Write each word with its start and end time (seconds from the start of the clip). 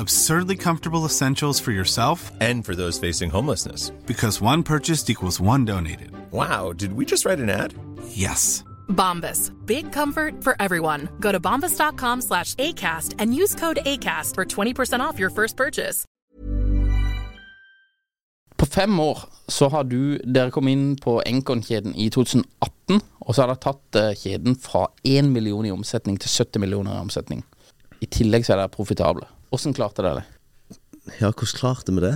Absurdly 0.00 0.56
comfortable 0.56 1.04
essentials 1.04 1.60
for 1.60 1.72
yourself 1.72 2.32
And 2.40 2.64
for 2.64 2.74
those 2.74 2.98
facing 3.08 3.30
homelessness. 3.30 3.90
because 4.06 4.40
one 4.40 4.62
purchased 4.62 5.10
equals 5.10 5.40
one 5.40 5.64
donated. 5.66 6.10
Wow, 6.32 6.72
did 6.72 6.92
we 6.94 7.04
just 7.04 7.24
write 7.26 7.38
an 7.42 7.50
ad? 7.50 7.74
Yes. 8.08 8.64
Bombas. 8.88 9.50
Big 9.66 9.92
comfort 9.92 10.42
for 10.42 10.56
everyone. 10.58 11.08
Go 11.20 11.32
to 11.32 11.38
bombas.com 11.40 12.22
slash 12.22 12.54
ACAST 12.54 13.14
and 13.18 13.34
use 13.34 13.54
code 13.54 13.78
ACAST 13.84 14.34
for 14.34 14.44
20% 14.46 15.00
off 15.00 15.18
your 15.18 15.30
first 15.30 15.56
purchase. 15.56 16.04
På 18.56 18.66
fem 18.66 19.00
år 19.00 19.18
så 19.48 19.68
har 19.68 19.84
du 19.84 20.18
Dere 20.18 20.50
kom 20.50 20.68
inn 20.68 20.96
på 20.96 21.22
Enkon-kjeden 21.26 21.94
i 21.96 22.08
2018, 22.10 23.00
og 23.20 23.34
så 23.34 23.42
har 23.42 23.48
dere 23.52 23.60
tatt 23.64 23.96
eh, 23.96 24.14
kjeden 24.16 24.56
fra 24.56 24.86
1 25.04 25.28
million 25.32 25.66
i 25.66 25.70
omsetning 25.72 26.18
til 26.20 26.30
70 26.30 26.60
millioner 26.60 26.96
i 26.96 27.00
omsetning. 27.04 27.44
I 28.00 28.06
tillegg 28.06 28.44
så 28.46 28.52
er 28.52 28.62
dere 28.64 28.68
profitable. 28.74 29.26
Hvordan 29.50 29.74
klarte 29.74 30.02
dere 30.06 30.20
det? 30.20 30.26
Ja, 31.20 31.30
hvordan 31.30 31.56
klarte 31.58 31.92
vi 31.96 32.00
det? 32.04 32.14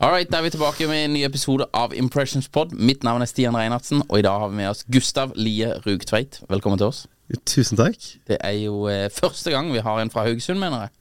Alright, 0.00 0.30
da 0.32 0.38
er 0.38 0.46
vi 0.46 0.50
tilbake 0.54 0.86
med 0.88 1.04
en 1.04 1.12
ny 1.12 1.22
episode 1.26 1.66
av 1.76 1.92
Impressions 1.94 2.48
Pod. 2.48 2.72
Mitt 2.72 3.02
navn 3.04 3.20
er 3.20 3.28
Stian 3.28 3.56
Reinhardsen, 3.56 4.00
og 4.08 4.16
i 4.16 4.24
dag 4.24 4.40
har 4.40 4.48
vi 4.48 4.56
med 4.62 4.70
oss 4.70 4.80
Gustav 4.88 5.34
Lie 5.36 5.74
Rugtveit. 5.84 6.38
Velkommen 6.48 6.80
til 6.80 6.88
oss. 6.88 7.02
Tusen 7.46 7.76
takk. 7.78 7.98
Det 8.26 8.38
er 8.40 8.56
jo 8.62 8.86
eh, 8.88 9.10
første 9.12 9.52
gang 9.52 9.68
vi 9.74 9.82
har 9.84 10.00
en 10.00 10.10
fra 10.10 10.24
Haugesund, 10.24 10.58
mener 10.62 10.86
jeg. 10.86 10.94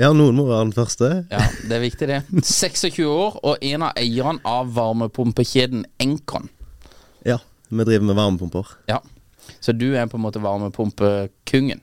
Ja, 0.00 0.08
noen 0.16 0.38
må 0.38 0.46
være 0.48 0.64
den 0.70 0.72
første. 0.72 1.10
Ja, 1.28 1.42
det 1.68 1.76
er 1.76 1.84
viktig, 1.84 2.08
det. 2.08 2.22
26 2.48 3.04
år 3.04 3.36
og 3.44 3.60
en 3.68 3.84
av 3.90 4.00
eierne 4.00 4.40
av 4.48 4.72
varmepumpekjeden 4.80 5.84
Enkon. 6.00 6.48
Ja, 7.28 7.36
vi 7.68 7.84
driver 7.84 8.08
med 8.08 8.16
varmepumper. 8.16 8.72
Ja. 8.88 9.02
Så 9.60 9.72
du 9.72 9.92
er 9.94 10.06
på 10.10 10.18
en 10.18 10.24
måte 10.24 10.42
varmepumpekungen. 10.42 11.80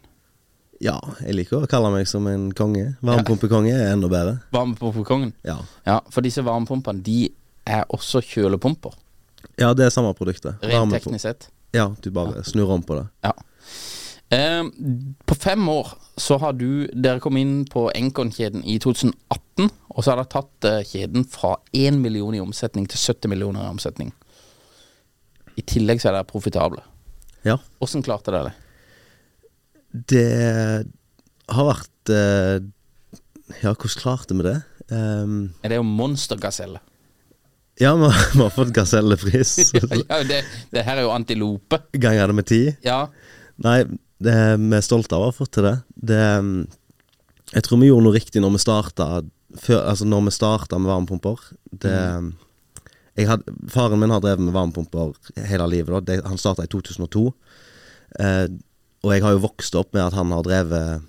Ja, 0.80 0.96
jeg 1.26 1.36
liker 1.36 1.66
å 1.66 1.68
kalle 1.68 1.90
meg 1.92 2.08
som 2.08 2.28
en 2.32 2.50
konge. 2.56 2.94
Varmepumpekonge 3.04 3.74
er 3.76 3.90
enda 3.92 4.08
bedre. 4.12 4.38
Varmepumpekongen. 4.56 5.34
Ja. 5.44 5.58
Ja, 5.88 6.00
for 6.12 6.24
disse 6.24 6.44
varmepumpene, 6.48 7.04
de 7.04 7.30
er 7.68 7.84
også 7.92 8.22
kjølepumper. 8.24 8.96
ja, 9.60 9.74
det 9.74 9.86
er 9.86 9.90
samme 9.92 10.14
produktet. 10.16 10.56
Rent 10.64 10.92
teknisk 10.96 11.22
sett. 11.26 11.50
Ja, 11.76 11.90
du 12.02 12.10
bare 12.16 12.44
snur 12.48 12.72
om 12.72 12.82
på 12.84 12.96
det. 12.96 13.08
Ja. 13.24 13.34
Eh, 14.32 14.64
på 15.26 15.36
fem 15.36 15.68
år 15.70 15.92
så 16.18 16.38
har 16.38 16.54
du 16.54 16.88
Dere 16.94 17.20
kom 17.20 17.38
inn 17.38 17.66
på 17.66 17.88
Enkon-kjeden 17.96 18.64
i 18.64 18.78
2018, 18.80 19.70
og 19.90 20.04
så 20.04 20.12
har 20.14 20.22
dere 20.22 20.32
tatt 20.32 20.68
eh, 20.70 20.84
kjeden 20.86 21.26
fra 21.28 21.56
1 21.74 21.98
million 22.00 22.36
i 22.38 22.42
omsetning 22.44 22.88
til 22.90 23.00
70 23.02 23.30
millioner 23.34 23.66
i 23.68 23.72
omsetning. 23.74 24.14
I 25.58 25.62
tillegg 25.68 26.00
så 26.02 26.10
er 26.12 26.20
dere 26.20 26.30
profitable. 26.30 26.84
Ja. 27.48 27.58
Hvordan 27.80 28.04
klarte 28.06 28.34
dere 28.34 28.50
det? 28.50 28.56
Det 30.12 30.26
har 31.50 31.66
vært 31.72 32.12
eh, 32.14 32.60
Ja, 33.64 33.74
hvordan 33.74 33.98
klarte 34.02 34.38
vi 34.38 34.46
det? 34.46 34.60
Um, 34.90 35.54
Er 35.64 35.74
det 35.74 35.80
jo 35.80 35.86
monstergaselle? 35.86 36.82
ja, 37.80 37.94
vi 37.96 38.10
har, 38.12 38.24
vi 38.34 38.42
har 38.44 38.50
fått 38.52 38.74
gasellepris. 38.76 39.72
ja, 40.10 40.18
det, 40.28 40.42
det 40.74 40.82
her 40.84 41.00
er 41.00 41.06
jo 41.06 41.14
antilope. 41.16 41.78
Ganger 41.96 42.28
det 42.28 42.36
med 42.36 42.48
ti. 42.50 42.60
Ja. 42.84 43.06
Nei, 43.64 43.78
det, 44.20 44.36
vi 44.60 44.76
er 44.76 44.84
stolte 44.84 45.16
av 45.16 45.24
å 45.24 45.30
ha 45.30 45.36
fått 45.36 45.54
til 45.56 45.64
det. 45.64 45.78
det 45.96 46.20
um, 46.44 46.66
jeg 47.54 47.64
tror 47.66 47.80
vi 47.80 47.88
gjorde 47.88 48.06
noe 48.10 48.18
riktig 48.18 48.44
når 48.44 48.58
vi 48.58 48.62
starta 48.62 49.08
før, 49.58 49.80
Altså 49.90 50.06
når 50.06 50.28
vi 50.28 50.36
starta 50.36 50.78
med 50.78 50.92
varmepumper. 50.92 51.48
Det 51.72 51.96
um, 52.20 52.34
jeg 52.36 52.49
had, 53.28 53.44
Faren 53.72 54.00
min 54.00 54.10
har 54.14 54.22
drevet 54.24 54.40
med 54.46 54.54
varmepumper 54.54 55.14
hele 55.50 55.68
livet. 55.68 55.92
Da. 55.96 56.00
Det, 56.00 56.20
han 56.26 56.38
starta 56.38 56.64
i 56.64 56.72
2002. 56.72 57.26
Eh, 58.20 58.46
og 59.04 59.14
jeg 59.16 59.24
har 59.24 59.32
jo 59.36 59.44
vokst 59.46 59.76
opp 59.80 59.94
med 59.96 60.04
at 60.06 60.14
han 60.18 60.32
har 60.36 60.44
drevet 60.44 61.02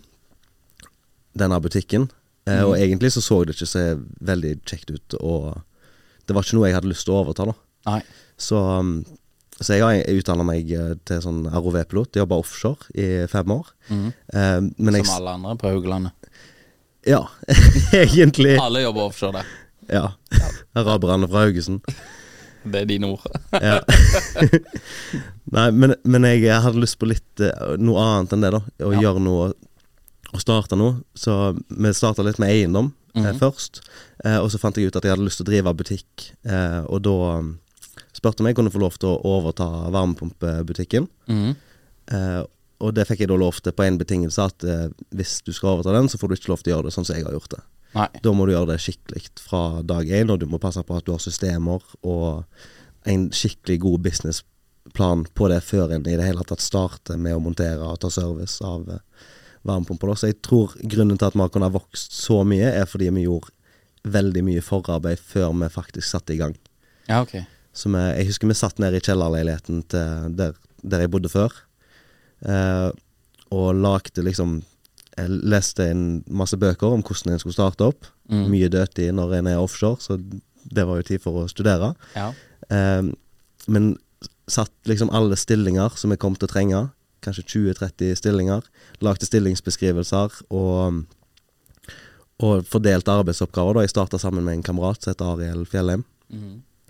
denne 1.38 1.60
butikken. 1.62 2.09
Eh, 2.49 2.62
Og 2.65 2.76
egentlig 2.78 3.12
så 3.15 3.22
så 3.22 3.43
det 3.44 3.54
ikke 3.56 3.69
så 3.69 3.84
veldig 4.20 4.56
kjekt 4.66 4.91
ut, 4.91 5.15
og 5.20 5.60
det 6.26 6.34
var 6.37 6.43
ikke 6.47 6.56
noe 6.59 6.69
jeg 6.70 6.76
hadde 6.78 6.91
lyst 6.91 7.06
til 7.06 7.15
å 7.15 7.22
overta, 7.25 7.47
da. 7.50 7.54
Nei. 7.91 8.00
Så, 8.41 8.56
um, 8.60 8.93
så 9.60 9.76
jeg 9.76 9.82
har 9.84 10.15
utdanna 10.16 10.44
meg 10.47 10.70
eh, 10.72 10.94
til 11.09 11.20
sånn 11.25 11.43
ROV-pilot. 11.50 12.16
Jobba 12.20 12.38
offshore 12.41 12.88
i 12.94 13.26
fem 13.28 13.50
år. 13.53 13.72
Eh, 13.91 14.60
men 14.78 14.97
jeg 14.99 15.06
Som 15.09 15.19
alle 15.20 15.34
andre 15.38 15.56
på 15.60 15.69
Haugalandet. 15.72 16.31
Ja, 17.09 17.22
egentlig. 17.97 18.59
Alle 18.60 18.82
jobber 18.84 19.09
offshore 19.09 19.41
der. 19.41 19.50
Ja. 19.91 20.12
Araberne 20.78 21.27
fra 21.31 21.45
Haugesund. 21.47 21.81
Det 22.62 22.83
er 22.83 22.87
dine 22.91 23.09
ord. 23.15 23.25
Ja. 23.56 23.78
Nei, 25.56 25.71
men, 25.73 25.95
men 26.05 26.27
jeg 26.28 26.53
hadde 26.62 26.81
lyst 26.83 26.99
på 27.01 27.09
litt 27.09 27.43
eh, 27.43 27.73
noe 27.81 28.03
annet 28.05 28.34
enn 28.37 28.45
det, 28.45 28.50
da. 28.55 28.61
Å 28.87 28.93
Ja. 28.95 29.00
gjøre 29.09 29.23
noe 29.25 29.50
Å 30.31 30.39
starte 30.39 30.77
noe. 30.79 31.00
Så 31.19 31.33
vi 31.75 31.91
starta 31.97 32.23
litt 32.23 32.39
med 32.39 32.53
eiendom 32.55 32.93
eh, 33.19 33.33
først. 33.34 33.81
Eh, 34.23 34.37
og 34.39 34.47
så 34.53 34.61
fant 34.62 34.77
jeg 34.79 34.87
ut 34.93 34.99
at 35.00 35.03
jeg 35.09 35.11
hadde 35.17 35.25
lyst 35.27 35.41
til 35.41 35.49
å 35.49 35.50
drive 35.50 35.73
butikk. 35.75 36.29
Eh, 36.47 36.84
og 36.87 37.00
da 37.03 37.15
um, 37.41 37.49
spurte 38.15 38.45
om 38.45 38.47
jeg 38.47 38.55
kunne 38.61 38.71
få 38.71 38.79
lov 38.84 38.95
til 39.03 39.11
å 39.11 39.17
overta 39.27 39.67
varmepumpebutikken. 39.91 41.09
Mhm. 41.27 41.56
Eh, 42.15 42.41
og 42.81 42.95
det 42.97 43.05
fikk 43.11 43.25
jeg 43.25 43.29
da 43.29 43.37
lov 43.37 43.59
til 43.61 43.75
på 43.77 43.84
én 43.84 43.99
betingelse, 44.00 44.41
at 44.47 44.65
eh, 44.65 44.87
hvis 45.12 45.41
du 45.45 45.50
skal 45.53 45.75
overta 45.75 45.93
den, 45.99 46.06
så 46.09 46.17
får 46.17 46.31
du 46.31 46.37
ikke 46.39 46.49
lov 46.55 46.62
til 46.62 46.71
å 46.73 46.77
gjøre 46.79 46.87
det 46.89 46.95
sånn 46.95 47.05
som 47.11 47.19
jeg 47.19 47.27
har 47.27 47.34
gjort 47.34 47.50
det. 47.59 47.61
Nei. 47.97 48.06
Da 48.23 48.33
må 48.37 48.47
du 48.47 48.53
gjøre 48.55 48.73
det 48.73 48.83
skikkelig 48.84 49.25
fra 49.43 49.83
dag 49.87 50.09
én, 50.15 50.31
og 50.31 50.39
du 50.41 50.47
må 50.51 50.61
passe 50.62 50.83
på 50.87 50.97
at 50.97 51.06
du 51.06 51.12
har 51.15 51.23
systemer 51.23 51.83
og 52.06 52.45
en 53.09 53.28
skikkelig 53.34 53.81
god 53.83 54.05
businessplan 54.06 55.25
på 55.34 55.49
det 55.51 55.61
før 55.67 55.97
en 55.97 56.06
i 56.06 56.17
det 56.19 56.27
hele 56.29 56.45
tatt 56.47 56.62
starter 56.62 57.19
med 57.19 57.34
å 57.34 57.43
montere 57.43 57.87
og 57.87 57.99
ta 58.03 58.11
service 58.12 58.61
av 58.65 58.87
eh, 58.93 59.03
varmepumper. 59.67 60.15
Så 60.15 60.31
jeg 60.31 60.41
tror 60.47 60.77
grunnen 60.83 61.19
til 61.19 61.31
at 61.31 61.39
vi 61.39 61.43
har 61.43 61.53
kunnet 61.53 61.75
vokst 61.75 62.15
så 62.15 62.43
mye, 62.47 62.71
er 62.71 62.87
fordi 62.89 63.11
vi 63.17 63.27
gjorde 63.27 63.55
veldig 64.11 64.45
mye 64.47 64.65
forarbeid 64.65 65.21
før 65.21 65.53
vi 65.59 65.73
faktisk 65.73 66.09
satte 66.09 66.37
i 66.37 66.41
gang. 66.41 66.55
Ja, 67.09 67.23
ok. 67.25 67.41
Så 67.77 67.91
vi, 67.93 68.00
jeg 68.00 68.31
husker 68.31 68.50
vi 68.50 68.59
satt 68.59 68.81
nede 68.83 68.99
i 68.99 69.05
kjellerleiligheten 69.05 69.84
der, 69.91 70.56
der 70.83 71.05
jeg 71.05 71.12
bodde 71.12 71.31
før, 71.33 71.55
eh, 72.47 72.91
og 73.50 73.69
lagde 73.75 74.25
liksom 74.25 74.61
Jeg 75.20 75.40
leste 75.52 75.87
en 75.90 76.05
masse 76.26 76.56
bøker 76.56 76.94
om 76.94 77.02
hvordan 77.05 77.34
en 77.34 77.43
skulle 77.43 77.56
starte 77.56 77.90
opp. 77.90 78.08
Mye 78.31 78.70
dødtid 78.72 79.12
når 79.17 79.40
en 79.40 79.50
er 79.50 79.61
offshore, 79.61 80.00
så 80.00 80.17
det 80.70 80.87
var 80.87 81.00
jo 81.00 81.08
tid 81.08 81.22
for 81.22 81.43
å 81.43 81.49
studere. 81.50 81.93
Ja. 82.14 82.31
Um, 82.70 83.12
men 83.70 83.93
satt 84.50 84.72
liksom 84.88 85.11
alle 85.14 85.38
stillinger 85.38 85.96
som 85.99 86.12
jeg 86.12 86.20
kom 86.22 86.37
til 86.38 86.49
å 86.49 86.52
trenge, 86.52 86.82
kanskje 87.25 87.46
20-30 87.75 88.17
stillinger. 88.19 88.67
Lagde 89.05 89.28
stillingsbeskrivelser 89.28 90.40
og, 90.56 91.02
og 92.40 92.66
fordelte 92.70 93.14
arbeidsoppgaver. 93.14 93.78
da 93.78 93.84
Jeg 93.84 93.94
starta 93.94 94.20
sammen 94.23 94.46
med 94.46 94.58
en 94.58 94.66
kamerat 94.66 95.02
som 95.02 95.12
heter 95.12 95.34
Ariel 95.34 95.66
Fjellheim. 95.69 96.06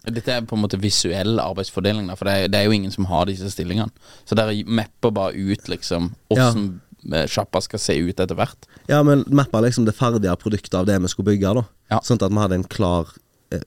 Dette 0.00 0.32
er 0.32 0.46
på 0.48 0.56
en 0.56 0.62
måte 0.62 0.80
visuell 0.80 1.40
arbeidsfordeling, 1.42 2.06
da, 2.08 2.16
for 2.16 2.28
det 2.28 2.36
er, 2.36 2.52
det 2.52 2.60
er 2.60 2.68
jo 2.68 2.76
ingen 2.76 2.92
som 2.94 3.08
har 3.10 3.26
disse 3.28 3.50
stillingene. 3.52 3.92
Så 4.24 4.38
dere 4.38 4.56
mapper 4.64 5.12
bare 5.12 5.36
ut 5.36 5.68
liksom 5.68 6.14
åssen 6.32 6.64
eh, 6.70 6.78
sjappa 7.30 7.62
skal 7.64 7.80
se 7.82 7.96
ut 7.96 8.20
etter 8.20 8.36
hvert. 8.36 8.68
Ja, 8.90 9.02
men 9.06 9.24
mappa 9.28 9.62
liksom 9.64 9.86
det 9.88 9.96
ferdige 9.96 10.36
produktet 10.40 10.76
av 10.76 10.88
det 10.88 10.98
vi 11.00 11.10
skulle 11.12 11.32
bygge, 11.32 11.54
da. 11.60 11.64
Ja. 11.94 12.02
Sånn 12.04 12.20
at 12.20 12.30
vi 12.30 12.42
hadde 12.42 12.60
en 12.60 12.68
klar 12.70 13.08
eh, 13.54 13.64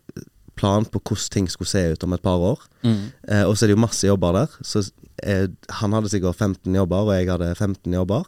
plan 0.56 0.86
på 0.86 1.02
hvordan 1.02 1.32
ting 1.34 1.50
skulle 1.52 1.70
se 1.70 1.84
ut 1.94 2.04
om 2.06 2.16
et 2.16 2.24
par 2.24 2.42
år. 2.54 2.62
Mm. 2.84 3.12
Eh, 3.28 3.44
og 3.44 3.56
så 3.56 3.66
er 3.66 3.72
det 3.72 3.78
jo 3.78 3.84
masse 3.84 4.08
jobber 4.08 4.38
der. 4.38 4.58
Så 4.66 4.86
eh, 5.24 5.48
han 5.82 5.96
hadde 5.96 6.12
sikkert 6.14 6.40
15 6.40 6.74
jobber, 6.76 7.08
og 7.08 7.16
jeg 7.16 7.32
hadde 7.32 7.54
15 7.56 7.94
jobber. 7.94 8.28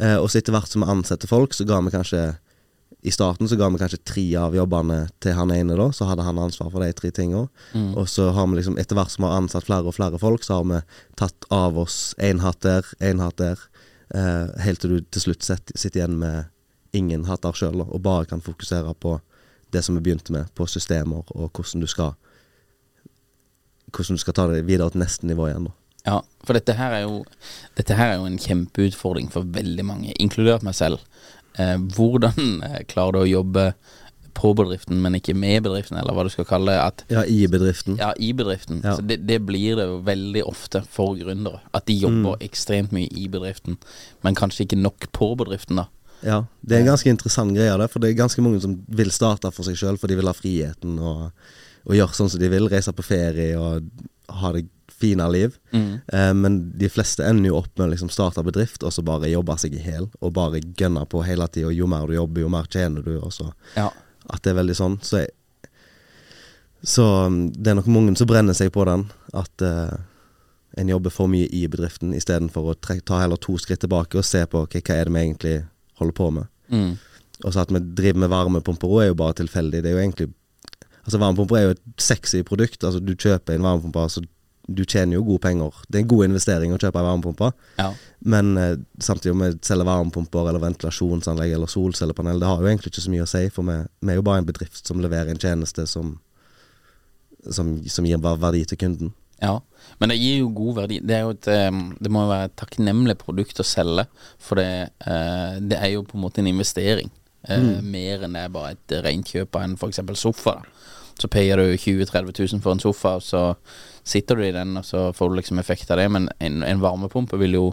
Eh, 0.00 0.16
og 0.16 0.28
så 0.30 0.40
etter 0.40 0.56
hvert 0.56 0.70
som 0.70 0.84
vi 0.84 0.90
ansetter 0.92 1.30
folk, 1.30 1.56
så 1.56 1.66
ga 1.68 1.80
vi 1.84 1.94
kanskje 1.94 2.26
I 3.06 3.12
starten 3.14 3.46
så 3.46 3.54
ga 3.58 3.68
vi 3.70 3.78
kanskje 3.78 4.00
tre 4.02 4.24
av 4.40 4.54
jobbene 4.56 4.96
til 5.22 5.34
han 5.36 5.52
ene, 5.54 5.76
da. 5.78 5.88
Så 5.94 6.08
hadde 6.08 6.24
han 6.26 6.40
ansvar 6.42 6.72
for 6.72 6.82
de 6.82 6.90
tre 6.96 7.12
tingene. 7.14 7.46
Og 7.94 8.08
så 8.10 8.32
har 8.34 8.48
vi 8.50 8.58
liksom, 8.58 8.78
etter 8.82 8.98
hvert 8.98 9.12
som 9.12 9.22
vi 9.22 9.30
har 9.30 9.42
ansatt 9.42 9.66
flere 9.68 9.86
og 9.86 9.94
flere 9.94 10.18
folk, 10.18 10.42
så 10.42 10.58
har 10.58 10.66
vi 10.66 10.80
tatt 11.20 11.46
av 11.54 11.78
oss 11.78 12.16
én 12.18 12.42
hatt 12.42 12.64
der, 12.66 12.88
én 12.98 13.22
hatt 13.22 13.38
der. 13.38 13.62
Eh, 14.14 14.62
helt 14.62 14.80
til 14.80 14.96
du 14.96 15.00
til 15.10 15.24
slutt 15.24 15.46
sitter 15.46 15.98
igjen 15.98 16.18
med 16.20 16.52
ingen 16.96 17.26
hater 17.26 17.56
sjøl, 17.56 17.82
og 17.82 18.02
bare 18.02 18.28
kan 18.30 18.44
fokusere 18.44 18.94
på 18.94 19.18
det 19.74 19.82
som 19.84 19.96
vi 19.96 20.04
begynte 20.06 20.32
med, 20.32 20.52
på 20.54 20.66
systemer 20.70 21.26
og 21.34 21.50
hvordan 21.50 21.82
du 21.82 21.90
skal 21.90 22.14
Hvordan 23.86 24.18
du 24.18 24.20
skal 24.20 24.34
ta 24.34 24.44
det 24.50 24.64
videre 24.66 24.90
til 24.90 25.00
neste 25.00 25.26
nivå 25.26 25.46
igjen. 25.46 25.68
da 25.68 26.10
Ja, 26.10 26.16
for 26.44 26.58
dette 26.58 26.74
her 26.74 26.92
er 26.92 27.02
jo 27.04 27.24
Dette 27.78 27.94
her 27.94 28.12
er 28.12 28.16
jo 28.16 28.26
en 28.26 28.38
kjempeutfordring 28.38 29.30
for 29.32 29.46
veldig 29.46 29.84
mange, 29.84 30.14
inkludert 30.20 30.62
meg 30.66 30.74
selv. 30.74 30.98
Eh, 31.58 31.78
hvordan 31.78 32.62
eh, 32.66 32.82
klarer 32.90 33.12
du 33.12 33.20
å 33.22 33.30
jobbe 33.30 33.74
på 34.36 34.52
bedriften, 34.58 34.98
men 35.02 35.16
ikke 35.18 35.34
med 35.34 35.64
bedriften, 35.64 35.96
eller 35.98 36.12
hva 36.16 36.26
du 36.26 36.30
skal 36.34 36.44
kalle 36.48 36.74
det? 36.74 36.78
At, 36.84 37.04
Ja, 37.12 37.22
i 37.24 37.46
bedriften. 37.50 37.96
ja, 37.98 38.12
i 38.20 38.32
bedriften. 38.36 38.82
Ja. 38.84 38.94
Så 38.98 39.02
det, 39.06 39.22
det 39.26 39.40
blir 39.48 39.76
det 39.80 39.86
jo 39.88 39.98
veldig 40.06 40.42
ofte 40.46 40.82
for 40.92 41.16
gründere. 41.16 41.60
At 41.74 41.86
de 41.88 41.96
jobber 41.98 42.36
ekstremt 42.44 42.92
mye 42.92 43.08
i 43.16 43.26
bedriften, 43.32 43.78
men 44.22 44.34
kanskje 44.38 44.66
ikke 44.66 44.78
nok 44.80 45.08
på 45.16 45.32
bedriften, 45.40 45.80
da. 45.82 45.88
Ja, 46.24 46.44
Det 46.64 46.76
er 46.76 46.80
en 46.84 46.92
ganske 46.94 47.10
interessant 47.12 47.52
greie, 47.56 47.74
det, 47.76 47.90
for 47.92 48.00
det 48.00 48.10
er 48.10 48.20
ganske 48.22 48.40
mange 48.44 48.60
som 48.64 48.78
vil 48.88 49.10
starte 49.12 49.50
for 49.52 49.64
seg 49.68 49.76
sjøl, 49.76 49.98
for 50.00 50.08
de 50.08 50.16
vil 50.16 50.26
ha 50.30 50.32
friheten 50.36 50.98
og, 50.98 51.26
og 51.86 51.94
gjøre 51.98 52.16
sånn 52.16 52.30
som 52.32 52.40
de 52.40 52.48
vil. 52.48 52.68
Reise 52.72 52.92
på 52.96 53.04
ferie 53.04 53.52
og 53.60 53.84
ha 54.40 54.52
det 54.56 54.64
fine 54.96 55.26
liv. 55.28 55.58
Eh, 55.76 56.32
men 56.32 56.56
de 56.80 56.88
fleste 56.88 57.20
ender 57.28 57.50
jo 57.50 57.58
opp 57.60 57.68
med 57.76 57.84
å 57.88 57.90
liksom 57.92 58.08
starte 58.10 58.40
bedrift 58.46 58.82
og 58.82 58.94
så 58.96 59.04
bare 59.04 59.28
jobbe 59.28 59.58
seg 59.60 59.76
i 59.76 59.82
hjel. 59.84 60.08
Og 60.24 60.32
bare 60.38 60.62
gønne 60.80 61.04
på 61.12 61.20
hele 61.26 61.44
tida. 61.52 61.68
Jo 61.76 61.86
mer 61.90 62.08
du 62.08 62.14
jobber, 62.16 62.40
jo 62.46 62.48
mer 62.48 62.64
tjener 62.72 63.04
du. 63.04 63.18
Og 63.20 63.32
så 63.36 63.50
Ja. 63.76 63.90
At 64.32 64.42
det 64.44 64.52
er 64.52 64.60
veldig 64.60 64.76
sånn. 64.76 64.98
Så, 65.06 65.22
jeg, 65.22 65.70
så 66.82 67.06
um, 67.26 67.46
det 67.54 67.72
er 67.72 67.78
nok 67.78 67.90
mange 67.92 68.16
som 68.18 68.28
brenner 68.30 68.56
seg 68.56 68.72
på 68.74 68.86
den. 68.88 69.06
At 69.36 69.64
uh, 69.64 69.96
en 70.76 70.92
jobber 70.92 71.14
for 71.14 71.30
mye 71.32 71.48
i 71.54 71.64
bedriften 71.70 72.14
istedenfor 72.16 72.72
å 72.72 72.78
tre 72.78 72.98
ta 73.00 73.22
heller 73.22 73.40
to 73.40 73.56
skritt 73.62 73.84
tilbake 73.84 74.18
og 74.20 74.26
se 74.26 74.42
på 74.50 74.66
okay, 74.66 74.84
hva 74.84 74.98
er 74.98 75.08
det 75.08 75.14
vi 75.14 75.22
egentlig 75.22 75.56
holder 76.00 76.18
på 76.18 76.30
med. 76.38 76.50
Mm. 76.72 76.90
Og 77.44 77.52
så 77.52 77.62
at 77.62 77.72
vi 77.72 77.80
driver 77.80 78.24
med 78.24 78.32
varmepumper 78.32 78.90
òg, 78.90 79.02
er 79.04 79.10
jo 79.10 79.20
bare 79.20 79.38
tilfeldig. 79.42 79.82
Det 79.84 79.92
er 79.92 79.96
jo 79.96 80.04
egentlig 80.04 80.32
Altså 81.06 81.20
Varmepumper 81.22 81.54
er 81.54 81.60
jo 81.62 81.74
et 81.76 82.02
sexy 82.02 82.40
produkt. 82.42 82.82
Altså 82.82 82.98
Du 82.98 83.12
kjøper 83.14 83.54
en 83.54 83.62
varmepumpe, 83.62 84.00
altså 84.08 84.24
du 84.66 84.84
tjener 84.84 85.16
jo 85.18 85.24
gode 85.26 85.42
penger. 85.44 85.74
Det 85.88 85.98
er 86.00 86.04
en 86.04 86.10
god 86.10 86.24
investering 86.26 86.74
å 86.74 86.78
kjøpe 86.80 86.98
en 87.00 87.06
varmepumpe. 87.06 87.50
Ja. 87.78 87.90
Men 88.26 88.56
eh, 88.58 88.74
samtidig 88.98 89.34
om 89.36 89.44
vi 89.44 89.50
selger 89.66 89.86
varmepumper 89.86 90.50
eller 90.50 90.62
ventilasjonsanlegg 90.62 91.54
eller 91.54 91.70
solcellepanel, 91.70 92.40
det 92.42 92.48
har 92.50 92.62
jo 92.62 92.70
egentlig 92.70 92.92
ikke 92.94 93.04
så 93.04 93.12
mye 93.14 93.26
å 93.26 93.30
si, 93.30 93.44
for 93.54 93.68
vi, 93.68 93.76
vi 94.02 94.14
er 94.14 94.18
jo 94.18 94.26
bare 94.26 94.42
en 94.42 94.48
bedrift 94.48 94.82
som 94.88 95.02
leverer 95.02 95.30
en 95.32 95.42
tjeneste 95.42 95.86
som, 95.90 96.16
som, 97.46 97.76
som 97.86 98.08
gir 98.08 98.18
verdi 98.22 98.64
til 98.66 98.80
kunden. 98.82 99.14
Ja, 99.42 99.58
men 100.00 100.10
det 100.10 100.16
gir 100.16 100.40
jo 100.40 100.48
god 100.56 100.78
verdi. 100.80 100.98
Det, 101.04 101.20
jo 101.20 101.34
et, 101.34 101.50
det 102.00 102.10
må 102.12 102.24
jo 102.24 102.32
være 102.32 102.48
et 102.48 102.56
takknemlig 102.58 103.18
produkt 103.20 103.60
å 103.60 103.66
selge, 103.68 104.06
for 104.42 104.58
det, 104.58 104.70
eh, 105.06 105.60
det 105.60 105.78
er 105.78 105.92
jo 105.94 106.06
på 106.08 106.16
en 106.18 106.24
måte 106.24 106.42
en 106.42 106.50
investering. 106.50 107.12
eh, 107.46 107.68
Mer 107.84 108.24
enn 108.26 108.34
det 108.34 108.46
er 108.46 108.54
bare 108.54 108.74
et 108.74 108.96
rent 109.04 109.28
kjøp 109.30 109.60
av 109.60 109.68
en 109.68 109.76
f.eks. 109.78 110.00
sofa. 110.18 110.56
da 110.58 110.75
Så 111.16 111.28
payer 111.32 111.56
du 111.56 111.76
20 111.76 112.04
000-30 112.04 112.52
000 112.52 112.62
for 112.64 112.76
en 112.76 112.82
sofa, 112.82 113.14
og 113.16 113.24
så 113.24 113.42
sitter 114.06 114.36
du 114.36 114.44
i 114.44 114.52
den, 114.54 114.76
og 114.76 114.84
så 114.84 115.08
får 115.16 115.30
du 115.30 115.38
liksom 115.38 115.58
effekt 115.58 115.90
av 115.90 116.00
det. 116.00 116.08
Men 116.12 116.28
en, 116.38 116.62
en 116.62 116.82
varmepumpe 116.82 117.38
vil 117.40 117.56
jo 117.56 117.66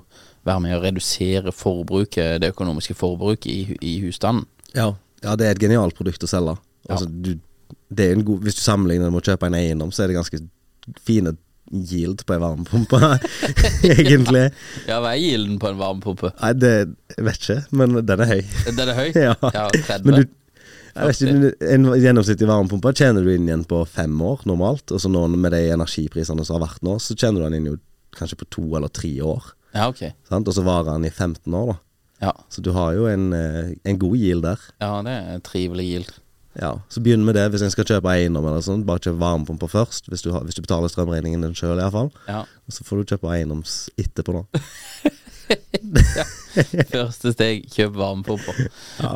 være 0.48 0.64
med 0.64 0.78
å 0.78 0.84
redusere 0.84 1.54
forbruket, 1.56 2.40
det 2.44 2.54
økonomiske 2.54 2.96
forbruket 3.00 3.50
i, 3.52 3.78
i 3.84 3.98
husstanden. 4.04 4.48
Ja. 4.74 4.94
ja, 5.24 5.36
det 5.40 5.48
er 5.48 5.58
et 5.58 5.64
genialt 5.64 5.96
produkt 5.98 6.24
å 6.26 6.30
selge. 6.32 6.56
Altså, 6.90 7.08
du, 7.08 7.36
det 7.94 8.10
er 8.10 8.18
en 8.18 8.26
god, 8.28 8.44
hvis 8.44 8.58
du 8.60 8.64
sammenligner 8.64 9.08
det 9.08 9.16
med 9.16 9.24
å 9.24 9.32
kjøpe 9.32 9.50
en 9.50 9.58
eiendom, 9.60 9.92
så 9.94 10.04
er 10.04 10.12
det 10.12 10.20
ganske 10.20 10.42
fine 11.08 11.36
yield 11.74 12.26
på 12.28 12.36
en 12.36 12.42
varmepumpe, 12.44 13.00
egentlig. 13.96 14.44
Ja, 14.88 15.00
hva 15.00 15.14
er 15.14 15.22
yielden 15.22 15.60
på 15.62 15.72
en 15.72 15.80
varmepumpe? 15.80 16.34
Nei, 16.42 16.52
det 16.60 16.74
vet 17.18 17.40
ikke, 17.40 17.60
men 17.74 18.00
den 18.04 18.26
er 18.26 18.34
høy. 18.34 18.42
Den 18.70 18.88
er 18.88 19.00
høy? 19.00 19.10
Ja. 19.28 19.36
30? 19.74 20.04
Men 20.08 20.20
du, 20.20 20.34
ikke, 20.94 21.54
En 21.74 21.88
gjennomsnittlig 21.98 22.48
varmepumpe 22.48 22.94
tjener 22.96 23.24
du 23.26 23.32
inn 23.34 23.48
igjen 23.48 23.66
på 23.66 23.80
fem 23.90 24.14
år 24.22 24.44
normalt. 24.46 24.92
Og 24.94 25.02
så 25.02 25.10
nå 25.10 25.26
med 25.34 25.52
de 25.56 25.64
energiprisene 25.74 26.46
som 26.46 26.60
har 26.60 26.68
vært 26.68 26.84
nå, 26.86 27.00
så 27.02 27.16
tjener 27.18 27.42
du 27.42 27.48
den 27.48 27.58
inn 27.62 27.72
jo 27.74 27.78
kanskje 28.14 28.38
på 28.44 28.50
to 28.54 28.66
eller 28.78 28.92
tre 28.94 29.10
år. 29.26 29.54
ja, 29.74 29.88
ok. 29.90 30.04
Sant? 30.30 30.48
Og 30.48 30.54
så 30.54 30.62
varer 30.66 30.92
den 30.94 31.06
i 31.06 31.10
15 31.14 31.54
år, 31.54 31.74
da. 31.74 31.80
Ja. 32.28 32.34
Så 32.54 32.62
du 32.62 32.72
har 32.72 32.94
jo 32.94 33.08
en, 33.10 33.34
eh, 33.34 33.74
en 33.84 33.98
god 34.00 34.16
yield 34.16 34.44
der. 34.46 34.60
ja, 34.80 35.02
det 35.02 35.12
er 35.12 35.34
en 35.34 35.42
trivelig 35.42 35.86
gild. 35.90 36.12
Ja, 36.56 36.76
Så 36.88 37.02
begynn 37.02 37.26
med 37.26 37.34
det 37.34 37.48
hvis 37.50 37.64
en 37.66 37.72
skal 37.74 37.84
kjøpe 37.84 38.12
eiendom 38.14 38.46
eller 38.46 38.62
sånn. 38.62 38.86
Bare 38.86 39.00
kjøp 39.02 39.18
varmepumper 39.18 39.68
først, 39.68 40.06
hvis 40.08 40.22
du, 40.22 40.32
har, 40.32 40.44
hvis 40.46 40.54
du 40.54 40.62
betaler 40.62 40.88
strømregningen 40.88 41.42
din 41.42 41.56
sjøl 41.58 41.80
iallfall. 41.82 42.12
Ja. 42.28 42.44
Og 42.68 42.72
så 42.76 42.86
får 42.86 43.02
du 43.02 43.16
kjøpe 43.16 43.32
eiendoms 43.34 43.90
etterpå, 43.98 44.44
da. 44.44 44.62
Første 46.94 47.32
steg, 47.34 47.64
kjøp 47.74 47.96
varmepumper. 47.98 48.60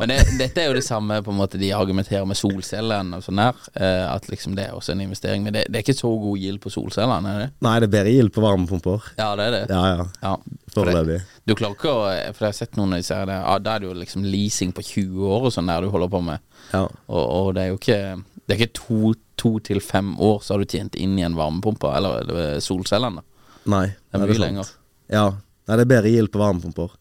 Men 0.01 0.09
det, 0.11 0.17
dette 0.39 0.61
er 0.63 0.71
jo 0.71 0.77
det 0.77 0.83
samme 0.85 1.19
på 1.23 1.31
en 1.33 1.37
måte 1.37 1.59
de 1.61 1.69
argumenterer 1.75 2.25
med 2.27 2.37
solcellene 2.39 3.19
og 3.19 3.25
sånn 3.25 3.41
her. 3.41 3.59
Eh, 3.77 4.03
at 4.09 4.27
liksom 4.31 4.55
det 4.57 4.67
er 4.67 4.77
også 4.77 4.95
en 4.95 5.03
investering. 5.05 5.45
Men 5.45 5.55
det, 5.57 5.65
det 5.69 5.79
er 5.79 5.85
ikke 5.85 5.97
så 5.97 6.11
god 6.21 6.41
gild 6.41 6.59
på 6.63 6.71
solcellene, 6.73 7.33
er 7.35 7.43
det? 7.45 7.49
Nei, 7.67 7.75
det 7.83 7.89
er 7.89 7.93
bedre 7.97 8.15
gild 8.15 8.33
på 8.35 8.43
varmepumper. 8.45 9.11
Ja, 9.19 9.29
det 9.39 9.47
er 9.49 9.55
det. 9.57 9.61
Ja, 9.69 9.83
ja. 9.93 10.07
Ja, 10.23 10.33
Foreløpig. 10.73 11.19
du 11.47 11.55
klarer 11.57 11.77
ikke 11.77 11.93
å 11.93 12.01
For 12.35 12.45
jeg 12.45 12.51
har 12.51 12.57
sett 12.57 12.75
noen 12.77 12.93
av 12.97 12.99
disse 13.01 13.15
her, 13.17 13.29
ja, 13.31 13.55
Da 13.63 13.75
er 13.77 13.81
det 13.81 13.87
jo 13.89 13.95
liksom 13.97 14.25
leasing 14.27 14.73
på 14.77 14.83
20 14.85 15.31
år 15.37 15.47
og 15.49 15.53
sånn 15.55 15.69
der 15.71 15.85
du 15.85 15.91
holder 15.93 16.11
på 16.13 16.21
med. 16.25 16.43
Ja. 16.73 16.83
Og, 17.07 17.23
og 17.23 17.53
det 17.57 17.63
er 17.63 17.71
jo 17.71 17.79
ikke 17.79 17.99
Det 18.43 18.53
er 18.53 18.59
ikke 18.61 18.77
to, 18.81 19.13
to 19.39 19.53
til 19.65 19.81
fem 19.83 20.13
år 20.23 20.41
så 20.45 20.55
har 20.55 20.63
du 20.63 20.69
tjent 20.69 20.97
inn 20.99 21.15
i 21.19 21.25
en 21.25 21.37
varmepumpe, 21.37 21.89
eller, 21.97 22.21
eller 22.25 22.61
solcellene. 22.63 23.23
Nei. 23.67 23.85
Det 23.93 24.17
er 24.21 24.23
mye 24.25 24.41
lenger. 24.41 24.69
Ja. 25.11 25.25
Nei, 25.67 25.75
det 25.77 25.83
er 25.85 25.91
bedre 25.91 26.11
gild 26.13 26.31
på 26.31 26.39
varmepumper. 26.41 26.95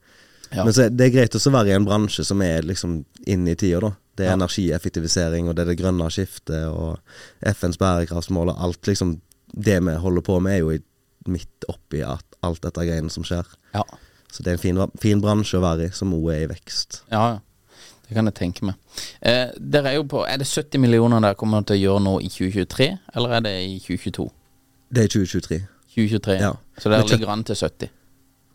Ja. 0.51 0.65
Men 0.65 0.73
så 0.75 0.89
det 0.91 1.09
er 1.09 1.15
greit 1.15 1.37
å 1.37 1.53
være 1.53 1.73
i 1.73 1.77
en 1.77 1.87
bransje 1.87 2.25
som 2.27 2.43
er 2.43 2.67
liksom 2.67 3.01
inne 3.27 3.55
i 3.55 3.59
tida, 3.59 3.81
da. 3.81 3.93
Det 4.17 4.25
er 4.25 4.31
Ja. 4.31 4.37
energieffektivisering, 4.39 5.49
og 5.49 5.57
det 5.57 5.63
er 5.63 5.75
det 5.75 5.79
grønne 5.79 6.09
skiftet, 6.11 6.67
og 6.73 6.99
FNs 7.43 7.77
bærekraftsmål, 7.77 8.51
og 8.51 8.63
alt 8.63 8.83
liksom 8.87 9.21
Det 9.57 9.81
vi 9.81 9.93
holder 9.95 10.23
på 10.23 10.41
med, 10.43 10.53
er 10.53 10.59
jo 10.59 10.79
midt 11.29 11.65
oppi 11.69 12.03
alt 12.03 12.61
dette 12.61 12.83
greiene 12.83 13.09
som 13.11 13.23
skjer. 13.23 13.47
Ja. 13.75 13.83
Så 14.31 14.43
det 14.43 14.49
er 14.49 14.53
en 14.53 14.59
fin, 14.59 14.91
fin 15.01 15.21
bransje 15.23 15.57
å 15.57 15.63
være 15.63 15.87
i, 15.87 15.91
som 15.95 16.13
òg 16.13 16.33
er 16.35 16.43
i 16.43 16.49
vekst. 16.51 17.03
Ja, 17.13 17.29
ja. 17.31 17.39
Det 18.09 18.15
kan 18.15 18.29
jeg 18.29 18.35
tenke 18.35 18.63
meg. 18.63 18.75
Eh, 19.23 19.51
er 19.51 20.03
på 20.05 20.25
Er 20.29 20.37
det 20.39 20.47
70 20.47 20.79
millioner 20.79 21.21
dere 21.21 21.35
kommer 21.35 21.65
til 21.67 21.77
å 21.77 21.81
gjøre 21.81 22.03
nå 22.05 22.21
i 22.23 22.29
2023, 22.29 22.99
eller 23.17 23.31
er 23.31 23.41
det 23.41 23.55
i 23.65 23.79
2022? 23.79 24.31
Det 24.93 25.05
er 25.05 25.09
2023. 25.09 25.67
2023. 25.97 26.41
Ja. 26.41 26.53
Så 26.79 26.91
dere 26.91 27.09
ligger 27.09 27.33
an 27.33 27.45
til 27.45 27.57
70. 27.57 27.89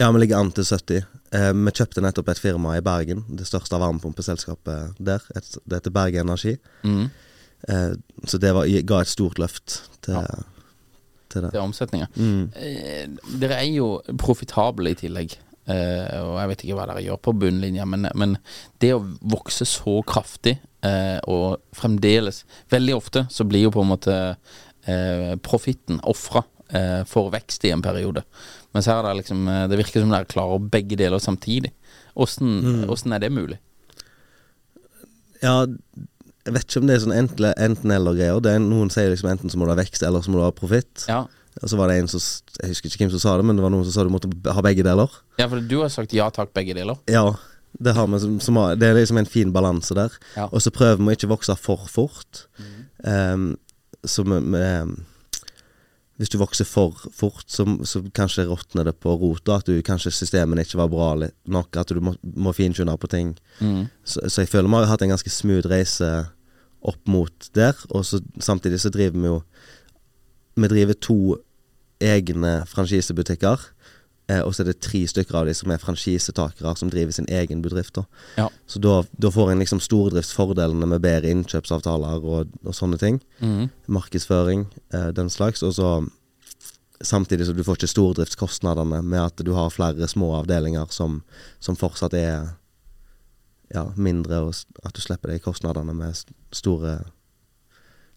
Ja, 0.02 0.08
vi 0.12 0.20
ligger 0.24 0.40
an 0.42 0.50
til 0.50 0.66
70. 0.66 1.04
Eh, 1.38 1.52
vi 1.54 1.72
kjøpte 1.78 2.02
nettopp 2.02 2.32
et 2.34 2.40
firma 2.42 2.74
i 2.74 2.82
Bergen, 2.82 3.20
det 3.38 3.46
største 3.46 3.78
varmepumpeselskapet 3.78 4.96
der. 4.98 5.22
Et, 5.38 5.50
det 5.62 5.78
heter 5.78 5.94
Bergen 5.94 6.26
Energi. 6.26 6.56
Mm. 6.82 7.04
Eh, 7.70 7.92
så 8.26 8.40
det 8.42 8.54
var, 8.58 8.66
ga 8.90 9.02
et 9.04 9.12
stort 9.12 9.38
løft 9.38 9.76
til, 10.02 10.16
Ja. 10.18 10.24
til 11.30 11.46
det. 11.46 11.52
Er 11.54 11.62
omsetninga. 11.62 12.08
Mm. 12.16 12.50
Eh, 12.56 13.04
dere 13.44 13.60
er 13.62 13.70
jo 13.70 14.02
profitable 14.18 14.90
i 14.90 14.98
tillegg. 14.98 15.38
Eh, 15.70 16.18
og 16.18 16.40
jeg 16.40 16.50
vet 16.50 16.64
ikke 16.66 16.80
hva 16.80 16.88
dere 16.90 17.04
gjør 17.06 17.20
på 17.22 17.36
bunnlinja, 17.38 17.86
men, 17.86 18.08
men 18.18 18.34
det 18.82 18.96
å 18.96 19.04
vokse 19.22 19.68
så 19.70 20.00
kraftig, 20.02 20.56
eh, 20.82 21.20
og 21.30 21.62
fremdeles 21.78 22.42
Veldig 22.74 22.96
ofte 22.98 23.28
så 23.30 23.46
blir 23.46 23.68
jo 23.68 23.72
på 23.76 23.86
en 23.86 23.92
måte 23.94 24.18
eh, 24.90 25.36
profitten 25.46 26.02
ofra 26.10 26.42
eh, 26.74 27.04
for 27.06 27.30
vekst 27.30 27.70
i 27.70 27.76
en 27.76 27.86
periode. 27.86 28.26
Mens 28.76 28.88
her 28.88 29.02
er 29.02 29.10
det 29.10 29.24
liksom 29.24 29.48
eh, 29.52 29.66
Det 29.68 29.80
virker 29.82 30.04
som 30.04 30.14
dere 30.14 30.30
klarer 30.30 30.70
begge 30.72 31.00
deler 31.00 31.20
samtidig. 31.20 31.74
Åssen 32.16 32.62
mm. 32.88 33.14
er 33.16 33.24
det 33.24 33.32
mulig? 33.34 33.60
Ja, 35.42 35.66
jeg 36.46 36.56
vet 36.56 36.66
ikke 36.66 36.82
om 36.82 36.90
det 36.90 36.96
er 36.96 37.04
sånn 37.04 37.18
enten- 37.18 37.54
enten-eller-greier. 37.54 38.42
Det 38.44 38.56
er 38.56 38.64
Noen 38.64 38.90
sier 38.94 39.12
liksom 39.12 39.30
enten 39.32 39.52
så 39.52 39.60
må 39.60 39.68
du 39.68 39.74
ha 39.74 39.80
vekst, 39.80 40.04
eller 40.06 40.24
så 40.26 40.34
må 40.34 40.40
du 40.40 40.46
ha 40.46 40.54
profitt. 40.56 41.06
Ja. 41.10 41.24
Og 41.60 41.70
så 41.70 41.78
var 41.78 41.92
det 41.92 42.00
en 42.00 42.08
som 42.08 42.22
Jeg 42.62 42.72
husker 42.72 42.90
ikke 42.90 43.04
hvem 43.04 43.14
som 43.14 43.24
sa 43.24 43.36
det, 43.38 43.46
men 43.46 43.58
det 43.58 43.64
var 43.66 43.74
noen 43.74 43.86
som 43.86 43.94
sa 43.94 44.06
du 44.08 44.14
måtte 44.14 44.30
ha 44.30 44.64
begge 44.66 44.86
deler. 44.88 45.10
ja, 45.38 45.48
for 45.48 45.60
du 45.60 45.82
har 45.82 45.90
sagt 45.94 46.14
ja 46.16 46.30
takk, 46.34 46.54
begge 46.56 46.76
deler. 46.78 47.00
Ja, 47.12 47.36
det 47.80 47.94
har 47.96 48.20
som, 48.20 48.40
som 48.40 48.56
har, 48.56 48.76
Det 48.76 48.88
er 48.88 48.94
liksom 48.94 49.18
en 49.18 49.30
fin 49.30 49.52
balanse 49.54 49.96
der. 49.96 50.16
Ja. 50.36 50.48
Og 50.52 50.62
så 50.62 50.72
prøver 50.72 50.98
vi 51.02 51.12
å 51.12 51.18
ikke 51.18 51.32
vokse 51.32 51.56
for 51.60 51.88
fort. 51.90 52.46
Ehm, 53.04 53.56
så 54.04 54.24
vi, 54.24 54.40
vi 54.40 54.64
Hvis 56.22 56.30
du 56.30 56.38
vokser 56.38 56.68
for 56.70 56.94
fort, 57.18 57.48
så, 57.50 57.66
så 57.90 58.04
kanskje 58.14 58.46
råtner 58.46 58.86
det 58.86 58.94
på 59.02 59.16
rota. 59.18 59.58
At 59.58 59.66
du 59.66 59.80
kanskje 59.82 60.14
systemene 60.14 60.62
ikke 60.62 60.78
var 60.78 60.92
bra 60.92 61.08
nok. 61.50 61.80
At 61.82 61.90
du 61.90 62.02
må, 62.04 62.14
må 62.22 62.54
finskynde 62.54 62.94
på 63.02 63.10
ting. 63.10 63.34
Mm. 63.58 63.88
Så, 64.06 64.22
så 64.30 64.44
jeg 64.44 64.52
føler 64.52 64.70
vi 64.70 64.84
har 64.84 64.92
hatt 64.92 65.02
en 65.02 65.16
ganske 65.16 65.34
smooth 65.34 65.66
reise 65.72 66.12
opp 66.86 67.02
mot 67.10 67.50
der. 67.58 67.78
Og 67.90 68.06
så 68.06 68.22
samtidig 68.38 68.84
så 68.84 68.94
driver 68.94 69.18
vi 69.18 69.32
jo 69.34 69.40
Vi 70.62 70.68
driver 70.68 70.94
to 70.94 71.18
egne 72.02 72.66
franchisebutikker. 72.68 73.62
Eh, 74.32 74.40
og 74.46 74.54
så 74.56 74.64
er 74.64 74.72
det 74.72 74.80
tre 74.84 75.02
stykker 75.10 75.36
av 75.36 75.50
de 75.50 75.56
som 75.58 75.72
er 75.74 75.82
franchisetakere, 75.82 76.74
som 76.80 76.92
driver 76.92 77.16
sin 77.16 77.28
egen 77.28 77.62
bedrift. 77.66 77.96
da 77.96 78.04
Ja. 78.38 78.50
Så 78.68 78.80
da, 78.80 79.04
da 79.12 79.32
får 79.32 79.52
en 79.52 79.60
liksom 79.60 79.82
stordriftsfordelene 79.84 80.88
med 80.88 81.02
bedre 81.02 81.32
innkjøpsavtaler 81.34 82.24
og, 82.24 82.48
og 82.64 82.76
sånne 82.76 82.98
ting. 83.02 83.22
Mm. 83.42 83.70
Markedsføring, 83.88 84.68
eh, 84.94 85.12
den 85.12 85.30
slags. 85.30 85.64
Og 85.64 85.74
så 85.74 86.08
samtidig 87.02 87.48
så 87.48 87.54
du 87.54 87.64
får 87.64 87.80
ikke 87.80 87.96
stordriftskostnadene 87.96 89.02
med 89.02 89.22
at 89.22 89.46
du 89.46 89.54
har 89.54 89.74
flere 89.74 90.08
små 90.08 90.36
avdelinger 90.38 90.92
som, 90.94 91.24
som 91.60 91.76
fortsatt 91.76 92.14
er 92.14 92.52
ja, 93.74 93.88
mindre, 93.96 94.44
og 94.46 94.86
at 94.86 94.96
du 94.96 95.02
slipper 95.02 95.32
de 95.32 95.40
kostnadene 95.40 95.94
med 95.96 96.14
store 96.52 97.00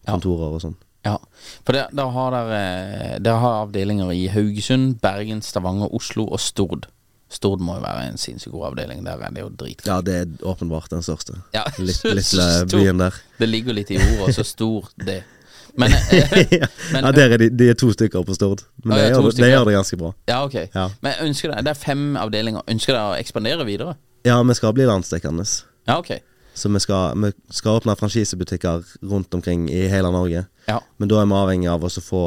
kontorer 0.05 0.57
og 0.57 0.61
sånn. 0.61 0.77
Ja, 1.05 1.19
for 1.67 1.77
det, 1.77 1.85
der 1.93 2.11
har 2.15 2.33
dere 2.33 3.19
der 3.21 3.41
har 3.43 3.63
avdelinger 3.67 4.11
i 4.15 4.27
Haugesund, 4.33 4.95
Bergen, 5.03 5.43
Stavanger, 5.45 5.93
Oslo 5.95 6.27
og 6.27 6.41
Stord. 6.41 6.89
Stord 7.35 7.61
må 7.65 7.77
jo 7.79 7.83
være 7.83 8.09
en 8.09 8.19
sinnssykt 8.21 8.53
god 8.55 8.71
avdeling. 8.71 9.05
Der 9.07 9.21
er 9.21 9.33
det 9.35 9.43
jo 9.43 9.51
dritkult. 9.51 9.89
Ja, 9.89 10.01
det 10.05 10.17
er 10.21 10.49
åpenbart 10.49 10.91
den 10.93 11.03
største. 11.03 11.39
Ja, 11.55 11.65
Litt, 11.79 12.05
lille 12.05 12.49
byen 12.71 13.01
der. 13.03 13.17
Det 13.41 13.49
ligger 13.49 13.77
litt 13.77 13.91
i 13.91 13.99
ordet, 13.99 14.37
så 14.37 14.45
stor 14.47 14.91
det. 15.05 15.23
Men, 15.77 15.91
eh, 16.15 16.53
ja, 16.55 16.69
men 16.93 17.09
ja, 17.09 17.11
der 17.17 17.33
er 17.35 17.43
de, 17.43 17.49
de 17.51 17.69
er 17.73 17.79
to 17.79 17.91
stykker 17.93 18.23
på 18.23 18.37
Stord. 18.37 18.63
Men 18.85 18.99
Ja, 19.01 19.09
de, 19.19 19.33
de 19.35 19.49
gjør 19.51 19.65
det 19.67 19.75
ganske 19.75 19.99
bra. 19.99 20.13
Ja, 20.31 20.45
ok. 20.47 20.55
Ja. 20.69 20.87
Men 21.03 21.25
ønsker 21.27 21.51
dere, 21.51 21.65
det 21.67 21.75
er 21.75 21.81
fem 21.81 22.13
avdelinger. 22.21 22.63
Ønsker 22.71 22.95
dere 22.95 23.17
å 23.17 23.17
ekspandere 23.19 23.67
videre? 23.67 23.97
Ja, 24.25 24.39
vi 24.47 24.55
skal 24.57 24.77
bli 24.77 24.87
landsdekkende. 24.89 25.45
Ja, 25.89 25.99
ok. 25.99 26.15
Så 26.55 26.71
vi 26.71 26.81
skal, 26.81 27.19
vi 27.19 27.33
skal 27.51 27.81
åpne 27.81 27.97
franchisebutikker 27.99 28.85
rundt 29.11 29.35
omkring 29.35 29.67
i 29.71 29.87
hele 29.91 30.11
Norge. 30.15 30.45
Ja. 30.69 30.79
Men 30.97 31.11
da 31.11 31.21
er 31.21 31.27
vi 31.27 31.41
avhengig 31.41 31.71
av 31.73 31.85
å 31.85 31.91
få 31.91 32.23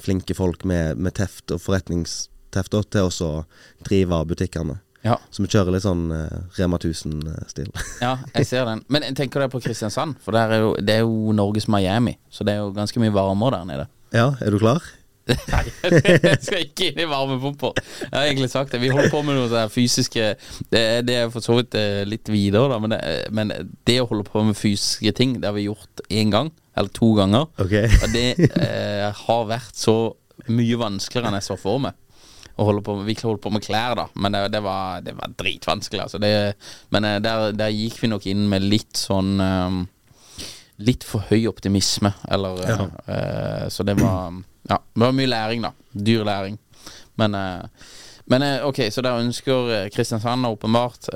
flinke 0.00 0.36
folk 0.36 0.64
med, 0.68 1.00
med 1.00 1.16
teft 1.16 1.50
og 1.54 1.62
forretningsteft 1.64 2.76
også, 2.76 2.90
til 2.92 3.08
også 3.08 3.30
å 3.30 3.42
drive 3.88 4.20
butikkene. 4.28 4.78
Ja. 5.02 5.16
Så 5.32 5.40
vi 5.42 5.48
kjører 5.48 5.72
litt 5.72 5.86
sånn 5.86 6.10
uh, 6.12 6.42
Rema 6.58 6.76
1000-stil. 6.76 7.70
ja, 8.04 8.18
jeg 8.34 8.48
ser 8.48 8.68
den. 8.68 8.84
Men 8.92 9.08
tenker 9.16 9.40
du 9.40 9.48
på 9.54 9.62
Kristiansand, 9.64 10.18
for 10.20 10.36
er 10.36 10.58
jo, 10.60 10.74
det 10.76 10.98
er 10.98 11.06
jo 11.06 11.32
Norges 11.36 11.70
Miami. 11.72 12.18
Så 12.28 12.44
det 12.44 12.56
er 12.56 12.64
jo 12.66 12.74
ganske 12.76 13.00
mye 13.00 13.14
varmere 13.14 13.62
der 13.62 13.70
nede. 13.72 13.88
ja, 14.12 14.32
er 14.40 14.52
du 14.52 14.60
klar? 14.60 14.84
Nei, 15.28 15.64
jeg 16.24 16.38
skal 16.42 16.64
ikke 16.64 16.88
inn 16.90 17.02
i 17.04 17.08
varmepumpa. 17.10 17.72
Jeg 18.02 18.10
har 18.14 18.26
egentlig 18.28 18.50
sagt 18.52 18.72
det. 18.74 18.80
Vi 18.82 18.90
holder 18.92 19.12
på 19.12 19.22
med 19.26 19.36
noe 19.38 19.50
sånn 19.52 19.70
fysiske 19.72 20.32
Det, 20.72 20.82
det 21.06 21.16
er 21.16 21.30
for 21.32 21.44
så 21.44 21.58
vidt 21.60 21.76
eh, 21.78 22.02
litt 22.08 22.30
videre, 22.32 22.70
da, 22.72 22.80
men 22.82 22.94
det, 22.94 23.00
men 23.36 23.52
det 23.86 24.00
å 24.02 24.08
holde 24.10 24.26
på 24.26 24.42
med 24.46 24.58
fysiske 24.58 25.12
ting, 25.16 25.38
det 25.40 25.50
har 25.50 25.56
vi 25.58 25.68
gjort 25.68 26.02
én 26.08 26.32
gang, 26.32 26.50
eller 26.78 26.92
to 26.96 27.12
ganger. 27.18 27.46
Okay. 27.62 27.90
Og 28.00 28.14
det 28.16 28.26
eh, 28.48 29.06
har 29.24 29.48
vært 29.50 29.76
så 29.78 29.96
mye 30.48 30.78
vanskeligere 30.80 31.30
enn 31.30 31.38
jeg 31.40 31.50
så 31.50 31.58
for 31.60 31.82
meg. 31.84 31.96
Å 32.60 32.66
holde 32.68 32.82
på 32.84 32.96
med, 32.98 33.06
vi 33.08 33.16
holdt 33.22 33.40
på 33.44 33.52
med 33.54 33.64
klær, 33.64 33.94
da, 33.96 34.08
men 34.20 34.34
det, 34.34 34.42
det, 34.52 34.60
var, 34.64 35.00
det 35.04 35.14
var 35.16 35.32
dritvanskelig. 35.38 36.02
Altså. 36.08 36.20
Det, 36.20 36.32
men 36.92 37.06
eh, 37.08 37.20
der, 37.24 37.50
der 37.56 37.72
gikk 37.72 38.02
vi 38.02 38.10
nok 38.12 38.26
inn 38.28 38.48
med 38.50 38.66
litt 38.66 38.98
sånn 39.00 39.36
eh, 39.44 39.80
Litt 40.80 41.04
for 41.04 41.20
høy 41.28 41.42
optimisme, 41.44 42.08
eller 42.32 42.60
ja. 42.64 42.84
eh, 43.04 43.64
Så 43.68 43.84
det 43.84 43.98
var 43.98 44.32
Ja, 44.68 44.76
det 44.94 45.00
var 45.00 45.12
mye 45.12 45.26
læring, 45.30 45.62
da. 45.62 45.70
Dyr 45.94 46.24
læring. 46.24 46.58
Men 47.16 47.34
eh, 47.34 47.62
men 48.30 48.42
eh, 48.42 48.60
ok, 48.66 48.78
så 48.92 49.02
der 49.02 49.16
ønsker 49.18 49.70
eh, 49.74 49.88
Kristiansand 49.90 50.46
åpenbart. 50.46 51.08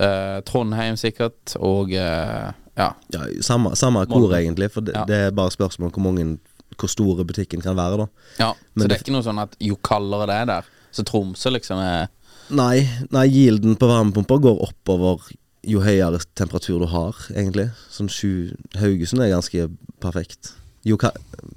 Trondheim 0.46 0.96
sikkert, 0.96 1.54
og 1.56 1.90
ja. 1.90 2.50
Ja, 2.76 3.20
samme, 3.40 3.76
samme 3.76 4.06
kor, 4.10 4.32
egentlig. 4.34 4.70
For 4.72 4.80
det, 4.80 4.94
Ja. 4.96 5.04
det 5.06 5.16
er 5.16 5.30
bare 5.30 5.50
spørsmål 5.50 5.90
hvor, 5.94 6.02
mange, 6.02 6.38
hvor 6.78 6.88
store 6.90 7.24
butikken 7.24 7.60
kan 7.62 7.76
være, 7.76 7.96
da. 7.98 8.06
ja. 8.40 8.52
Men 8.74 8.82
Så 8.82 8.88
det 8.88 8.90
det- 8.90 8.96
er 8.98 9.04
ikke 9.04 9.12
noe 9.12 9.22
sånn 9.22 9.38
at 9.42 9.54
jo 9.60 9.76
kaldere 9.76 10.26
det 10.26 10.34
er 10.34 10.44
der, 10.46 10.62
så 10.92 11.04
Tromsø 11.04 11.50
liksom 11.50 11.78
er 11.78 12.06
Nei, 12.50 12.88
nei 13.10 13.26
gilden 13.28 13.76
på 13.76 13.86
varmepumper 13.88 14.38
går 14.42 14.58
oppover 14.66 15.22
jo 15.64 15.80
høyere 15.80 16.18
temperatur 16.36 16.80
du 16.80 16.86
har, 16.86 17.14
egentlig. 17.32 17.70
Sånn 17.90 18.10
sju 18.10 18.52
Haugesund 18.76 19.22
er 19.22 19.30
ganske 19.32 19.70
perfekt. 20.00 20.52
Jo, 20.84 20.98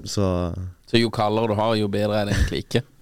så 0.06 0.54
Så 0.88 1.02
jo 1.02 1.10
kaldere 1.14 1.52
du 1.52 1.58
har, 1.60 1.76
jo 1.76 1.88
bedre 1.92 2.22
er 2.22 2.30
det 2.30 2.38
egentlig 2.38 2.64
ikke. 2.68 2.84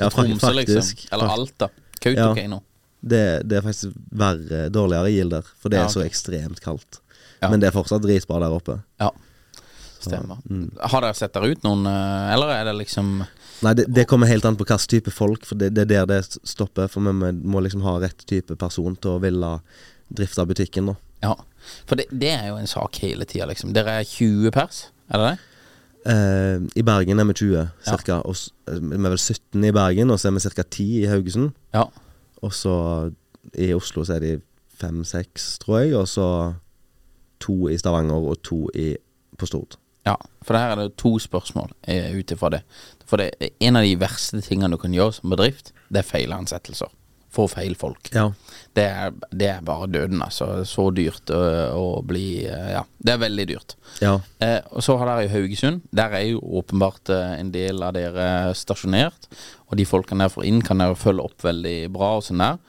Ja, 0.00 0.06
Tromsø, 0.08 0.48
liksom. 0.56 0.86
Eller 1.12 1.28
Alta. 1.28 1.66
Kautokeino. 2.00 2.62
Det, 3.04 3.42
det 3.44 3.58
er 3.58 3.64
faktisk 3.66 3.92
verre, 4.08 4.62
dårligere 4.72 5.10
gilder, 5.12 5.50
for 5.60 5.68
det 5.68 5.76
Ja, 5.82 5.84
er 5.84 5.92
så 5.92 6.00
ekstremt 6.00 6.62
kaldt. 6.64 7.02
Ja. 7.42 7.50
Men 7.52 7.60
det 7.60 7.68
er 7.68 7.74
fortsatt 7.74 8.00
dritbra 8.00 8.38
der 8.40 8.54
oppe. 8.56 8.78
Ja. 9.02 9.10
Stemmer. 10.00 10.38
mm. 10.48 10.70
Har 10.80 11.04
dere 11.04 11.14
sett 11.14 11.34
der 11.36 11.44
ut 11.44 11.62
noen, 11.66 11.84
eh, 11.86 12.32
eller 12.32 12.54
er 12.56 12.64
det 12.70 12.74
liksom 12.80 13.20
Nei, 13.62 13.74
det, 13.78 13.84
det 13.94 14.08
kommer 14.10 14.26
helt 14.26 14.48
an 14.48 14.56
på 14.58 14.64
hvilken 14.64 14.88
type 14.90 15.12
folk, 15.14 15.44
for 15.46 15.60
det, 15.60 15.68
det 15.76 15.84
er 15.84 15.92
der 15.92 16.08
det 16.10 16.40
stopper. 16.48 16.88
For 16.90 17.04
vi 17.04 17.30
må 17.44 17.60
liksom 17.62 17.84
ha 17.84 17.98
rett 18.02 18.24
type 18.26 18.56
person 18.58 18.96
til 18.96 19.18
å 19.18 19.20
ville 19.22 19.52
drifte 20.08 20.48
butikken, 20.48 20.88
da. 20.90 20.96
Ja. 21.28 21.36
For 21.86 22.00
det, 22.00 22.08
det 22.10 22.32
er 22.32 22.48
jo 22.48 22.56
en 22.58 22.66
sak 22.70 22.96
hele 23.04 23.28
tida, 23.28 23.46
liksom. 23.52 23.76
Dere 23.76 24.00
er 24.00 24.08
20 24.08 24.50
pers, 24.56 24.86
er 25.12 25.20
det 25.20 25.28
det? 25.34 25.51
Eh, 26.06 26.58
I 26.76 26.82
Bergen 26.82 27.18
er 27.20 27.24
vi 27.24 27.32
20, 27.32 27.56
Ja. 27.86 27.90
cirka. 27.96 28.12
Og 28.24 28.34
s- 28.36 28.50
eh, 28.68 28.80
vi 28.80 28.94
er 28.94 29.08
vel 29.08 29.18
17 29.18 29.64
i 29.64 29.70
Bergen, 29.72 30.10
og 30.10 30.18
så 30.18 30.28
er 30.28 30.32
vi 30.32 30.40
ca. 30.40 30.62
10 30.62 31.02
i 31.02 31.06
Haugesund. 31.06 31.50
Ja. 31.74 31.84
Og 32.42 32.52
så 32.52 33.12
i 33.58 33.72
Oslo 33.74 34.04
så 34.04 34.14
er 34.14 34.18
de 34.20 34.40
fem-seks, 34.80 35.58
tror 35.58 35.78
jeg. 35.78 35.94
Og 35.96 36.08
så 36.08 36.54
to 37.40 37.68
i 37.68 37.76
Stavanger 37.76 38.14
og 38.14 38.42
to 38.42 38.68
i, 38.74 38.96
på 39.38 39.46
Stord. 39.46 39.76
Ja, 40.06 40.14
for 40.42 40.54
her 40.58 40.70
er 40.72 40.74
det 40.88 40.96
to 40.96 41.18
spørsmål 41.18 41.70
eh, 41.88 42.16
ut 42.18 42.30
ifra 42.32 42.48
det. 42.50 42.62
For 43.06 43.16
det 43.16 43.30
en 43.60 43.76
av 43.76 43.82
de 43.84 43.96
verste 44.00 44.40
tingene 44.40 44.70
du 44.70 44.76
kan 44.76 44.92
gjøre 44.92 45.12
som 45.12 45.30
bedrift, 45.30 45.72
det 45.92 45.98
er 45.98 46.02
feilansettelser. 46.18 46.88
Få 47.32 47.46
feil 47.48 47.74
folk. 47.80 48.10
Ja. 48.12 48.26
Det 48.76 48.84
er, 48.84 49.14
det 49.32 49.48
er 49.48 49.64
bare 49.64 49.88
døden, 49.88 50.20
altså. 50.24 50.50
Så 50.68 50.90
dyrt 50.92 51.32
å, 51.32 51.40
å 51.78 51.86
bli 52.04 52.44
eh, 52.44 52.74
Ja, 52.74 52.82
det 53.00 53.14
er 53.14 53.22
veldig 53.22 53.46
dyrt. 53.48 53.76
Ja. 54.04 54.18
Eh, 54.44 54.58
og 54.68 54.84
så 54.84 54.98
har 55.00 55.08
dere 55.08 55.26
i 55.26 55.32
Haugesund. 55.32 55.86
Der 55.96 56.12
er 56.18 56.26
jo 56.28 56.42
åpenbart 56.60 57.12
eh, 57.12 57.34
en 57.38 57.52
del 57.54 57.80
av 57.84 57.96
dere 57.96 58.52
stasjonert. 58.58 59.30
Og 59.70 59.78
de 59.80 59.88
folkene 59.88 60.26
der 60.26 60.34
får 60.34 60.48
inn, 60.48 60.60
kan 60.64 60.84
dere 60.84 60.98
følge 60.98 61.24
opp 61.24 61.44
veldig 61.46 61.76
bra 61.94 62.14
og 62.18 62.26
sånn 62.28 62.44
der. 62.44 62.60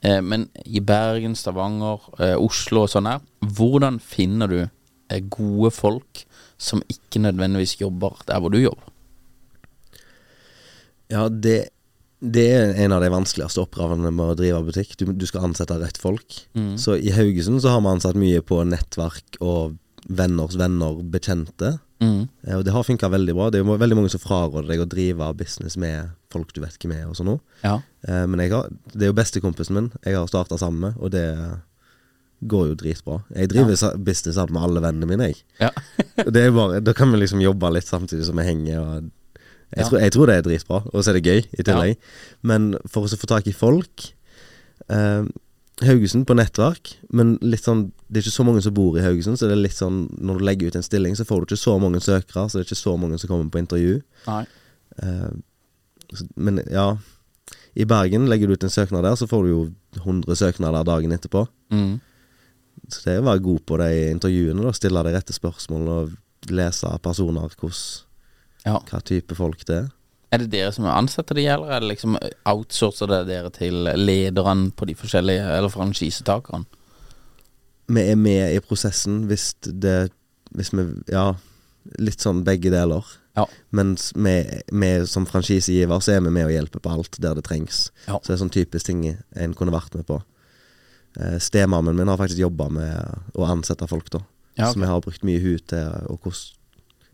Eh, 0.00 0.20
men 0.20 0.48
i 0.64 0.80
Bergen, 0.80 1.36
Stavanger, 1.36 2.04
eh, 2.20 2.36
Oslo 2.40 2.86
og 2.86 2.92
sånn 2.92 3.08
der, 3.08 3.24
hvordan 3.44 4.00
finner 4.00 4.48
du 4.52 4.60
eh, 4.62 5.20
gode 5.20 5.72
folk 5.76 6.24
som 6.60 6.84
ikke 6.88 7.20
nødvendigvis 7.24 7.78
jobber 7.80 8.20
der 8.28 8.40
hvor 8.40 8.52
du 8.52 8.60
jobber? 8.60 8.88
Ja, 11.10 11.26
det, 11.28 11.70
det 12.20 12.46
er 12.52 12.74
en 12.84 12.92
av 12.92 13.00
de 13.00 13.08
vanskeligste 13.12 13.62
oppgavene 13.64 14.10
med 14.12 14.32
å 14.34 14.38
drive 14.38 14.62
butikk. 14.66 14.96
Du, 15.00 15.06
du 15.16 15.26
skal 15.28 15.46
ansette 15.48 15.78
rett 15.80 15.96
folk. 16.00 16.42
Så 16.76 16.98
i 17.00 17.12
Haugesund 17.16 17.62
så 17.64 17.72
har 17.72 17.80
vi 17.80 17.92
ansatt 17.94 18.18
mye 18.20 18.42
på 18.44 18.58
nettverk 18.68 19.38
og 19.40 19.78
venners 20.10 20.56
venner, 20.60 20.98
bekjente. 21.12 21.78
Mm. 22.00 22.28
Eh, 22.46 22.56
Og 22.58 22.64
det 22.64 22.72
har 22.72 22.84
funka 22.84 23.08
veldig 23.12 23.34
bra. 23.36 23.48
Det 23.52 23.60
er 23.60 23.64
jo 23.64 23.76
veldig 23.80 23.96
mange 23.98 24.10
som 24.12 24.20
fraråder 24.22 24.68
deg 24.68 24.80
å 24.84 24.88
drive 24.88 25.32
business 25.38 25.76
med 25.80 26.12
folk 26.32 26.52
du 26.56 26.60
vet 26.62 26.76
hvem 26.80 26.94
er, 26.96 27.06
og 27.08 27.16
sånn 27.18 27.28
noe. 27.32 27.40
Ja. 27.64 27.78
Eh, 28.08 28.24
Men 28.26 28.40
jeg 28.44 28.52
har, 28.54 28.68
det 28.94 29.06
er 29.06 29.12
jo 29.12 29.18
bestekompisen 29.20 29.76
min 29.76 29.90
jeg 30.04 30.16
har 30.16 30.28
starta 30.30 30.58
sammen 30.60 30.80
med, 30.88 31.00
og 31.00 31.12
det 31.12 31.26
går 32.50 32.70
jo 32.70 32.76
dritbra. 32.80 33.18
Jeg 33.36 33.50
driver 33.52 33.76
ja. 33.76 33.90
business 34.00 34.36
sammen 34.38 34.56
med 34.56 34.64
alle 34.64 34.80
vennene 34.84 35.08
mine, 35.10 35.26
jeg. 35.28 35.42
ja. 35.60 35.70
Det 36.24 36.46
er 36.46 36.52
bare, 36.56 36.80
da 36.84 36.94
kan 36.96 37.12
vi 37.12 37.20
liksom 37.20 37.40
jobbe 37.44 37.68
litt 37.76 37.88
samtidig 37.88 38.24
som 38.28 38.40
vi 38.40 38.46
henger. 38.48 38.80
Og 38.80 39.10
jeg, 39.76 39.84
Ja. 39.84 39.88
tror, 39.88 40.00
jeg 40.00 40.12
tror 40.12 40.26
det 40.26 40.34
er 40.36 40.42
dritbra, 40.42 40.80
og 40.92 41.04
så 41.04 41.10
er 41.10 41.20
det 41.20 41.24
gøy 41.26 41.44
i 41.58 41.62
tillegg. 41.62 41.96
Men 42.42 42.74
for 42.88 43.04
å 43.06 43.16
få 43.20 43.26
tak 43.30 43.46
i 43.46 43.52
folk 43.54 44.08
eh, 44.90 45.24
Haugesund 45.80 46.26
på 46.28 46.34
nettverk, 46.36 46.96
men 47.12 47.38
litt 47.40 47.64
sånn 47.64 47.86
det 48.10 48.18
er 48.20 48.24
ikke 48.26 48.34
så 48.36 48.44
mange 48.44 48.60
som 48.62 48.74
bor 48.74 48.98
i 48.98 49.04
Haugesund, 49.04 49.38
så 49.38 49.46
det 49.48 49.54
er 49.56 49.62
litt 49.62 49.76
sånn 49.78 50.02
når 50.20 50.38
du 50.40 50.44
legger 50.44 50.66
ut 50.68 50.76
en 50.76 50.82
stilling, 50.84 51.14
så 51.16 51.24
får 51.24 51.40
du 51.46 51.54
ikke 51.54 51.62
så 51.62 51.76
mange 51.80 52.00
søkere, 52.04 52.48
så 52.50 52.58
det 52.58 52.64
er 52.66 52.68
ikke 52.68 52.82
så 52.82 52.96
mange 53.00 53.18
som 53.22 53.30
kommer 53.30 53.48
på 53.54 53.62
intervju. 53.62 54.02
Nei. 54.26 54.42
Eh, 55.00 55.30
men 56.36 56.58
ja 56.68 56.96
I 57.78 57.84
Bergen 57.86 58.26
legger 58.28 58.48
du 58.50 58.54
ut 58.58 58.64
en 58.66 58.72
søknad 58.74 59.04
der, 59.06 59.14
så 59.16 59.28
får 59.30 59.44
du 59.46 59.50
jo 59.52 59.60
100 60.02 60.34
søknader 60.36 60.84
dagen 60.84 61.12
etterpå. 61.14 61.46
Mm. 61.70 62.00
Så 62.90 63.04
det 63.04 63.12
er 63.14 63.20
å 63.22 63.28
være 63.30 63.42
god 63.46 63.60
på 63.66 63.78
de 63.78 63.88
intervjuene, 64.10 64.64
da. 64.66 64.72
Stille 64.74 65.02
de 65.06 65.12
rette 65.14 65.32
spørsmålene 65.36 65.96
og 66.02 66.50
lese 66.50 66.90
personer, 67.04 67.52
hvordan, 67.54 67.78
Ja. 68.66 68.78
hva 68.90 69.00
type 69.00 69.36
folk 69.38 69.64
det 69.68 69.76
er. 69.76 69.88
Er 70.30 70.42
det 70.44 70.50
dere 70.52 70.70
som 70.72 70.86
ansetter 70.86 71.34
de, 71.34 71.46
eller 71.50 71.72
er 71.74 71.82
det 71.82 71.90
liksom 71.90 72.16
outsourcer 72.46 73.10
det 73.10 73.24
dere 73.32 73.50
til 73.50 73.88
lederne 73.98 74.70
på 74.70 74.86
de 74.86 74.94
forskjellige, 74.94 75.46
eller 75.56 75.72
franchisetakerne? 75.72 76.68
Vi 77.90 78.04
er 78.12 78.18
med 78.20 78.54
i 78.54 78.60
prosessen 78.62 79.24
hvis 79.26 79.52
det 79.66 80.12
Hvis 80.54 80.72
vi 80.74 80.82
Ja, 81.10 81.34
litt 81.98 82.20
sånn 82.22 82.44
begge 82.44 82.70
deler. 82.70 83.06
Ja. 83.38 83.44
Mens 83.70 84.10
vi, 84.14 84.32
vi 84.72 84.88
som 85.06 85.26
franchisegiver 85.26 86.02
så 86.02 86.16
er 86.16 86.24
vi 86.24 86.32
med 86.34 86.48
og 86.48 86.52
hjelper 86.52 86.82
på 86.82 86.90
alt 86.90 87.18
der 87.22 87.38
det 87.38 87.44
trengs. 87.46 87.90
Ja. 88.08 88.18
Så 88.18 88.32
det 88.32 88.34
er 88.34 88.40
sånn 88.42 88.52
typisk 88.54 88.86
ting 88.90 89.04
en 89.06 89.54
kunne 89.54 89.74
vært 89.74 89.94
med 89.94 90.08
på. 90.08 90.18
Eh, 91.18 91.38
Stemammen 91.42 91.96
min 91.96 92.10
har 92.10 92.18
faktisk 92.18 92.42
jobba 92.42 92.68
med 92.68 93.34
å 93.38 93.46
ansette 93.46 93.86
folk, 93.90 94.10
da. 94.10 94.24
Ja, 94.58 94.66
okay. 94.66 94.74
Så 94.74 94.82
vi 94.82 94.90
har 94.90 95.04
brukt 95.06 95.24
mye 95.26 95.42
hud 95.42 95.62
til, 95.70 95.94
og 96.10 96.26
hvordan, 96.26 96.58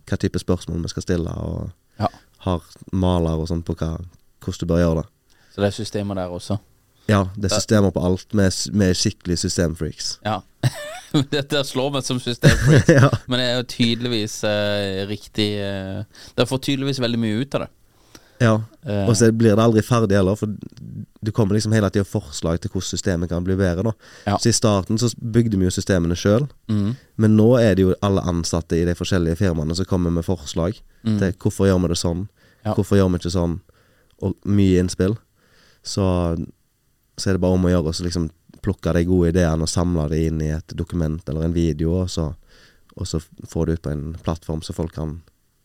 hva 0.06 0.18
type 0.22 0.38
spørsmål 0.38 0.82
vi 0.86 0.92
skal 0.94 1.02
stille, 1.02 1.32
og 1.34 1.70
Ja. 2.00 2.08
har 2.46 2.62
maler 2.92 3.40
og 3.40 3.48
sånn 3.48 3.62
på 3.66 3.74
hva, 3.74 3.96
hvordan 4.44 4.60
du 4.60 4.66
bør 4.66 4.82
gjøre 4.82 5.02
det. 5.02 5.06
Så 5.54 5.62
det 5.62 5.66
er 5.70 5.76
systemer 5.76 6.14
der 6.14 6.28
også. 6.28 6.58
Ja, 7.08 7.24
det 7.36 7.50
er 7.50 7.54
systemer 7.60 7.90
på 7.94 8.02
alt. 8.04 8.26
Vi 8.32 8.42
er, 8.42 8.54
vi 8.78 8.84
er 8.84 8.94
skikkelig 8.98 9.38
systemfreaks. 9.38 10.18
Ja. 10.24 10.40
Dette 11.32 11.62
slår 11.64 11.92
meg 11.94 12.04
som 12.04 12.18
systemfreaks, 12.20 12.88
ja. 12.98 13.08
men 13.30 13.40
det 13.40 13.46
er 13.46 13.56
jo 13.60 13.66
tydeligvis 13.72 14.40
eh, 14.44 15.04
riktig 15.08 15.46
eh, 15.62 16.02
Dere 16.36 16.48
får 16.50 16.58
tydeligvis 16.66 17.00
veldig 17.00 17.20
mye 17.22 17.40
ut 17.44 17.54
av 17.56 17.64
det. 17.66 17.70
Ja. 18.40 18.54
Eh, 18.86 19.08
Og 19.08 19.16
så 19.16 19.32
blir 19.32 19.56
det 19.56 19.62
aldri 19.64 19.82
ferdig 19.82 20.16
heller, 20.16 20.36
for 20.36 20.46
du 20.46 21.32
kommer 21.32 21.54
liksom 21.56 21.72
hele 21.74 21.88
tida 21.90 22.04
forslag 22.04 22.60
til 22.60 22.70
hvordan 22.70 22.86
systemet 22.86 23.28
kan 23.28 23.44
bli 23.44 23.56
bedre. 23.56 23.82
da 23.82 23.92
Ja. 24.26 24.36
Så 24.38 24.48
i 24.48 24.52
starten 24.52 24.98
så 24.98 25.10
bygde 25.18 25.56
vi 25.58 25.64
jo 25.66 25.70
systemene 25.70 26.14
sjøl, 26.14 26.48
mm, 26.68 26.96
men 27.16 27.36
nå 27.36 27.58
er 27.60 27.74
det 27.74 27.82
jo 27.82 27.94
alle 28.02 28.20
ansatte 28.22 28.76
i 28.76 28.84
de 28.84 28.94
forskjellige 28.94 29.36
firmaene 29.36 29.74
som 29.74 29.84
kommer 29.84 30.10
med 30.10 30.24
forslag 30.24 30.78
mm, 31.04 31.18
til 31.18 31.32
hvorfor 31.32 31.66
gjør 31.66 31.82
vi 31.82 31.88
det 31.88 31.98
sånn, 31.98 32.28
Ja. 32.64 32.74
hvorfor 32.74 32.96
gjør 32.96 33.10
vi 33.12 33.18
ikke 33.18 33.32
sånn, 33.38 33.60
og 34.22 34.34
mye 34.44 34.78
innspill. 34.80 35.16
Så, 35.82 36.02
så 37.16 37.28
er 37.30 37.32
det 37.34 37.40
bare 37.40 37.54
om 37.54 37.64
å 37.64 37.70
gjøre 37.70 37.92
å 37.92 38.02
liksom 38.04 38.30
plukke 38.62 38.92
de 38.96 39.04
gode 39.04 39.28
ideene 39.30 39.62
og 39.62 39.68
samle 39.70 40.08
de 40.10 40.26
inn 40.26 40.40
i 40.42 40.48
et 40.50 40.74
dokument 40.74 41.22
eller 41.28 41.44
en 41.44 41.52
video, 41.54 42.02
og 42.02 42.08
så, 42.10 42.34
og 42.96 43.06
så 43.06 43.20
få 43.46 43.66
det 43.66 43.78
ut 43.78 43.82
på 43.82 43.90
en 43.92 44.16
plattform 44.22 44.62
som 44.62 44.74
folk 44.74 44.94
kan 44.94 45.20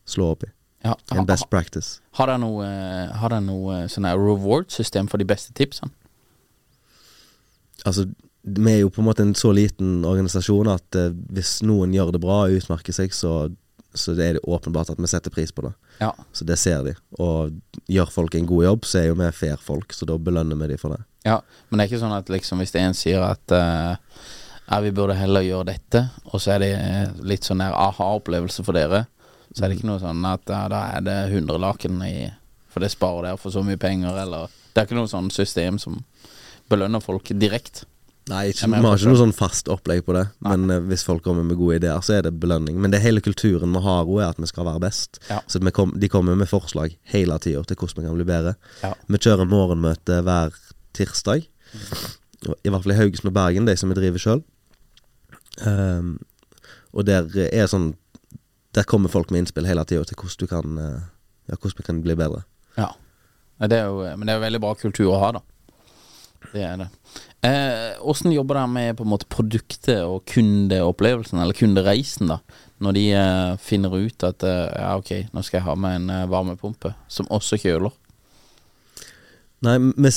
slå 0.06 0.32
opp 0.32 0.44
i. 0.44 0.50
ja. 0.82 0.96
En 1.14 1.26
best 1.26 1.48
practice. 1.50 2.00
Har 2.18 2.30
dere 2.30 2.42
noe, 2.42 2.66
eh, 2.66 3.12
har 3.20 3.30
dere 3.30 3.44
noe 3.44 3.82
eh, 3.82 3.88
sånn 3.90 4.08
reward-system 4.10 5.08
for 5.10 5.22
de 5.22 5.26
beste 5.28 5.54
tipsene? 5.58 5.92
Altså, 7.86 8.08
vi 8.42 8.72
er 8.72 8.80
jo 8.82 8.90
på 8.90 9.02
en 9.02 9.06
måte 9.06 9.22
en 9.22 9.34
så 9.38 9.52
liten 9.54 10.02
organisasjon 10.06 10.70
at 10.72 10.98
eh, 10.98 11.12
hvis 11.34 11.60
noen 11.66 11.94
gjør 11.94 12.14
det 12.14 12.22
bra 12.22 12.42
og 12.46 12.58
utmerker 12.58 12.94
seg, 12.96 13.14
så, 13.14 13.46
så 13.94 14.16
det 14.18 14.26
er 14.26 14.38
det 14.38 14.44
åpenbart 14.44 14.90
at 14.90 15.00
vi 15.02 15.10
setter 15.10 15.34
pris 15.34 15.54
på 15.54 15.64
det. 15.68 15.72
Ja. 16.02 16.10
Så 16.34 16.46
det 16.48 16.58
ser 16.58 16.82
de. 16.86 16.96
Og 17.22 17.54
gjør 17.90 18.10
folk 18.10 18.34
en 18.34 18.50
god 18.50 18.66
jobb, 18.66 18.86
så 18.88 19.02
er 19.02 19.10
jo 19.10 19.18
vi 19.22 19.30
fair 19.36 19.62
folk, 19.62 19.94
så 19.94 20.08
da 20.10 20.18
belønner 20.18 20.58
vi 20.64 20.72
de 20.74 20.80
for 20.82 20.96
det. 20.96 21.02
ja. 21.28 21.40
Men 21.68 21.78
det 21.78 21.84
er 21.84 21.92
ikke 21.92 22.02
sånn 22.02 22.18
at 22.18 22.30
liksom 22.32 22.62
hvis 22.62 22.74
en 22.82 22.98
sier 22.98 23.22
at 23.22 23.54
eh, 23.54 23.94
ja, 24.66 24.80
vi 24.82 24.92
burde 24.94 25.14
heller 25.18 25.46
gjøre 25.46 25.70
dette, 25.70 26.06
og 26.30 26.42
så 26.42 26.56
er 26.56 26.62
det 26.64 26.72
eh, 26.76 27.18
litt 27.26 27.46
sånn 27.46 27.62
aha-opplevelse 27.62 28.66
for 28.66 28.78
dere, 28.78 29.06
så 29.52 29.64
er 29.64 29.70
det 29.70 29.78
ikke 29.78 29.90
noe 29.90 30.00
sånn 30.02 30.24
at 30.28 30.48
ja, 30.48 30.64
da 30.72 30.82
er 30.96 31.04
det 31.06 31.18
100 31.30 31.60
laken 31.60 32.00
i 32.06 32.14
For 32.72 32.80
det 32.80 32.92
sparer 32.94 33.26
dere 33.28 33.40
for 33.40 33.52
så 33.52 33.60
mye 33.64 33.80
penger, 33.80 34.16
eller 34.24 34.52
Det 34.72 34.80
er 34.80 34.86
ikke 34.88 34.96
noe 34.96 35.10
sånn 35.10 35.28
system 35.30 35.78
som 35.78 35.98
belønner 36.72 37.02
folk 37.04 37.28
direkte. 37.36 37.84
Nei, 38.30 38.52
ikke, 38.52 38.68
vi 38.70 38.78
har 38.78 38.96
ikke 38.96 39.10
noe 39.10 39.18
sånn 39.18 39.34
fast 39.34 39.68
opplegg 39.72 40.04
på 40.06 40.14
det. 40.14 40.22
Nei. 40.46 40.54
Men 40.54 40.70
uh, 40.70 40.84
hvis 40.86 41.02
folk 41.04 41.24
kommer 41.26 41.44
med 41.44 41.58
gode 41.58 41.80
ideer, 41.80 41.98
så 42.06 42.14
er 42.16 42.24
det 42.24 42.36
belønning. 42.40 42.78
Men 42.80 42.94
det 42.94 43.02
hele 43.02 43.20
kulturen 43.20 43.74
vi 43.74 43.82
har 43.82 44.06
er 44.06 44.28
at 44.28 44.38
vi 44.40 44.48
skal 44.48 44.68
være 44.68 44.82
best. 44.84 45.18
Ja. 45.28 45.40
Så 45.50 45.60
kom, 45.74 45.92
de 45.98 46.08
kommer 46.08 46.38
med 46.38 46.48
forslag 46.48 46.94
hele 47.12 47.38
tida 47.42 47.64
til 47.66 47.76
hvordan 47.76 47.98
vi 47.98 48.06
kan 48.06 48.20
bli 48.20 48.28
bedre. 48.28 48.54
Ja. 48.84 48.92
Vi 49.10 49.20
kjører 49.26 49.50
morgenmøte 49.50 50.20
hver 50.22 50.54
tirsdag. 50.96 51.48
I 52.52 52.70
hvert 52.70 52.84
fall 52.84 52.94
i 52.94 53.00
Haugesund 53.00 53.32
og 53.32 53.36
Bergen, 53.36 53.66
de 53.66 53.76
som 53.76 53.90
vi 53.90 53.98
driver 53.98 54.22
sjøl. 54.22 54.44
og 56.92 57.04
der 57.08 57.28
er 57.50 57.68
sånn 57.70 57.92
Der 58.72 58.88
kommer 58.88 59.12
folk 59.12 59.30
med 59.30 59.44
innspill 59.44 59.68
hele 59.68 59.84
tida 59.84 60.04
til 60.08 60.16
hvordan 60.18 60.40
du 60.40 60.50
kan 60.50 60.78
eh, 60.80 61.08
Ja, 61.50 61.56
hvordan 61.58 61.78
vi 61.78 61.86
kan 61.86 62.02
bli 62.04 62.14
bedre. 62.16 62.44
Ja. 62.78 62.92
Det 63.62 63.78
jo, 63.78 64.02
men 64.16 64.26
det 64.26 64.32
er 64.32 64.38
jo 64.40 64.46
veldig 64.46 64.60
bra 64.62 64.74
kultur 64.74 65.10
å 65.12 65.18
ha, 65.22 65.28
da. 65.36 65.42
Det 66.52 66.62
er 66.66 66.80
det. 66.80 66.88
Eh, 67.46 68.00
Åssen 68.10 68.32
jobber 68.34 68.58
dere 68.58 68.70
med 68.70 68.96
på 68.98 69.04
en 69.06 69.10
måte 69.12 69.28
produktet 69.30 70.02
og 70.02 70.24
kundeopplevelsen, 70.30 71.38
eller 71.42 71.56
kundereisen, 71.56 72.30
da? 72.32 72.40
Når 72.82 72.96
de 72.96 73.04
eh, 73.14 73.52
finner 73.62 73.94
ut 73.94 74.26
at 74.26 74.42
eh, 74.46 74.64
ja, 74.74 74.96
ok, 74.98 75.12
nå 75.30 75.44
skal 75.46 75.60
jeg 75.60 75.66
ha 75.68 75.76
med 75.78 76.00
en 76.00 76.14
eh, 76.14 76.28
varmepumpe 76.30 76.94
som 77.12 77.30
også 77.30 77.60
kjøler. 77.62 77.94
Nei, 79.62 79.76
vi 79.78 80.10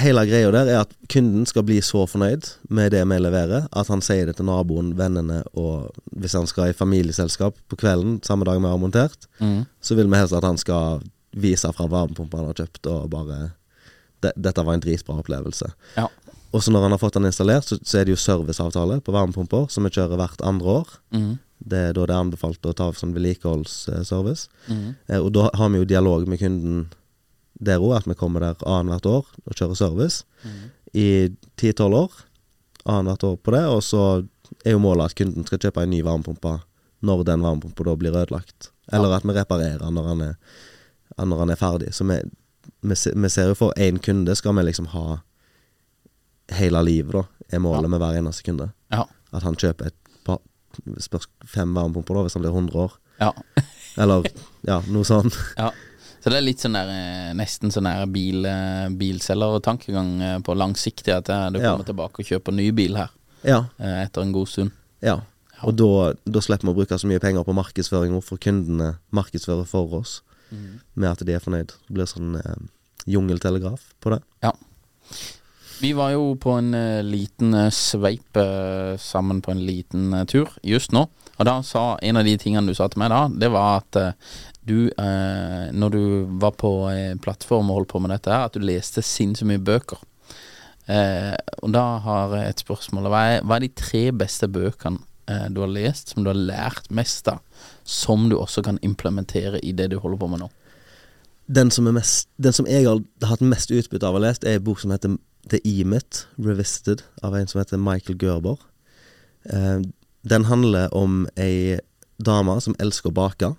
hele 0.00 0.22
greia 0.26 0.50
der 0.54 0.68
er 0.72 0.80
at 0.84 0.92
kunden 1.12 1.44
skal 1.46 1.64
bli 1.68 1.80
så 1.84 2.04
fornøyd 2.08 2.46
med 2.70 2.92
det 2.94 3.02
vi 3.08 3.18
leverer, 3.20 3.66
at 3.72 3.88
han 3.92 4.00
sier 4.04 4.26
det 4.30 4.36
til 4.38 4.46
naboen, 4.48 4.92
vennene, 4.98 5.42
og 5.54 5.90
hvis 6.16 6.32
han 6.38 6.46
skal 6.46 6.70
i 6.70 6.76
familieselskap 6.76 7.56
på 7.68 7.76
kvelden 7.80 8.20
samme 8.24 8.44
dag 8.48 8.60
vi 8.60 8.70
har 8.70 8.78
montert, 8.80 9.26
Mm. 9.40 9.66
så 9.80 9.94
vil 9.98 10.08
vi 10.08 10.16
helst 10.16 10.32
at 10.38 10.44
han 10.44 10.56
skal 10.58 11.02
vise 11.34 11.72
fra 11.72 11.86
varmepumpa 11.88 12.36
han 12.38 12.46
har 12.46 12.54
kjøpt, 12.54 12.86
og 12.86 13.10
bare 13.10 13.50
Dette 14.22 14.62
var 14.62 14.74
en 14.74 14.80
dritbra 14.80 15.16
opplevelse. 15.18 15.66
Ja. 15.96 16.04
Og 16.54 16.62
så 16.62 16.70
når 16.70 16.82
han 16.84 16.92
har 16.92 16.98
fått 17.02 17.14
den 17.16 17.24
installert, 17.26 17.64
så, 17.66 17.78
så 17.82 17.98
er 17.98 18.04
det 18.04 18.12
jo 18.12 18.20
serviceavtale 18.22 19.00
på 19.02 19.10
varmepumper, 19.10 19.64
som 19.68 19.82
vi 19.82 19.90
kjører 19.90 20.14
hvert 20.20 20.40
andre 20.46 20.68
år. 20.78 20.92
Mm. 21.10 21.32
Det 21.58 21.78
er 21.88 21.92
da 21.96 22.04
det 22.06 22.14
er 22.14 22.20
anbefalt 22.22 22.62
å 22.70 22.72
ta 22.72 22.86
sånn 22.94 23.14
vedlikeholdsservice. 23.16 24.46
Mm. 24.68 24.94
Eh, 25.08 25.18
og 25.18 25.32
da 25.34 25.48
har 25.58 25.72
vi 25.74 25.80
jo 25.82 25.88
dialog 25.90 26.28
med 26.30 26.38
kunden 26.38 26.84
der 27.60 27.82
òg, 27.82 27.96
at 27.96 28.08
vi 28.08 28.16
kommer 28.18 28.40
der 28.40 28.66
annethvert 28.66 29.06
år 29.06 29.26
og 29.46 29.54
kjører 29.56 29.78
service 29.78 30.24
i 30.94 31.30
ti-tolv 31.60 31.94
år. 31.94 32.12
Annethvert 32.84 33.24
år 33.24 33.36
på 33.36 33.54
det, 33.54 33.64
og 33.70 33.82
så 33.86 34.04
er 34.64 34.76
jo 34.76 34.82
målet 34.82 35.10
at 35.10 35.16
kunden 35.18 35.46
skal 35.46 35.60
kjøpe 35.62 35.84
en 35.84 35.92
ny 35.92 36.02
varmepumpe 36.04 36.58
når 37.02 37.24
den 37.26 37.42
varmepumpa 37.42 37.86
da 37.86 37.96
blir 37.98 38.14
ødelagt. 38.16 38.70
Eller 38.92 39.16
at 39.16 39.26
vi 39.26 39.34
reparerer 39.34 39.90
når 39.90 40.08
han 40.10 40.24
er, 40.28 40.34
når 41.18 41.42
han 41.44 41.50
er 41.50 41.58
ferdig. 41.60 41.92
Så 41.94 42.06
vi, 42.06 42.18
vi, 42.82 42.94
vi 42.94 43.30
ser 43.32 43.50
jo 43.50 43.58
for 43.58 43.74
én 43.78 43.98
kunde 44.02 44.34
skal 44.38 44.54
vi 44.58 44.66
liksom 44.68 44.90
ha 44.94 45.20
hele 46.52 46.82
livet, 46.84 47.14
da, 47.14 47.24
er 47.56 47.62
målet 47.62 47.90
med 47.90 48.02
hver 48.02 48.18
eneste 48.18 48.44
kunde. 48.46 48.70
Ja. 48.92 49.06
At 49.32 49.46
han 49.46 49.56
kjøper 49.56 49.88
et 49.88 50.18
par, 50.26 50.42
fem 51.48 51.72
varmepumper 51.74 52.18
da, 52.18 52.26
hvis 52.26 52.36
han 52.36 52.44
blir 52.44 52.54
100 52.54 52.84
år. 52.86 52.98
ja. 53.22 53.32
Eller 54.00 54.24
ja, 54.64 54.78
noe 54.88 55.04
sånt. 55.04 55.36
ja. 55.58 55.68
Så 56.22 56.30
det 56.30 56.38
er 56.38 56.44
litt 56.46 56.62
sånn 56.62 56.76
der 56.76 56.90
eh, 56.92 57.32
nesten 57.34 57.72
sånn 57.74 57.88
der 57.88 58.06
bil, 58.06 58.44
eh, 58.46 58.86
bilselgertankegang 58.94 60.10
eh, 60.22 60.38
på 60.46 60.54
langsiktig, 60.54 61.10
at 61.16 61.26
du 61.26 61.58
du 61.58 61.64
Ja. 61.64 61.72
kommer 61.72 61.84
tilbake 61.88 62.20
og 62.22 62.26
kjøper 62.28 62.54
ny 62.54 62.70
bil 62.70 62.94
her 62.96 63.10
Ja. 63.44 63.64
etter 63.80 64.22
en 64.22 64.32
god 64.32 64.46
stund. 64.48 64.70
Ja. 65.02 65.20
Og 65.64 65.74
da, 65.76 66.12
da 66.26 66.40
slipper 66.40 66.66
vi 66.66 66.72
å 66.72 66.76
bruke 66.78 66.98
så 66.98 67.06
mye 67.10 67.20
penger 67.22 67.44
på 67.44 67.54
markedsføring, 67.54 68.12
hvorfor 68.14 68.38
kundene 68.38 68.96
markedsfører 69.12 69.66
for 69.66 69.92
oss, 70.00 70.20
med 70.94 71.10
at 71.10 71.24
de 71.24 71.32
er 71.34 71.40
fornøyd. 71.40 71.68
Det 71.88 71.94
blir 71.94 72.06
sånn 72.06 72.36
eh, 72.36 72.56
jungeltelegraf 73.06 73.80
på 74.00 74.10
det. 74.14 74.22
Ja. 74.42 74.52
Vi 75.80 75.92
var 75.94 76.12
jo 76.12 76.36
på 76.38 76.52
en 76.58 76.70
liten 77.10 77.54
sveip 77.74 78.38
sammen 79.02 79.40
på 79.42 79.50
en 79.50 79.66
liten 79.66 80.26
tur 80.30 80.46
just 80.62 80.92
nå. 80.92 81.08
Og 81.40 81.46
da 81.48 81.56
sa 81.62 81.96
en 82.02 82.16
av 82.20 82.24
de 82.24 82.36
tingene 82.38 82.66
du 82.70 82.74
sa 82.74 82.86
til 82.92 83.00
meg 83.02 83.10
da, 83.10 83.26
det 83.28 83.50
var 83.50 83.80
at 83.82 84.14
du, 84.68 84.90
eh, 84.90 85.68
når 85.74 85.90
du 85.90 86.02
var 86.42 86.54
på 86.58 86.70
eh, 86.92 87.14
plattform 87.22 87.70
og 87.70 87.80
holdt 87.80 87.92
på 87.94 88.00
med 88.02 88.12
dette 88.14 88.30
her, 88.30 88.46
at 88.46 88.56
du 88.56 88.62
leste 88.62 89.02
sinnssykt 89.02 89.48
mye 89.50 89.62
bøker. 89.62 90.02
Eh, 90.90 91.34
og 91.62 91.72
da 91.74 91.84
har 92.04 92.36
jeg 92.36 92.52
et 92.52 92.62
spørsmål. 92.64 93.08
Hva 93.10 93.22
er, 93.30 93.42
hva 93.46 93.58
er 93.58 93.66
de 93.66 93.72
tre 93.78 94.04
beste 94.14 94.48
bøkene 94.50 95.02
eh, 95.30 95.48
du 95.54 95.62
har 95.62 95.70
lest, 95.70 96.12
som 96.12 96.24
du 96.24 96.30
har 96.32 96.38
lært 96.38 96.90
mest 96.94 97.30
av, 97.30 97.42
som 97.84 98.28
du 98.30 98.38
også 98.38 98.64
kan 98.66 98.80
implementere 98.86 99.62
i 99.62 99.74
det 99.76 99.90
du 99.92 99.98
holder 100.02 100.20
på 100.22 100.30
med 100.32 100.44
nå? 100.44 100.50
Den 101.52 101.72
som, 101.74 101.88
mest, 101.90 102.28
den 102.38 102.54
som 102.54 102.68
jeg 102.70 102.86
har 102.86 103.02
hatt 103.28 103.42
mest 103.44 103.74
utbytte 103.74 104.06
av 104.06 104.14
å 104.14 104.20
ha 104.20 104.28
lest, 104.28 104.46
er 104.46 104.60
en 104.60 104.66
bok 104.66 104.80
som 104.82 104.94
heter 104.94 105.18
The 105.50 105.58
E-Myth 105.66 106.28
Revisited, 106.38 107.02
av 107.22 107.34
en 107.36 107.50
som 107.50 107.58
heter 107.60 107.82
Michael 107.82 108.18
Gerber. 108.20 108.62
Eh, 109.50 109.82
den 110.22 110.46
handler 110.46 110.92
om 110.94 111.26
ei 111.34 111.80
dame 112.22 112.54
som 112.62 112.76
elsker 112.78 113.10
å 113.10 113.16
bake. 113.16 113.50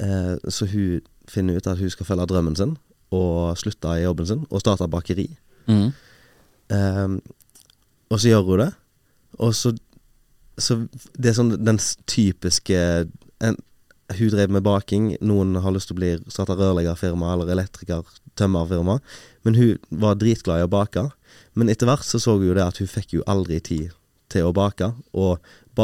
Eh, 0.00 0.34
så 0.48 0.68
hun 0.70 1.00
finner 1.28 1.56
ut 1.56 1.66
at 1.66 1.78
hun 1.78 1.90
skal 1.90 2.06
følge 2.06 2.26
drømmen 2.30 2.56
sin, 2.56 2.76
og 3.14 3.56
slutte 3.58 3.96
i 3.96 4.04
jobben 4.04 4.26
sin, 4.28 4.44
og 4.50 4.62
starte 4.62 4.88
bakeri. 4.90 5.28
Mm. 5.66 5.90
Ehm, 6.74 7.20
og 8.10 8.20
så 8.20 8.30
gjør 8.30 8.50
hun 8.50 8.62
det. 8.64 8.72
Og 9.38 9.54
så, 9.54 9.72
så 10.58 10.86
Det 11.18 11.30
er 11.30 11.36
sånn 11.36 11.56
den 11.60 11.78
typiske 12.06 12.78
en, 13.44 13.58
Hun 14.16 14.30
drev 14.30 14.52
med 14.54 14.62
baking. 14.62 15.16
Noen 15.20 15.56
har 15.58 15.74
lyst 15.74 15.90
til 15.90 15.96
å 15.96 16.00
bli 16.00 16.12
starte 16.30 16.54
rørleggerfirma 16.54 17.32
eller 17.34 17.50
elektriker, 17.50 18.06
tømmerfirma. 18.38 19.00
Men 19.42 19.58
hun 19.58 19.80
var 19.90 20.14
dritglad 20.14 20.62
i 20.62 20.66
å 20.66 20.70
bake. 20.70 21.08
Men 21.58 21.72
etter 21.72 21.90
hvert 21.90 22.06
så 22.06 22.20
så 22.22 22.36
hun 22.36 22.46
jo 22.46 22.54
det 22.54 22.62
at 22.62 22.78
hun 22.78 22.90
fikk 22.90 23.16
jo 23.16 23.24
aldri 23.26 23.58
tid 23.58 23.96
til 24.30 24.46
å 24.46 24.54
bake. 24.54 24.92
Og 25.10 25.42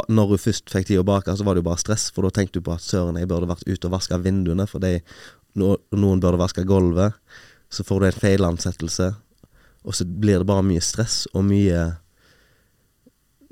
når 0.08 0.28
hun 0.32 0.38
først 0.40 0.70
fikk 0.72 0.86
tid 0.88 0.98
å 1.02 1.04
bake, 1.04 1.34
så 1.36 1.44
var 1.44 1.54
det 1.54 1.60
jo 1.62 1.68
bare 1.70 1.80
stress, 1.82 2.10
for 2.14 2.24
da 2.24 2.30
tenkte 2.32 2.60
du 2.60 2.64
på 2.64 2.72
at 2.72 2.80
søren, 2.84 3.18
jeg 3.20 3.28
burde 3.28 3.48
vært 3.50 3.66
ute 3.68 3.86
og 3.88 3.92
vaska 3.92 4.18
vinduene, 4.24 4.64
for 4.70 4.80
de, 4.80 4.94
no, 5.60 5.74
noen 5.92 6.20
burde 6.22 6.40
vaske 6.40 6.64
gulvet. 6.64 7.12
Så 7.72 7.84
får 7.84 8.00
du 8.00 8.06
en 8.08 8.20
feilansettelse, 8.22 9.10
og 9.84 9.94
så 9.98 10.04
blir 10.06 10.38
det 10.40 10.46
bare 10.48 10.64
mye 10.64 10.80
stress 10.84 11.26
og 11.34 11.44
mye 11.48 11.96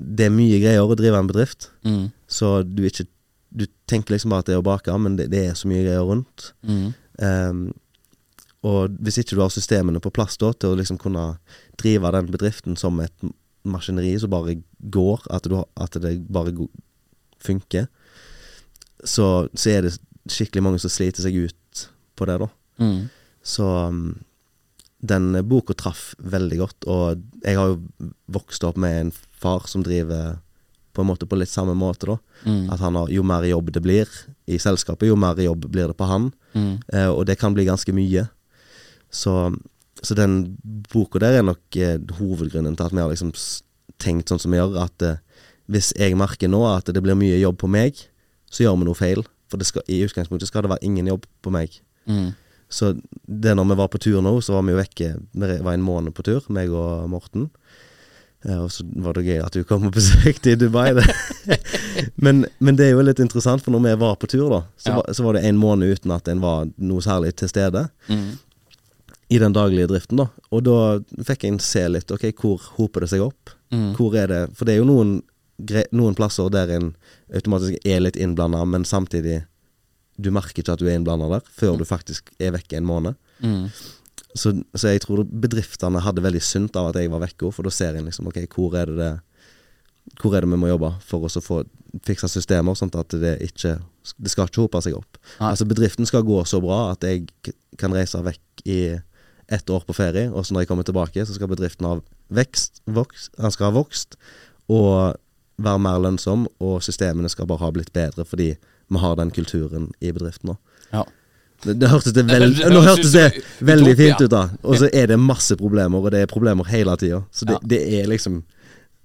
Det 0.01 0.25
er 0.25 0.31
mye 0.33 0.57
greier 0.63 0.81
å 0.81 0.95
drive 0.97 1.19
en 1.19 1.27
bedrift, 1.29 1.69
Mm. 1.85 2.11
så 2.27 2.63
du 2.63 2.83
ikke 2.87 3.05
Du 3.53 3.65
tenker 3.85 4.13
liksom 4.15 4.29
bare 4.31 4.39
at 4.39 4.45
det 4.47 4.53
er 4.55 4.61
å 4.61 4.63
bake, 4.63 4.97
men 4.97 5.17
det, 5.17 5.25
det 5.29 5.41
er 5.49 5.53
så 5.59 5.67
mye 5.67 5.83
greier 5.83 6.05
rundt. 6.07 6.53
Mm. 6.63 6.93
Um, 7.19 7.73
og 8.63 8.95
hvis 9.03 9.17
ikke 9.19 9.35
du 9.35 9.41
har 9.41 9.49
systemene 9.51 9.99
på 9.99 10.09
plass 10.15 10.37
da 10.39 10.53
til 10.53 10.71
å 10.71 10.77
liksom 10.79 10.97
kunne 10.97 11.37
drive 11.77 12.11
den 12.15 12.29
bedriften 12.31 12.77
som 12.79 12.97
et 13.03 13.11
maskineri 13.63 14.13
som 14.19 14.31
bare 14.31 14.57
går, 14.79 15.27
at, 15.29 15.47
du, 15.49 15.57
at 15.59 15.97
det 16.01 16.15
bare 16.31 16.53
funker, 17.41 17.87
så, 19.03 19.47
så 19.53 19.69
er 19.73 19.87
det 19.87 19.95
skikkelig 20.29 20.63
mange 20.63 20.81
som 20.81 20.93
sliter 20.93 21.25
seg 21.25 21.37
ut 21.47 21.87
på 22.17 22.27
det, 22.29 22.37
da. 22.43 22.49
Mm. 22.81 22.99
Så 23.41 23.65
um, 23.89 24.03
den 25.01 25.33
boka 25.49 25.73
traff 25.73 26.11
veldig 26.21 26.59
godt, 26.61 26.87
og 26.89 27.23
jeg 27.41 27.57
har 27.57 27.73
jo 27.73 28.11
vokst 28.31 28.65
opp 28.67 28.77
med 28.81 28.99
en 28.99 29.13
far 29.41 29.65
som 29.69 29.85
driver 29.85 30.37
på 30.91 31.01
en 31.01 31.07
måte 31.07 31.25
på 31.25 31.37
litt 31.39 31.49
samme 31.49 31.73
måte, 31.77 32.09
da. 32.09 32.17
Mm. 32.45 32.69
At 32.73 32.83
han 32.83 32.97
har, 32.99 33.09
jo 33.09 33.23
mer 33.25 33.45
jobb 33.47 33.71
det 33.73 33.83
blir 33.83 34.09
i 34.45 34.59
selskapet, 34.59 35.07
jo 35.09 35.17
mer 35.19 35.39
jobb 35.39 35.69
blir 35.71 35.89
det 35.89 35.97
på 35.97 36.09
han. 36.09 36.29
Mm. 36.53 36.73
Eh, 36.93 37.09
og 37.09 37.25
det 37.29 37.39
kan 37.39 37.55
bli 37.55 37.65
ganske 37.69 37.95
mye. 37.95 38.27
Så, 39.11 39.33
så 40.01 40.15
den 40.17 40.57
boka 40.93 41.19
der 41.21 41.39
er 41.39 41.45
nok 41.45 41.77
eh, 41.77 41.97
hovedgrunnen 42.17 42.75
til 42.77 42.87
at 42.87 42.93
vi 42.95 43.01
har 43.03 43.11
liksom 43.11 43.33
tenkt 44.01 44.31
sånn 44.31 44.39
som 44.41 44.51
vi 44.53 44.57
gjør. 44.57 44.77
At 44.85 45.05
eh, 45.05 45.19
hvis 45.71 45.91
jeg 45.99 46.17
merker 46.19 46.49
nå 46.51 46.63
at 46.71 46.89
det 46.89 47.03
blir 47.05 47.15
mye 47.19 47.37
jobb 47.41 47.59
på 47.61 47.69
meg, 47.71 47.99
så 48.51 48.65
gjør 48.65 48.79
vi 48.81 48.87
noe 48.89 48.97
feil. 48.97 49.21
For 49.51 49.59
det 49.61 49.67
skal, 49.69 49.83
i 49.91 50.01
utgangspunktet 50.05 50.49
skal 50.49 50.63
det 50.65 50.71
være 50.73 50.87
ingen 50.87 51.07
jobb 51.11 51.27
på 51.43 51.51
meg. 51.53 51.77
Mm. 52.09 52.31
Så 52.71 52.93
det 53.27 53.53
når 53.59 53.67
vi 53.73 53.75
var 53.81 53.89
på 53.91 53.99
tur 54.01 54.21
nå, 54.23 54.37
så 54.41 54.55
var 54.55 54.63
vi 54.63 54.71
jo 54.73 54.79
vekke 54.79 55.07
Vi 55.35 55.47
var 55.59 55.73
en 55.75 55.83
måned 55.83 56.13
på 56.15 56.23
tur, 56.23 56.45
meg 56.55 56.71
og 56.71 57.09
Morten. 57.11 57.49
Eh, 58.47 58.57
og 58.57 58.71
så 58.73 58.85
var 59.05 59.13
det 59.19 59.25
gøy 59.27 59.41
at 59.43 59.53
du 59.53 59.61
kom 59.67 59.85
og 59.89 59.93
besøkte 59.99 60.55
i 60.55 60.57
Dubai. 60.59 60.95
Men, 62.23 62.45
men 62.63 62.77
det 62.77 62.87
er 62.87 62.95
jo 62.95 63.03
litt 63.05 63.19
interessant, 63.21 63.61
for 63.61 63.73
når 63.75 63.83
vi 63.83 63.91
var 64.01 64.15
på 64.17 64.27
tur, 64.31 64.47
da, 64.49 64.59
så, 64.79 64.89
Ja. 64.89 64.95
var, 64.97 65.13
så 65.13 65.23
var 65.25 65.35
det 65.37 65.43
en 65.45 65.57
måned 65.59 65.91
uten 65.93 66.13
at 66.15 66.27
en 66.31 66.41
var 66.41 66.69
noe 66.81 67.03
særlig 67.05 67.35
til 67.37 67.49
stede 67.51 67.87
Mm. 68.09 68.31
I 69.31 69.39
den 69.39 69.53
daglige 69.55 69.87
driften. 69.87 70.19
da 70.19 70.27
Og 70.51 70.63
da 70.67 70.77
fikk 71.23 71.45
jeg 71.47 71.61
se 71.63 71.85
litt 71.87 72.11
ok, 72.11 72.25
hvor 72.35 72.65
hoper 72.77 73.05
det 73.05 73.13
seg 73.13 73.23
opp. 73.23 73.53
Mm. 73.71 73.93
Hvor 73.95 74.17
er 74.19 74.27
det 74.27 74.41
For 74.57 74.67
det 74.67 74.75
er 74.75 74.81
jo 74.81 74.89
noen, 74.89 75.21
noen 75.95 76.17
plasser 76.17 76.49
der 76.51 76.73
en 76.75 76.91
automatisk 77.33 77.87
er 77.87 78.03
litt 78.03 78.19
innblanda, 78.19 78.65
men 78.67 78.83
samtidig 78.83 79.45
du 80.21 80.29
merker 80.35 80.61
ikke 80.61 80.75
at 80.75 80.83
du 80.83 80.89
er 80.89 80.99
innblanda 80.99 81.29
der, 81.31 81.47
før 81.47 81.79
du 81.79 81.87
faktisk 81.87 82.33
er 82.43 82.51
vekke 82.57 82.77
en 82.77 82.89
måned. 82.89 83.15
Mm. 83.39 83.69
Så, 84.35 84.53
så 84.75 84.91
jeg 84.91 85.05
tror 85.05 85.23
bedriftene 85.23 86.03
hadde 86.03 86.23
veldig 86.23 86.41
sunt 86.43 86.75
av 86.75 86.89
at 86.89 86.99
jeg 86.99 87.11
var 87.11 87.23
vekke, 87.23 87.53
for 87.55 87.63
da 87.63 87.71
ser 87.73 87.95
en 87.95 88.07
liksom 88.09 88.27
ok, 88.27 88.43
hvor 88.51 88.75
er 88.79 88.91
det 88.91 88.99
det 88.99 89.13
hvor 90.19 90.35
er 90.35 90.43
det 90.43 90.49
vi 90.49 90.59
må 90.59 90.69
jobbe 90.69 90.89
for 91.05 91.23
å 91.23 91.43
få 91.43 91.61
fiksa 92.07 92.27
systemer, 92.31 92.75
sånn 92.75 92.91
at 92.97 93.13
det 93.21 93.37
ikke 93.45 93.77
Det 94.17 94.31
skal 94.31 94.47
ikke 94.49 94.63
hope 94.63 94.79
seg 94.81 94.95
opp. 94.97 95.19
Nei. 95.37 95.51
Altså 95.51 95.65
Bedriften 95.69 96.07
skal 96.09 96.23
gå 96.25 96.39
så 96.49 96.57
bra 96.59 96.87
at 96.91 97.03
jeg 97.05 97.27
kan 97.77 97.93
reise 97.93 98.17
vekk 98.25 98.63
i 98.65 98.79
ett 99.51 99.69
år 99.69 99.83
på 99.87 99.95
ferie, 99.95 100.29
og 100.31 100.45
så 100.45 100.55
når 100.55 100.63
jeg 100.63 100.71
kommer 100.71 100.87
tilbake, 100.87 101.25
så 101.25 101.35
skal 101.35 101.51
bedriften 101.51 101.87
ha 101.87 101.97
vekst, 102.31 102.81
vokst, 102.87 103.33
den 103.37 103.53
skal 103.53 103.69
ha 103.69 103.75
vokst 103.75 104.15
og 104.71 105.17
være 105.61 105.81
mer 105.83 105.99
lønnsom, 106.01 106.47
og 106.63 106.81
systemene 106.85 107.29
skal 107.29 107.49
bare 107.49 107.65
ha 107.65 107.71
blitt 107.75 107.91
bedre 107.93 108.25
fordi 108.25 108.53
vi 108.91 109.01
har 109.01 109.17
den 109.19 109.31
kulturen 109.31 109.91
i 109.99 110.11
bedriften 110.11 110.53
nå. 110.53 110.57
Ja. 110.91 111.05
Det, 111.63 111.75
det 111.77 111.91
hørtes 111.91 112.15
det 112.15 112.23
vel, 112.25 112.55
Det 112.55 112.63
høres 112.63 112.73
Nå 112.73 112.81
hørtes 112.81 113.11
det 113.13 113.43
veldig 113.69 113.91
fint 113.99 114.23
ut, 114.23 114.31
da. 114.33 114.47
Og 114.65 114.79
så 114.81 114.89
er 114.89 115.11
det 115.11 115.19
masse 115.21 115.55
problemer, 115.59 116.01
og 116.01 116.11
det 116.13 116.23
er 116.25 116.31
problemer 116.31 116.67
hele 116.71 116.95
tida. 116.97 117.21
Så 117.31 117.45
det, 117.45 117.59
det 117.69 117.81
er 117.99 118.09
liksom 118.09 118.41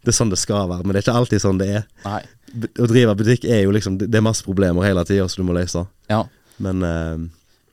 Det 0.01 0.13
er 0.15 0.17
sånn 0.17 0.33
det 0.33 0.39
skal 0.41 0.71
være, 0.71 0.87
men 0.87 0.95
det 0.95 1.03
er 1.03 1.05
ikke 1.05 1.19
alltid 1.21 1.43
sånn 1.43 1.61
det 1.61 1.69
er. 1.81 1.85
Nei. 2.07 2.23
Å 2.57 2.89
drive 2.89 3.15
butikk 3.19 3.45
er 3.45 3.65
jo 3.67 3.75
liksom 3.75 3.99
Det 4.01 4.09
det 4.09 4.21
er 4.21 4.25
masse 4.25 4.47
problemer 4.47 4.87
hele 4.87 5.05
tida 5.05 5.27
som 5.29 5.43
du 5.43 5.51
må 5.51 5.57
løse. 5.59 5.83
Ja. 6.11 6.23
Men 6.63 6.83
eh, 6.87 7.27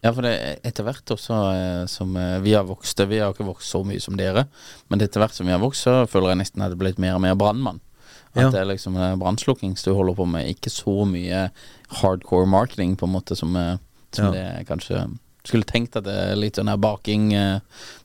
Ja, 0.04 0.12
for 0.12 0.22
det 0.26 0.32
er 0.36 0.58
etter 0.68 0.84
hvert 0.84 1.12
også 1.16 1.36
eh, 1.56 1.86
som 1.88 2.16
eh, 2.20 2.40
vi 2.44 2.52
har 2.58 2.66
vokst 2.68 3.00
Vi 3.08 3.20
har 3.22 3.32
ikke 3.34 3.46
vokst 3.48 3.72
så 3.72 3.84
mye 3.88 4.02
som 4.04 4.18
dere, 4.20 4.46
men 4.92 5.00
etter 5.02 5.22
hvert 5.24 5.34
som 5.38 5.48
vi 5.48 5.54
har 5.56 5.62
vokst, 5.64 5.86
så 5.88 6.04
føler 6.12 6.34
jeg 6.34 6.42
nesten 6.44 6.62
at 6.62 6.74
det 6.74 6.78
er 6.78 6.84
blitt 6.84 7.00
mer 7.00 7.16
og 7.16 7.22
mer 7.24 7.36
brannmann. 7.40 7.80
At 8.36 8.42
Ja. 8.42 8.50
det 8.50 8.60
er 8.62 8.66
liksom 8.74 8.98
eh, 8.98 9.16
brannslukking 9.16 9.76
du 9.80 9.94
holder 9.94 10.16
på 10.18 10.26
med, 10.28 10.50
ikke 10.50 10.70
så 10.74 11.06
mye 11.08 11.50
hardcore 12.02 12.48
marketing, 12.50 12.96
på 12.98 13.06
en 13.08 13.14
måte, 13.16 13.36
som, 13.38 13.54
som 14.12 14.26
Ja. 14.26 14.32
det 14.58 14.68
kanskje 14.68 15.06
Skulle 15.46 15.66
tenkt 15.68 15.96
at 16.00 16.06
det 16.06 16.14
er 16.16 16.36
litt 16.40 16.56
sånn 16.56 16.70
her 16.72 16.78
baking 16.78 17.32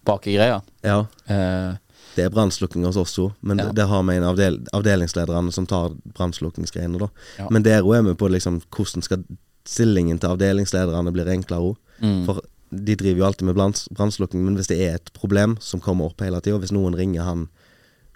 Bakegreia. 0.04 0.62
ja. 0.82 1.06
Eh, 1.28 1.74
Det 2.16 2.24
er 2.24 2.30
brannslukking 2.34 2.82
hos 2.84 2.96
oss 2.96 3.16
òg, 3.18 3.32
men 3.42 3.58
Ja. 3.58 3.66
det, 3.66 3.74
det 3.76 3.86
har 3.88 4.02
vi 4.02 4.16
en 4.16 4.24
avdel, 4.24 4.56
avdelingslederne 4.74 5.52
som 5.52 5.66
tar 5.66 5.90
brannslukkingsgreiene, 6.16 6.98
da. 6.98 7.08
Men 7.50 7.62
der 7.62 7.82
òg 7.82 7.96
er 7.98 8.02
vi 8.02 8.14
på 8.14 8.28
liksom 8.30 8.60
hvordan 8.74 9.02
skal 9.04 9.22
stillingen 9.66 10.18
til 10.18 10.28
avdelingslederne 10.30 11.12
blir 11.12 11.26
enklere 11.32 11.72
òg. 11.72 11.76
Mm. 12.02 12.24
For 12.26 12.40
de 12.70 12.94
driver 12.96 13.18
jo 13.18 13.24
alltid 13.26 13.46
med 13.48 13.56
branns- 13.56 13.88
brannslukking, 13.94 14.44
men 14.44 14.54
hvis 14.56 14.68
det 14.68 14.78
er 14.80 14.94
et 14.98 15.10
problem 15.16 15.56
som 15.60 15.80
kommer 15.80 16.06
opp 16.06 16.20
hele 16.20 16.40
tida, 16.40 16.58
hvis 16.58 16.72
noen 16.72 16.94
ringer 16.96 17.22
han 17.24 17.48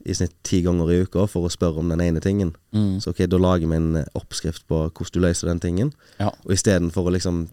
i 0.04 0.12
snitt 0.14 0.34
ti 0.42 0.62
ganger 0.62 0.90
i 0.90 1.00
uka 1.04 1.26
for 1.30 1.46
å 1.46 1.50
spørre 1.52 1.78
om 1.78 1.88
den 1.88 2.00
ene 2.00 2.20
tingen, 2.20 2.54
Mm. 2.74 2.98
så 3.00 3.10
ok, 3.10 3.26
da 3.30 3.36
lager 3.38 3.68
vi 3.68 3.76
en 3.76 3.96
eh, 3.96 4.04
oppskrift 4.14 4.66
på 4.68 4.90
hvordan 4.90 5.12
du 5.12 5.20
løser 5.20 5.46
den 5.48 5.60
tingen. 5.60 5.92
Ja. 6.18 6.28
Og 6.44 6.52
istedenfor 6.52 7.06
å 7.08 7.12
liksom 7.12 7.48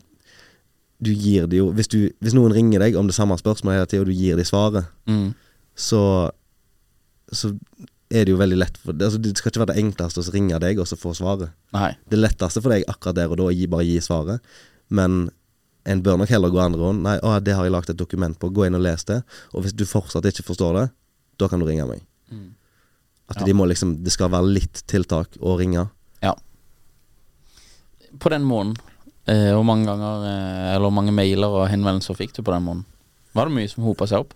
Du 1.01 1.11
gir 1.13 1.47
det 1.47 1.55
jo 1.57 1.71
hvis, 1.71 1.87
du, 1.87 2.09
hvis 2.19 2.33
noen 2.33 2.51
ringer 2.51 2.79
deg 2.79 2.95
om 2.97 3.07
det 3.07 3.15
samme 3.15 3.37
spørsmålet 3.39 3.77
hele 3.77 3.85
tida, 3.87 4.01
og 4.01 4.07
du 4.07 4.11
gir 4.11 4.35
dem 4.35 4.43
svaret, 4.45 4.85
Mm. 5.07 5.33
så 5.77 6.31
Så 7.31 7.57
er 8.09 8.25
det 8.25 8.33
jo 8.33 8.37
veldig 8.39 8.57
lett 8.57 8.77
for 8.81 8.93
altså, 8.95 9.19
Det 9.21 9.35
skal 9.37 9.51
ikke 9.51 9.61
være 9.61 9.73
det 9.75 9.81
enkleste 9.83 10.21
å 10.23 10.31
ringe 10.33 10.57
deg 10.61 10.79
og 10.81 10.87
så 10.89 10.97
få 10.97 11.11
svaret. 11.17 11.51
Nei. 11.75 11.91
Det 12.09 12.17
letteste 12.19 12.61
for 12.63 12.73
deg 12.73 12.87
akkurat 12.89 13.15
der 13.19 13.29
og 13.29 13.37
da 13.37 13.43
er 13.45 13.53
å 13.53 13.57
gi, 13.57 13.67
bare 13.69 13.85
gi 13.85 13.99
svaret, 14.01 14.41
men 14.89 15.29
en 15.89 16.01
bør 16.05 16.17
nok 16.21 16.29
heller 16.33 16.51
gå 16.53 16.59
andre 16.61 16.81
runden. 16.81 17.03
Nei, 17.05 17.17
å, 17.25 17.35
det 17.41 17.53
har 17.57 17.65
jeg 17.65 17.73
lagd 17.73 17.89
et 17.93 17.97
dokument 17.97 18.35
på, 18.37 18.49
gå 18.53 18.65
inn 18.67 18.75
og 18.77 18.81
les 18.83 19.05
det. 19.09 19.21
Og 19.53 19.63
hvis 19.63 19.73
du 19.77 19.85
fortsatt 19.89 20.25
ikke 20.29 20.43
forstår 20.45 20.75
det, 20.77 20.85
da 21.39 21.47
kan 21.49 21.61
du 21.61 21.65
ringe 21.69 21.85
meg. 21.89 22.03
At 23.29 23.39
Ja. 23.39 23.45
de 23.45 23.53
må 23.53 23.67
liksom 23.69 24.03
Det 24.03 24.11
skal 24.11 24.31
være 24.33 24.49
litt 24.57 24.81
tiltak 24.89 25.37
å 25.39 25.53
ringe. 25.59 25.83
Ja. 26.21 26.33
På 28.19 28.29
den 28.33 28.41
måneden, 28.43 28.77
eh, 29.29 29.51
hvor 29.53 29.63
mange 29.63 29.85
ganger 29.85 30.23
eh, 30.25 30.75
Eller 30.75 30.89
mange 30.89 31.13
mailer 31.13 31.47
og 31.47 31.67
henvendelser 31.69 32.17
fikk 32.17 32.33
du 32.33 32.41
på 32.41 32.51
den 32.55 32.65
måneden? 32.65 32.85
Var 33.37 33.45
det 33.45 33.53
mye 33.53 33.69
som 33.69 33.83
hopa 33.85 34.07
seg 34.09 34.25
opp? 34.25 34.33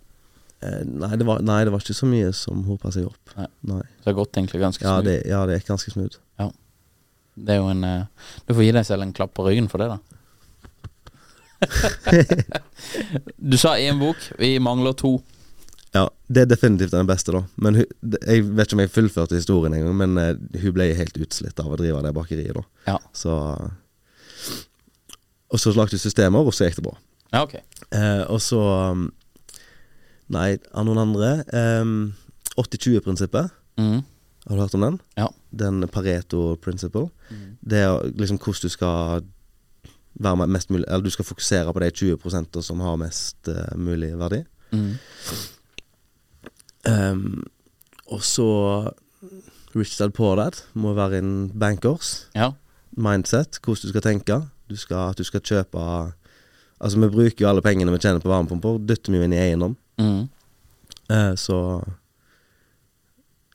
Eh, 0.63 0.82
nei, 0.88 1.12
det 1.19 1.28
var, 1.28 1.43
nei, 1.43 1.62
det 1.67 1.73
var 1.73 1.84
ikke 1.84 1.97
så 1.97 2.08
mye 2.08 2.32
som 2.38 2.63
hopa 2.69 2.91
seg 2.95 3.10
opp. 3.12 3.36
Nei. 3.38 3.49
Nei. 3.73 3.84
Så 3.99 4.06
det 4.06 4.12
har 4.13 4.19
gått 4.23 4.39
egentlig 4.39 4.63
ganske 4.63 4.88
Ja, 4.88 4.99
det, 5.06 5.17
ja, 5.28 5.43
det 5.49 5.60
er 5.60 5.67
ganske 5.67 5.91
smooth. 5.91 6.21
Det 7.36 7.56
er 7.56 7.62
jo 7.62 7.69
en 7.71 7.84
eh, 7.88 8.32
Du 8.47 8.54
får 8.54 8.67
gi 8.67 8.73
deg 8.76 8.88
selv 8.88 9.06
en 9.06 9.13
klapp 9.15 9.34
på 9.38 9.45
ryggen 9.47 9.69
for 9.71 9.82
det, 9.82 9.93
da. 9.93 9.99
du 13.54 13.56
sa 13.58 13.78
én 13.80 13.99
bok. 14.02 14.19
Vi 14.39 14.58
mangler 14.60 14.95
to. 14.99 15.15
Ja, 15.95 16.10
det 16.28 16.43
er 16.43 16.49
definitivt 16.52 16.91
den 16.91 17.08
beste, 17.08 17.32
da. 17.32 17.43
Men 17.56 17.78
hun, 17.80 17.88
jeg 18.17 18.43
vet 18.49 18.67
ikke 18.67 18.78
om 18.78 18.84
jeg 18.84 18.91
fullførte 18.91 19.39
historien 19.39 19.78
engang, 19.78 19.95
men 20.02 20.19
eh, 20.19 20.36
hun 20.62 20.76
ble 20.76 20.89
helt 20.97 21.17
utslitt 21.21 21.62
av 21.63 21.71
å 21.71 21.80
drive 21.80 22.04
det 22.04 22.13
bakeriet, 22.17 22.58
da. 22.58 22.65
Ja. 22.91 22.99
Så 23.15 23.38
Og 25.54 25.62
så 25.62 25.71
lagde 25.78 25.95
hun 25.95 26.02
systemer, 26.02 26.41
og 26.41 26.54
så 26.54 26.67
gikk 26.67 26.82
det 26.82 26.88
bra. 26.89 26.95
Ja, 27.34 27.43
ok. 27.45 27.56
Eh, 27.93 28.23
og 28.28 28.41
så 28.41 28.60
um, 28.91 29.08
Nei, 30.33 30.49
av 30.73 30.85
noen 30.87 31.01
andre 31.03 31.29
um, 31.81 31.93
80-20-prinsippet. 32.57 33.51
Mm. 33.79 34.01
Har 34.47 34.57
du 34.57 34.61
hørt 34.63 34.75
om 34.77 34.83
den? 34.85 34.97
Ja. 35.19 35.27
Den 35.55 35.85
Pareto 35.91 36.55
principle. 36.61 37.07
Det 37.61 37.79
er 37.85 38.09
liksom 38.17 38.39
hvordan 38.41 38.65
du 38.67 38.73
skal 38.73 39.23
være 40.23 40.45
mest 40.45 40.69
mulig 40.69 40.85
Eller 40.87 41.07
du 41.07 41.09
skal 41.13 41.25
fokusere 41.25 41.73
på 41.73 41.81
de 41.81 41.87
20% 41.89 42.59
som 42.61 42.81
har 42.85 42.99
mest 43.01 43.49
uh, 43.49 43.71
mulig 43.79 44.11
verdi. 44.19 44.43
Mm. 44.73 44.91
Um, 46.89 47.45
og 48.11 48.23
så 48.27 48.47
Rich 49.75 49.95
Dad 49.97 50.11
Poor 50.13 50.35
Dad 50.35 50.59
må 50.73 50.93
være 50.93 51.17
en 51.23 51.49
bankers 51.59 52.27
Ja. 52.35 52.51
mindset, 52.91 53.59
hvordan 53.63 53.81
du 53.81 53.87
skal 53.93 54.01
tenke. 54.01 54.41
Du 54.69 54.75
skal, 54.75 55.09
at 55.09 55.17
du 55.17 55.23
skal 55.23 55.41
kjøpe 55.41 56.13
Altså, 56.83 56.99
vi 56.99 57.07
bruker 57.07 57.45
jo 57.45 57.47
alle 57.47 57.61
pengene 57.63 57.91
vi 57.93 57.97
tjener 58.03 58.19
på 58.19 58.27
varmepumper, 58.27 58.77
dytter 58.83 59.13
vi 59.13 59.17
jo 59.21 59.23
inn 59.23 59.31
i 59.33 59.39
eiendom. 59.39 59.77
Mhm. 60.01 60.29
Eh, 61.12 61.36
så 61.36 61.58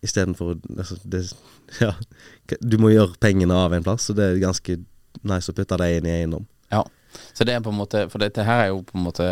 istedenfor 0.03 0.59
altså, 0.79 0.98
det, 1.05 1.24
Ja, 1.81 1.94
du 2.61 2.79
må 2.79 2.92
gjøre 2.92 3.18
pengene 3.20 3.57
av 3.57 3.74
en 3.74 3.85
plass, 3.85 4.09
så 4.09 4.16
det 4.16 4.24
er 4.24 4.42
ganske 4.42 4.79
nice 5.27 5.51
å 5.51 5.57
putte 5.57 5.79
det 5.81 5.88
inn 5.96 6.07
i 6.07 6.14
eiendom. 6.20 6.46
Ja. 6.72 6.85
Så 7.33 7.44
det 7.44 7.55
er 7.57 7.62
på 7.64 7.72
en 7.72 7.79
måte 7.79 8.03
For 8.12 8.20
dette 8.20 8.44
her 8.44 8.66
er 8.66 8.66
jo 8.68 8.83
på 8.85 8.98
en 8.98 9.07
måte 9.07 9.27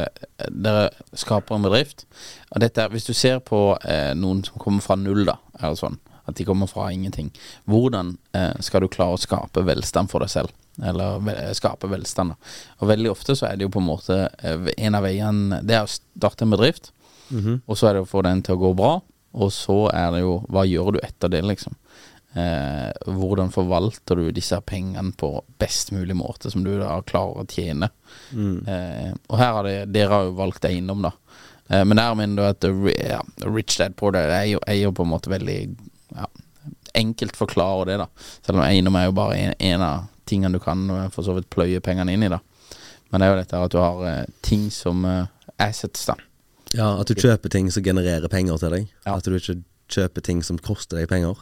Dere 0.49 0.87
skaper 1.13 1.59
en 1.59 1.67
bedrift. 1.67 2.07
Og 2.51 2.63
dette 2.65 2.87
Hvis 2.89 3.05
du 3.05 3.13
ser 3.15 3.43
på 3.45 3.77
eh, 3.85 4.15
noen 4.17 4.41
som 4.47 4.57
kommer 4.63 4.85
fra 4.85 4.97
null, 4.97 5.27
da, 5.29 5.37
eller 5.61 5.77
sånn, 5.77 5.99
at 6.27 6.39
de 6.41 6.47
kommer 6.49 6.67
fra 6.67 6.89
ingenting, 6.91 7.29
hvordan 7.71 8.17
eh, 8.35 8.57
skal 8.65 8.83
du 8.83 8.89
klare 8.91 9.15
å 9.15 9.21
skape 9.21 9.63
velstand 9.69 10.11
for 10.11 10.25
deg 10.25 10.33
selv? 10.33 10.55
Eller 10.83 11.53
skape 11.57 11.89
velstand, 11.89 12.35
da. 12.35 12.55
Og 12.81 12.91
veldig 12.91 13.13
ofte 13.13 13.37
så 13.39 13.47
er 13.49 13.57
det 13.57 13.69
jo 13.69 13.75
på 13.77 13.81
en 13.81 13.89
måte 13.93 14.19
eh, 14.41 14.73
en 14.77 14.99
av 14.99 15.07
veiene 15.07 15.61
Det 15.63 15.77
er 15.77 15.87
å 15.87 15.93
starte 15.93 16.49
en 16.49 16.57
bedrift, 16.57 16.91
og 17.67 17.79
så 17.79 17.89
er 17.89 17.97
det 17.97 18.05
å 18.05 18.11
få 18.11 18.23
den 18.27 18.43
til 18.47 18.57
å 18.57 18.61
gå 18.61 18.73
bra, 18.79 18.93
og 19.37 19.53
så 19.53 19.87
er 19.93 20.15
det 20.15 20.23
jo 20.23 20.39
Hva 20.49 20.63
gjør 20.65 20.97
du 20.97 21.01
etter 21.05 21.33
det, 21.33 21.43
liksom? 21.45 21.75
Eh, 22.37 23.11
hvordan 23.17 23.51
forvalter 23.53 24.21
du 24.21 24.31
disse 24.37 24.59
pengene 24.61 25.13
på 25.17 25.31
best 25.59 25.93
mulig 25.93 26.17
måte, 26.17 26.51
som 26.53 26.65
du 26.65 26.75
da 26.79 26.99
klarer 27.09 27.43
å 27.43 27.49
tjene? 27.49 27.89
Eh, 28.69 29.13
og 29.29 29.39
her 29.41 29.53
har 29.57 29.69
det, 29.69 29.77
dere 29.93 30.13
har 30.13 30.27
jo 30.29 30.35
valgt 30.37 30.69
eiendom, 30.69 31.05
da. 31.09 31.13
Eh, 31.69 31.85
men 31.85 31.97
der 31.97 32.19
mener 32.19 32.37
du 32.37 32.45
at 32.49 32.67
ja, 33.01 33.23
Rich 33.45 33.79
Dad 33.81 33.97
Porter 33.97 34.29
er 34.29 34.51
jo, 34.53 34.61
er 34.67 34.83
jo 34.83 34.93
på 34.97 35.07
en 35.07 35.15
måte 35.15 35.33
veldig 35.33 35.61
ja, 36.17 36.29
enkelt 36.97 37.37
forklarer 37.37 37.91
det, 37.93 37.97
da. 38.05 38.11
Selv 38.45 38.61
om 38.61 38.67
eiendom 38.67 39.01
er 39.01 39.09
jo 39.09 39.17
bare 39.17 39.41
en, 39.41 39.57
en 39.71 39.87
av 39.87 40.13
tingene 40.27 40.59
du 40.59 40.63
kan 40.63 40.85
eh, 40.91 41.09
for 41.15 41.27
så 41.27 41.37
vidt 41.37 41.51
pløye 41.53 41.81
pengene 41.85 42.15
inn 42.15 42.27
i, 42.27 42.33
da. 42.33 42.41
Men 43.11 43.23
det 43.23 43.27
er 43.27 43.33
jo 43.33 43.41
dette 43.41 43.65
at 43.65 43.75
du 43.75 43.81
har 43.81 44.07
eh, 44.11 44.23
ting 44.45 44.69
som 44.75 45.05
eh, 45.09 45.29
assets, 45.63 46.07
da. 46.09 46.19
Ja, 46.77 46.93
At 47.01 47.09
du 47.09 47.15
kjøper 47.19 47.53
ting 47.53 47.71
som 47.73 47.85
genererer 47.87 48.29
penger 48.33 48.59
til 48.61 48.75
deg. 48.75 48.91
Ja. 49.07 49.17
At 49.17 49.25
du 49.25 49.35
ikke 49.37 49.59
kjøper 49.93 50.25
ting 50.27 50.43
som 50.45 50.59
koster 50.59 51.01
deg 51.01 51.09
penger. 51.11 51.41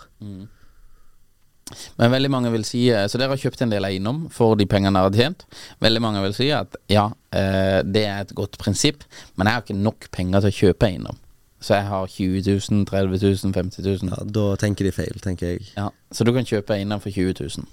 Men 1.99 2.13
veldig 2.13 2.29
mange 2.29 2.51
vil 2.53 2.65
si 2.69 2.83
eh, 2.93 3.07
Så 3.09 3.17
dere 3.17 3.33
har 3.33 3.41
kjøpt 3.41 3.63
en 3.65 3.71
del 3.73 3.87
eiendom 3.89 4.27
for 4.35 4.53
de 4.61 4.67
pengene 4.69 5.01
dere 5.01 5.09
har 5.09 5.17
tjent. 5.17 5.47
Veldig 5.85 6.03
mange 6.05 6.23
vil 6.27 6.35
si 6.37 6.51
at 6.55 6.77
ja, 6.93 7.07
eh, 7.33 7.81
det 7.87 8.05
er 8.05 8.25
et 8.27 8.35
godt 8.37 8.59
prinsipp, 8.61 9.07
men 9.37 9.49
jeg 9.49 9.57
har 9.57 9.65
ikke 9.65 9.79
nok 9.81 10.11
penger 10.15 10.45
til 10.45 10.53
å 10.53 10.59
kjøpe 10.59 10.91
eiendom. 10.91 11.21
Så 11.65 11.79
jeg 11.79 11.87
har 11.89 12.11
20 12.13 12.43
000, 12.45 12.85
30 12.91 13.23
000, 13.25 13.55
50 13.57 13.87
000. 13.89 14.13
Ja, 14.13 14.25
Da 14.37 14.45
tenker 14.61 14.85
de 14.85 14.93
feil, 14.93 15.17
tenker 15.25 15.55
jeg. 15.55 15.65
Ja, 15.79 15.89
så 16.13 16.27
du 16.29 16.35
kan 16.37 16.45
kjøpe 16.45 16.77
eiendom 16.77 17.01
for 17.01 17.15
20 17.15 17.39
000. 17.41 17.65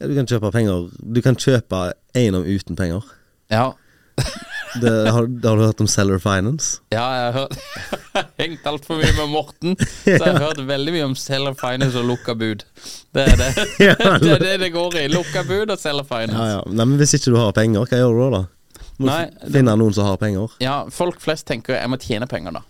Ja, 0.00 0.08
du 0.08 0.14
kan 0.16 0.24
kjøpe 0.30 0.48
penger 0.54 0.88
Du 0.96 1.20
kan 1.20 1.36
kjøpe 1.36 1.90
eiendom 2.16 2.48
uten 2.48 2.80
penger. 2.80 3.04
Ja, 3.52 3.66
Det, 4.78 4.90
har, 5.10 5.12
har 5.12 5.26
du 5.26 5.62
hørt 5.64 5.80
om 5.82 5.86
Seller 5.90 6.18
Finance? 6.22 6.80
ja 6.94 7.02
jeg 7.16 7.32
har 7.32 7.38
hørt 7.40 8.28
hengt 8.42 8.66
altfor 8.70 9.00
mye 9.00 9.10
med 9.16 9.28
Morten, 9.32 9.74
så 10.04 10.14
jeg 10.14 10.20
har 10.36 10.44
hørt 10.44 10.60
veldig 10.68 10.92
mye 10.94 11.04
om 11.08 11.14
Seller 11.18 11.54
Finance 11.58 11.98
og 11.98 12.06
lukka 12.06 12.34
bud. 12.38 12.62
Det 13.14 13.24
er 13.32 13.36
det 13.40 13.48
det, 13.78 14.30
er 14.36 14.38
det 14.44 14.54
det 14.62 14.70
går 14.76 14.94
i. 15.02 15.08
Lukka 15.10 15.42
bud 15.48 15.70
og 15.74 15.78
Seller 15.82 16.06
Finance. 16.06 16.38
Ja, 16.38 16.60
ja. 16.60 16.62
Nei, 16.70 16.84
men 16.86 16.98
Hvis 17.02 17.14
ikke 17.18 17.32
du 17.34 17.38
har 17.40 17.52
penger, 17.56 17.82
hva 17.90 17.98
gjør 18.04 18.14
du 18.14 18.22
da? 18.22 18.30
da? 18.38 18.84
Må 19.00 19.08
Nei, 19.08 19.22
finne 19.50 19.74
noen 19.80 19.94
som 19.96 20.04
har 20.06 20.20
penger. 20.20 20.54
Ja, 20.62 20.76
folk 20.92 21.18
flest 21.24 21.46
tenker 21.48 21.74
jeg 21.78 21.88
må 21.90 21.98
tjene 21.98 22.28
penger, 22.30 22.60
da. 22.60 22.62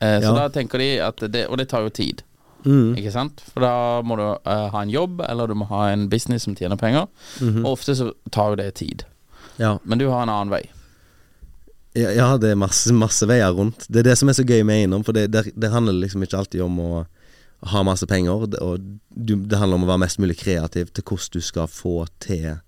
Eh, 0.00 0.20
så 0.22 0.30
Ja. 0.30 0.34
da 0.38 0.48
tenker 0.52 0.78
de 0.78 0.88
at 1.00 1.20
det 1.32 1.46
Og 1.48 1.56
det 1.58 1.68
tar 1.72 1.82
jo 1.82 1.88
tid, 1.90 2.22
Mm. 2.66 2.96
ikke 2.98 3.12
sant? 3.14 3.42
For 3.54 3.62
da 3.62 4.02
må 4.02 4.16
du 4.18 4.22
uh, 4.26 4.68
ha 4.72 4.80
en 4.82 4.90
jobb, 4.90 5.20
eller 5.22 5.46
du 5.46 5.54
må 5.54 5.68
ha 5.70 5.84
en 5.92 6.08
business 6.10 6.42
som 6.48 6.54
tjener 6.58 6.74
penger. 6.76 7.04
Mhm. 7.38 7.60
Og 7.64 7.76
ofte 7.76 7.94
så 7.94 8.08
tar 8.34 8.48
jo 8.50 8.56
det 8.58 8.74
tid. 8.74 9.04
Ja. 9.60 9.76
Men 9.84 9.98
du 10.00 10.08
har 10.10 10.24
en 10.24 10.28
annen 10.32 10.50
vei. 10.50 10.64
Ja, 11.96 12.10
ja, 12.12 12.26
det 12.36 12.52
er 12.52 12.58
masse, 12.60 12.92
masse 12.92 13.24
veier 13.28 13.54
rundt. 13.56 13.86
Det 13.88 14.02
er 14.02 14.10
det 14.10 14.18
som 14.20 14.28
er 14.28 14.36
så 14.36 14.44
gøy 14.44 14.60
med 14.66 14.82
eiendom, 14.82 15.04
for 15.06 15.16
det, 15.16 15.30
det, 15.32 15.46
det 15.56 15.72
handler 15.72 15.96
liksom 15.96 16.24
ikke 16.26 16.42
alltid 16.42 16.64
om 16.66 16.76
å 16.82 16.90
ha 17.72 17.82
masse 17.86 18.06
penger, 18.06 18.44
og 18.60 18.84
du, 19.08 19.32
det 19.36 19.58
handler 19.58 19.80
om 19.80 19.86
å 19.86 19.90
være 19.94 20.02
mest 20.04 20.20
mulig 20.20 20.36
kreativ 20.42 20.90
til 20.92 21.06
hvordan 21.06 21.38
du 21.38 21.44
skal 21.44 21.70
få 21.72 21.94
til 22.22 22.58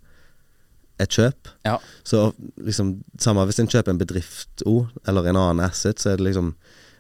et 0.99 1.15
kjøp. 1.15 1.51
Ja. 1.69 1.77
Så 2.09 2.31
liksom, 2.57 2.99
samme 3.21 3.45
hvis 3.47 3.61
en 3.63 3.71
kjøper 3.71 3.95
en 3.95 4.01
bedrift 4.01 4.65
òg, 4.67 4.89
eller 5.09 5.29
en 5.29 5.39
annen 5.39 5.67
asset, 5.69 6.01
så 6.01 6.13
er 6.13 6.19
det 6.19 6.31
liksom 6.31 6.55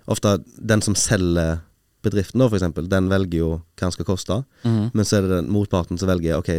ofte 0.08 0.36
den 0.56 0.84
som 0.84 0.96
selger 0.98 1.62
bedriften, 2.06 2.40
da, 2.40 2.46
for 2.46 2.60
eksempel, 2.60 2.86
den 2.90 3.08
velger 3.10 3.40
jo 3.40 3.50
hva 3.58 3.88
den 3.88 3.96
skal 3.96 4.08
koste, 4.08 4.42
mm. 4.62 4.90
men 4.94 5.08
så 5.08 5.18
er 5.18 5.26
det 5.26 5.34
den 5.34 5.50
motparten 5.52 5.98
som 5.98 6.10
velger 6.10 6.38
ok, 6.38 6.52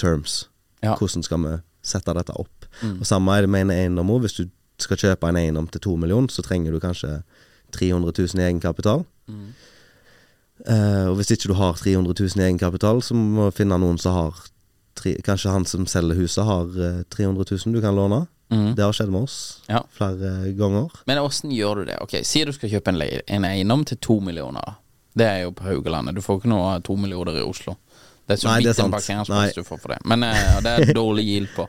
terms. 0.00 0.42
Ja. 0.84 0.96
Hvordan 0.98 1.24
skal 1.24 1.46
vi 1.46 1.54
sette 1.86 2.14
dette 2.16 2.36
opp? 2.36 2.59
Mm. 2.82 2.96
Og 3.00 3.06
Samme 3.06 3.36
er 3.36 3.46
det 3.46 3.50
med 3.50 3.66
en 3.66 3.74
eiendom. 3.76 4.12
Hvis 4.22 4.38
du 4.38 4.44
skal 4.80 4.96
kjøpe 4.96 5.28
en 5.28 5.36
eiendom 5.36 5.66
til 5.70 5.80
to 5.84 5.96
millioner, 5.96 6.28
så 6.32 6.42
trenger 6.46 6.72
du 6.72 6.80
kanskje 6.80 7.22
300 7.76 8.12
000 8.18 8.40
i 8.40 8.46
egenkapital. 8.48 9.04
Mm. 9.28 9.50
Uh, 10.68 11.06
og 11.10 11.14
hvis 11.20 11.30
ikke 11.32 11.48
du 11.48 11.54
har 11.56 11.78
300 11.80 12.12
000 12.20 12.40
i 12.42 12.46
egenkapital, 12.50 13.00
så 13.02 13.14
må 13.16 13.48
du 13.48 13.56
finne 13.56 13.78
noen 13.80 13.96
som 14.00 14.12
har 14.16 14.42
tre, 14.98 15.14
Kanskje 15.24 15.54
han 15.54 15.64
som 15.64 15.86
selger 15.88 16.18
huset, 16.20 16.44
har 16.44 16.68
uh, 16.68 17.00
300 17.08 17.46
000 17.64 17.76
du 17.76 17.80
kan 17.80 17.96
låne. 17.96 18.26
Mm. 18.50 18.74
Det 18.74 18.82
har 18.84 18.92
skjedd 18.92 19.12
med 19.14 19.22
oss 19.28 19.36
Ja. 19.70 19.84
flere 19.94 20.50
ganger. 20.58 20.90
Men 21.06 21.20
åssen 21.22 21.52
gjør 21.54 21.80
du 21.80 21.84
det? 21.92 22.00
Ok, 22.02 22.16
Si 22.26 22.42
du 22.44 22.52
skal 22.52 22.72
kjøpe 22.72 22.90
en, 22.92 23.00
en 23.36 23.44
eiendom 23.46 23.84
til 23.86 23.96
to 24.02 24.18
millioner. 24.20 24.74
Det 25.14 25.26
er 25.26 25.38
jo 25.44 25.52
på 25.54 25.64
Haugalandet. 25.68 26.16
Du 26.18 26.22
får 26.22 26.40
ikke 26.40 26.50
noe 26.50 26.80
to 26.82 26.96
millioner 26.98 27.38
i 27.38 27.44
Oslo. 27.46 27.76
Det 28.26 28.36
er 28.36 28.42
så 28.42 28.50
Nei, 28.50 28.60
vidt 28.64 28.78
en 28.82 28.90
parkeringsplass 28.92 29.54
du 29.54 29.62
får 29.66 29.78
for 29.80 29.94
det. 29.94 30.00
Men 30.04 30.26
uh, 30.26 30.58
det 30.66 30.72
er 30.76 30.92
dårlig 31.00 31.24
gild 31.30 31.48
på. 31.54 31.68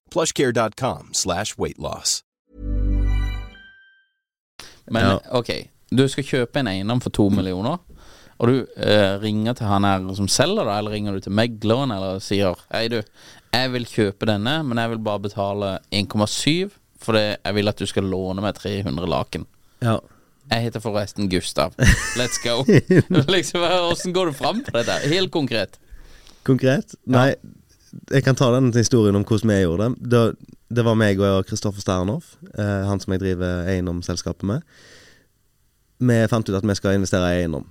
plushcare.com 0.11 1.13
slash 1.13 1.57
weight 1.57 1.79
loss. 1.79 2.21
Men 4.91 5.05
Ja. 5.05 5.19
ok, 5.31 5.69
du 5.91 6.07
skal 6.09 6.23
kjøpe 6.23 6.59
en 6.59 6.67
eiendom 6.67 7.01
for 7.01 7.09
to 7.15 7.29
millioner, 7.29 7.77
og 8.41 8.47
du 8.49 8.65
eh, 8.77 9.17
ringer 9.21 9.53
til 9.53 9.67
han 9.69 9.83
her 9.85 10.07
som 10.17 10.27
selger, 10.27 10.65
da, 10.65 10.79
eller 10.81 10.91
ringer 10.91 11.13
du 11.13 11.19
til 11.19 11.31
megleren 11.37 11.91
eller 11.93 12.19
sier 12.19 12.57
Hei, 12.73 12.87
du, 12.89 13.01
jeg 13.53 13.71
vil 13.71 13.85
kjøpe 13.85 14.25
denne, 14.27 14.63
men 14.65 14.77
jeg 14.81 14.89
vil 14.95 15.03
bare 15.05 15.19
betale 15.27 15.79
1,7 15.91 16.71
fordi 17.01 17.21
jeg 17.33 17.55
vil 17.55 17.67
at 17.71 17.79
du 17.81 17.85
skal 17.89 18.03
låne 18.05 18.43
meg 18.43 18.53
300 18.59 19.07
laken. 19.09 19.45
Ja. 19.81 19.95
Jeg 20.51 20.67
heter 20.67 20.79
forresten 20.83 21.29
Gustav. 21.31 21.73
Let's 22.19 22.37
go. 22.43 22.61
liksom, 23.35 23.61
Hvordan 23.63 24.13
går 24.13 24.25
du 24.29 24.33
fram 24.37 24.59
på 24.67 24.73
dette? 24.75 24.99
Helt 25.09 25.31
konkret. 25.33 25.79
Konkret? 26.45 26.93
Nei, 27.09 27.31
jeg 28.11 28.23
kan 28.23 28.37
ta 28.39 28.51
den 28.55 28.71
historien 28.75 29.15
om 29.15 29.25
hvordan 29.27 29.51
vi 29.51 29.59
gjorde 29.61 29.89
det. 29.89 30.09
Det, 30.11 30.21
det 30.77 30.85
var 30.87 30.97
meg 30.99 31.19
og 31.19 31.45
Kristoffer 31.49 31.83
Sternhoff, 31.83 32.35
eh, 32.55 32.87
han 32.87 32.99
som 33.03 33.15
jeg 33.15 33.23
driver 33.23 33.67
eiendomsselskapet 33.71 34.47
med. 34.47 34.65
Vi 36.01 36.17
fant 36.31 36.49
ut 36.49 36.57
at 36.57 36.65
vi 36.65 36.75
skal 36.79 36.97
investere 36.97 37.29
i 37.29 37.43
eiendom. 37.43 37.67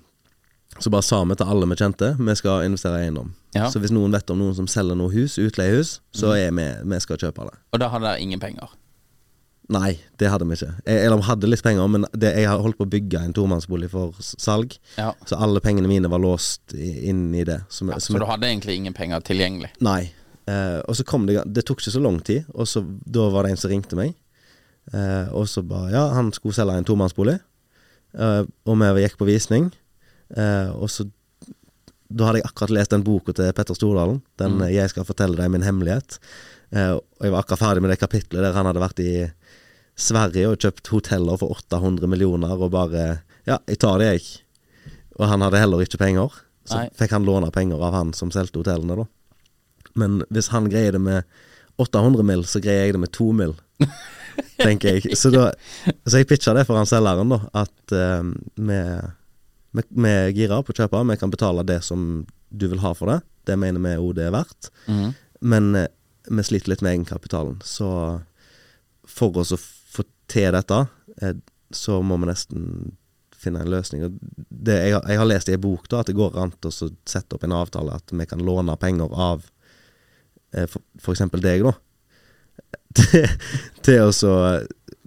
Så 0.78 0.90
bare 0.92 1.02
sa 1.02 1.18
vi 1.26 1.35
til 1.35 1.50
alle 1.50 1.66
vi 1.66 1.76
kjente 1.80 2.12
vi 2.18 2.35
skal 2.38 2.64
investere 2.68 3.00
i 3.00 3.09
eiendom. 3.09 3.33
Ja. 3.56 3.66
Så 3.72 3.83
hvis 3.83 3.92
noen 3.94 4.14
vet 4.14 4.30
om 4.30 4.38
noen 4.38 4.54
som 4.54 4.68
selger 4.70 4.98
noe 4.98 5.11
hus, 5.12 5.38
utleiehus, 5.40 5.98
så 6.14 6.37
er 6.37 6.54
vi 6.54 6.68
vi 6.92 7.00
skal 7.02 7.18
kjøpe 7.18 7.48
det. 7.48 7.56
Og 7.74 7.83
da 7.83 7.90
hadde 7.90 8.06
dere 8.06 8.22
ingen 8.22 8.40
penger. 8.42 8.70
Nei, 9.70 9.92
det 10.18 10.30
hadde 10.33 10.46
vi 10.48 10.56
ikke. 10.59 10.72
Jeg, 10.83 11.02
eller 11.06 11.20
vi 11.20 11.26
hadde 11.28 11.48
litt 11.50 11.62
penger, 11.62 11.90
men 11.94 12.06
det, 12.11 12.33
jeg 12.40 12.48
har 12.50 12.62
holdt 12.64 12.78
på 12.80 12.87
å 12.88 12.90
bygge 12.90 13.20
en 13.22 13.35
tomannsbolig 13.37 13.90
for 13.92 14.16
salg. 14.20 14.74
Ja. 14.98 15.12
Så 15.28 15.38
alle 15.38 15.62
pengene 15.62 15.90
mine 15.90 16.11
var 16.11 16.22
låst 16.22 16.74
inn 16.74 17.28
i 17.38 17.44
det. 17.46 17.61
Så, 17.70 17.87
Ja, 17.87 18.00
som, 18.02 18.16
så 18.16 18.22
du 18.22 18.26
hadde 18.26 18.48
egentlig 18.50 18.80
ingen 18.80 18.96
penger 18.96 19.22
tilgjengelig? 19.26 19.70
Nei. 19.87 20.11
Eh, 20.50 20.80
og 20.88 20.96
så 20.98 21.04
kom 21.06 21.28
det 21.28 21.42
Det 21.46 21.62
tok 21.68 21.83
ikke 21.83 21.94
så 21.94 22.02
lang 22.02 22.18
tid, 22.26 22.48
og 22.54 22.66
så 22.66 22.83
da 22.83 23.28
var 23.30 23.46
det 23.46 23.54
en 23.54 23.62
som 23.62 23.70
ringte 23.70 23.98
meg. 23.98 24.16
Eh, 24.90 25.30
og 25.37 25.46
så 25.46 25.62
bare 25.62 25.92
Ja, 25.94 26.04
han 26.16 26.33
skulle 26.35 26.56
selge 26.56 26.74
en 26.80 26.88
tomannsbolig, 26.88 27.38
eh, 28.18 28.42
og 28.66 28.78
vi 28.80 29.04
gikk 29.06 29.18
på 29.20 29.28
visning. 29.28 29.70
Eh, 30.35 30.70
og 30.74 30.90
så 30.90 31.06
Da 32.11 32.26
hadde 32.26 32.40
jeg 32.40 32.48
akkurat 32.48 32.72
lest 32.74 32.90
den 32.90 33.04
boka 33.06 33.30
til 33.33 33.52
Petter 33.54 33.74
Stordalen, 33.74 34.20
den 34.37 34.59
Mm. 34.59 34.66
'Jeg 34.66 34.90
skal 34.90 35.04
fortelle 35.04 35.37
deg 35.37 35.48
min 35.48 35.62
hemmelighet'. 35.62 36.18
Eh, 36.72 36.90
og 36.90 37.22
jeg 37.22 37.30
var 37.30 37.42
akkurat 37.42 37.59
ferdig 37.59 37.83
med 37.83 37.90
det 37.90 38.00
kapitlet 38.00 38.42
der 38.42 38.52
han 38.52 38.66
hadde 38.66 38.83
vært 38.83 38.98
i 38.98 39.30
Sverige 40.00 40.50
og 40.50 40.60
kjøpt 40.62 40.90
hoteller 40.92 41.40
for 41.40 41.52
800 41.56 42.08
millioner, 42.10 42.54
og 42.56 42.72
bare 42.74 43.22
Ja, 43.48 43.58
jeg 43.66 43.80
tar 43.82 43.98
det, 43.98 44.08
jeg. 44.14 44.24
Og 45.18 45.26
han 45.28 45.42
hadde 45.42 45.60
heller 45.60 45.82
ikke 45.82 46.00
penger. 46.00 46.34
Så 46.68 46.76
Nei. 46.76 46.88
fikk 46.94 47.14
han 47.16 47.24
låne 47.26 47.48
penger 47.52 47.80
av 47.82 47.96
han 47.96 48.12
som 48.16 48.30
solgte 48.32 48.60
hotellene, 48.60 49.00
da. 49.00 49.06
Men 49.98 50.20
hvis 50.30 50.50
han 50.52 50.68
greier 50.70 50.94
det 50.94 51.00
med 51.02 51.24
800 51.80 52.26
mill., 52.26 52.44
så 52.46 52.60
greier 52.62 52.86
jeg 52.86 52.96
det 52.96 53.02
med 53.02 53.12
2 53.16 53.30
mill., 53.36 53.54
tenker 54.60 54.98
jeg. 54.98 55.16
Så, 55.18 55.32
da, 55.34 55.48
så 56.04 56.20
jeg 56.20 56.28
pitcha 56.30 56.54
det 56.54 56.66
for 56.68 56.78
han 56.78 56.88
selgeren, 56.88 57.32
da, 57.32 57.40
at 57.64 57.96
eh, 57.96 58.28
vi, 58.60 58.76
uh, 58.76 59.08
vi 59.72 60.44
er 60.44 60.54
på 60.60 60.74
å 60.74 60.78
kjøpe, 60.82 61.02
vi 61.10 61.18
kan 61.20 61.32
betale 61.32 61.64
det 61.66 61.80
som 61.86 62.26
du 62.50 62.68
vil 62.68 62.82
ha 62.84 62.92
for 62.94 63.10
det. 63.10 63.20
Det 63.48 63.56
mener 63.58 63.82
vi 63.82 63.96
òg 63.96 64.14
det 64.18 64.28
er 64.28 64.36
verdt. 64.36 64.70
Mhm. 64.86 65.10
Men 65.40 65.74
eh, 65.74 65.88
vi 66.28 66.42
sliter 66.44 66.74
litt 66.74 66.82
med 66.84 66.92
egenkapitalen, 66.92 67.62
så 67.64 68.20
for 69.08 69.38
oss 69.40 69.54
å 69.56 69.58
til 70.31 70.51
dette, 70.55 70.81
eh, 71.23 71.35
så 71.75 72.01
må 72.03 72.16
vi 72.23 72.31
nesten 72.31 72.64
finne 73.40 73.62
en 73.64 73.71
løsning. 73.73 74.03
Det, 74.51 74.75
jeg, 74.77 74.93
har- 74.97 75.07
jeg 75.09 75.19
har 75.23 75.29
lest 75.31 75.49
i 75.49 75.55
en 75.57 75.62
bok 75.64 75.87
da, 75.88 76.01
at 76.03 76.11
det 76.11 76.16
går 76.19 76.35
an 76.43 76.51
å 76.69 76.73
sette 76.75 77.37
opp 77.38 77.45
en 77.47 77.55
avtale 77.57 77.95
at 77.97 78.12
vi 78.12 78.27
kan 78.29 78.43
låne 78.45 78.75
penger 78.81 79.12
av 79.16 79.47
f.eks. 80.53 80.77
for 81.01 81.14
eksempel 81.14 81.40
deg, 81.45 81.62
da. 81.64 81.73
til, 82.99 83.27
til 83.87 84.01
å 84.05 84.11
så 84.14 84.31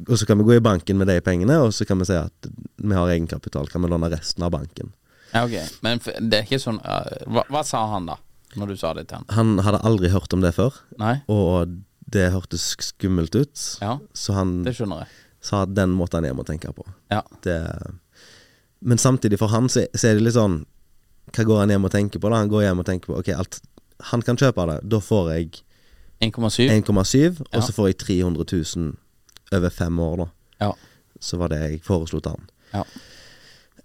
Og 0.08 0.16
så 0.18 0.26
kan 0.26 0.40
vi 0.40 0.46
gå 0.48 0.56
i 0.58 0.64
banken 0.64 0.98
med 0.98 1.08
de 1.12 1.20
pengene, 1.24 1.60
og 1.62 1.74
så 1.76 1.86
kan 1.86 2.00
vi 2.02 2.08
si 2.10 2.16
at 2.18 2.48
vi 2.82 2.96
har 2.98 3.12
egenkapital. 3.14 3.68
Kan 3.70 3.84
vi 3.86 3.92
låne 3.92 4.10
resten 4.12 4.44
av 4.44 4.52
banken. 4.56 4.90
Ja, 5.34 5.44
ok. 5.46 5.54
Men 5.86 6.02
det 6.30 6.40
er 6.40 6.48
ikke 6.48 6.60
sånn 6.64 6.80
eh, 6.82 7.28
hva, 7.30 7.44
hva 7.54 7.62
sa 7.68 7.84
han 7.92 8.08
da, 8.10 8.18
når 8.58 8.74
du 8.74 8.78
sa 8.82 8.94
det 8.98 9.06
til 9.12 9.20
han? 9.22 9.28
Han 9.38 9.62
hadde 9.66 9.84
aldri 9.86 10.10
hørt 10.14 10.34
om 10.34 10.42
det 10.44 10.52
før, 10.58 10.80
Nei? 11.02 11.20
og 11.32 11.76
det 12.14 12.30
hørtes 12.34 12.70
skummelt 12.80 13.36
ut. 13.36 13.62
Ja, 13.82 13.98
Så 14.14 14.34
han 14.38 14.62
det 14.66 14.76
skjønner 14.78 15.04
jeg. 15.04 15.08
sa 15.44 15.64
at 15.66 15.74
den 15.76 15.94
måtte 15.98 16.20
han 16.20 16.28
hjem 16.30 16.40
og 16.44 16.48
tenke 16.48 16.72
på. 16.76 16.86
Ja. 17.12 17.22
Det, 17.44 17.58
men 18.82 18.98
samtidig, 19.02 19.40
for 19.42 19.48
han, 19.54 19.70
så, 19.72 19.86
så 19.96 20.10
er 20.12 20.18
det 20.20 20.26
litt 20.28 20.38
sånn 20.38 20.62
Hva 21.34 21.46
går 21.48 21.60
han 21.64 21.72
hjem 21.72 21.86
og 21.88 21.92
tenker 21.94 22.20
på? 22.20 22.30
da? 22.30 22.42
Han 22.44 22.50
går 22.52 22.66
hjem 22.68 22.82
og 22.84 22.88
tenker 22.90 23.10
på 23.14 23.20
Ok, 23.22 23.30
alt 23.34 23.62
Han 24.12 24.22
kan 24.28 24.36
kjøpe 24.38 24.66
det. 24.70 24.80
Da 24.92 25.00
får 25.00 25.30
jeg 25.34 25.62
1,7? 26.24 26.68
1,7, 26.84 27.40
og 27.54 27.64
så 27.64 27.74
får 27.76 27.88
jeg 27.94 27.98
300 28.04 28.46
000 28.76 28.92
over 29.56 29.70
fem 29.72 30.00
år, 30.00 30.18
da. 30.24 30.28
Ja. 30.66 30.72
Så 31.24 31.38
var 31.40 31.52
det 31.54 31.60
jeg 31.62 31.82
foreslo 31.84 32.20
til 32.24 32.36
han. 32.36 32.46
Ja. 32.74 32.84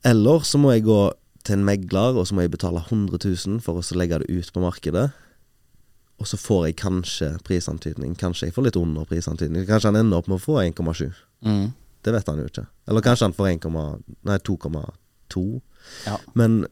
Eller 0.06 0.44
så 0.46 0.58
må 0.60 0.72
jeg 0.74 0.84
gå 0.86 0.98
til 1.46 1.56
en 1.58 1.64
megler, 1.66 2.18
og 2.18 2.26
så 2.28 2.34
må 2.36 2.44
jeg 2.44 2.52
betale 2.52 2.82
100 2.84 3.18
000 3.24 3.60
for 3.64 3.78
å 3.80 3.98
legge 3.98 4.18
det 4.22 4.28
ut 4.30 4.50
på 4.54 4.62
markedet. 4.62 5.08
Og 6.18 6.26
så 6.26 6.38
får 6.40 6.64
jeg 6.66 6.78
kanskje 6.81 7.28
prisantydning. 7.46 8.16
Kanskje 8.18 8.48
jeg 8.48 8.54
får 8.57 8.68
litt 8.68 8.78
under 8.81 9.07
prisantydning. 9.07 9.66
Kanskje 9.68 9.92
han 9.92 10.00
ender 10.00 10.18
opp 10.18 10.31
med 10.31 10.40
å 10.40 10.42
få 10.42 10.59
1,7. 10.64 11.12
Mm. 11.46 11.68
Det 12.02 12.14
vet 12.14 12.31
han 12.31 12.40
jo 12.42 12.48
ikke. 12.50 12.66
Eller 12.90 13.04
kanskje 13.07 13.28
han 13.28 13.37
får 13.37 13.52
2,2. 14.48 15.44
Ja. 16.07 16.16
Men, 16.35 16.64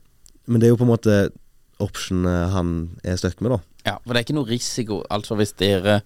men 0.47 0.61
det 0.61 0.69
er 0.69 0.75
jo 0.75 0.81
på 0.81 0.87
en 0.87 0.95
måte 0.95 1.17
optionet 1.83 2.51
han 2.55 2.77
er 3.05 3.19
stuck 3.21 3.43
med, 3.45 3.55
da. 3.55 3.61
Ja, 3.87 3.93
for 4.03 4.13
det 4.13 4.19
er 4.21 4.25
ikke 4.27 4.35
noe 4.37 4.49
risiko 4.49 4.97
Altså 5.15 5.37
hvis 5.39 5.53
dere 5.61 6.01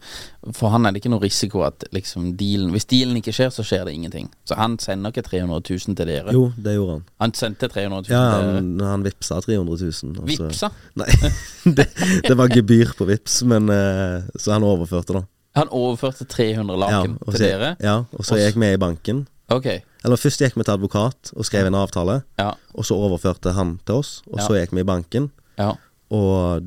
For 0.53 0.69
han 0.75 0.85
er 0.87 0.93
det 0.93 1.01
ikke 1.01 1.11
noe 1.15 1.23
risiko 1.23 1.63
at 1.65 1.87
liksom 1.97 2.35
dealen 2.37 2.71
Hvis 2.75 2.85
dealen 2.91 3.17
ikke 3.17 3.33
skjer, 3.33 3.51
så 3.55 3.65
skjer 3.65 3.85
det 3.89 3.95
ingenting. 3.97 4.29
Så 4.45 4.55
han 4.61 4.79
sender 4.79 5.11
ikke 5.15 5.25
300 5.27 5.63
000 5.89 5.97
til 5.97 6.07
dere. 6.13 6.33
Jo, 6.37 6.53
det 6.57 6.75
gjorde 6.77 6.93
han. 6.99 7.05
Han 7.25 7.35
sendte 7.35 7.69
300 7.73 8.05
000 8.11 8.15
Ja, 8.15 8.23
til 8.37 8.47
dere. 8.47 8.55
han, 8.61 8.71
han 8.93 9.05
vippsa 9.09 9.41
300 9.41 9.77
000. 9.81 9.89
Altså. 9.89 10.37
så- 10.37 10.47
Vipsa? 10.47 10.71
Nei, 11.01 11.09
det, 11.81 11.87
det 12.29 12.37
var 12.39 12.49
gebyr 12.53 12.93
på 12.99 13.07
Vips, 13.09 13.43
men 13.49 13.69
eh, 13.73 14.23
Så 14.37 14.53
han 14.53 14.63
overførte, 14.67 15.17
da. 15.17 15.25
Han 15.59 15.69
overførte 15.75 16.25
300 16.31 16.77
laken 16.79 17.17
og 17.27 17.35
til 17.35 17.47
dere? 17.49 17.73
Ja, 17.83 17.97
og 18.13 18.25
så 18.29 18.37
gikk 18.39 18.61
vi 18.63 18.69
i 18.75 18.79
banken. 18.79 19.25
Ok. 19.51 19.67
Eller 20.05 20.17
først 20.21 20.39
gikk 20.45 20.55
vi 20.57 20.63
til 20.63 20.77
advokat 20.77 21.33
og 21.35 21.45
skrev 21.49 21.67
en 21.67 21.75
avtale, 21.75 22.21
Ja. 22.39 22.53
og 22.75 22.85
så 22.87 22.95
overførte 22.95 23.51
han 23.57 23.79
til 23.85 23.95
oss. 23.99 24.21
Og 24.31 24.39
Ja. 24.39 24.47
så 24.47 24.55
gikk 24.61 24.77
vi 24.77 24.85
i 24.85 24.87
banken 24.87 25.31
Ja. 25.59 25.73
og 26.11 26.63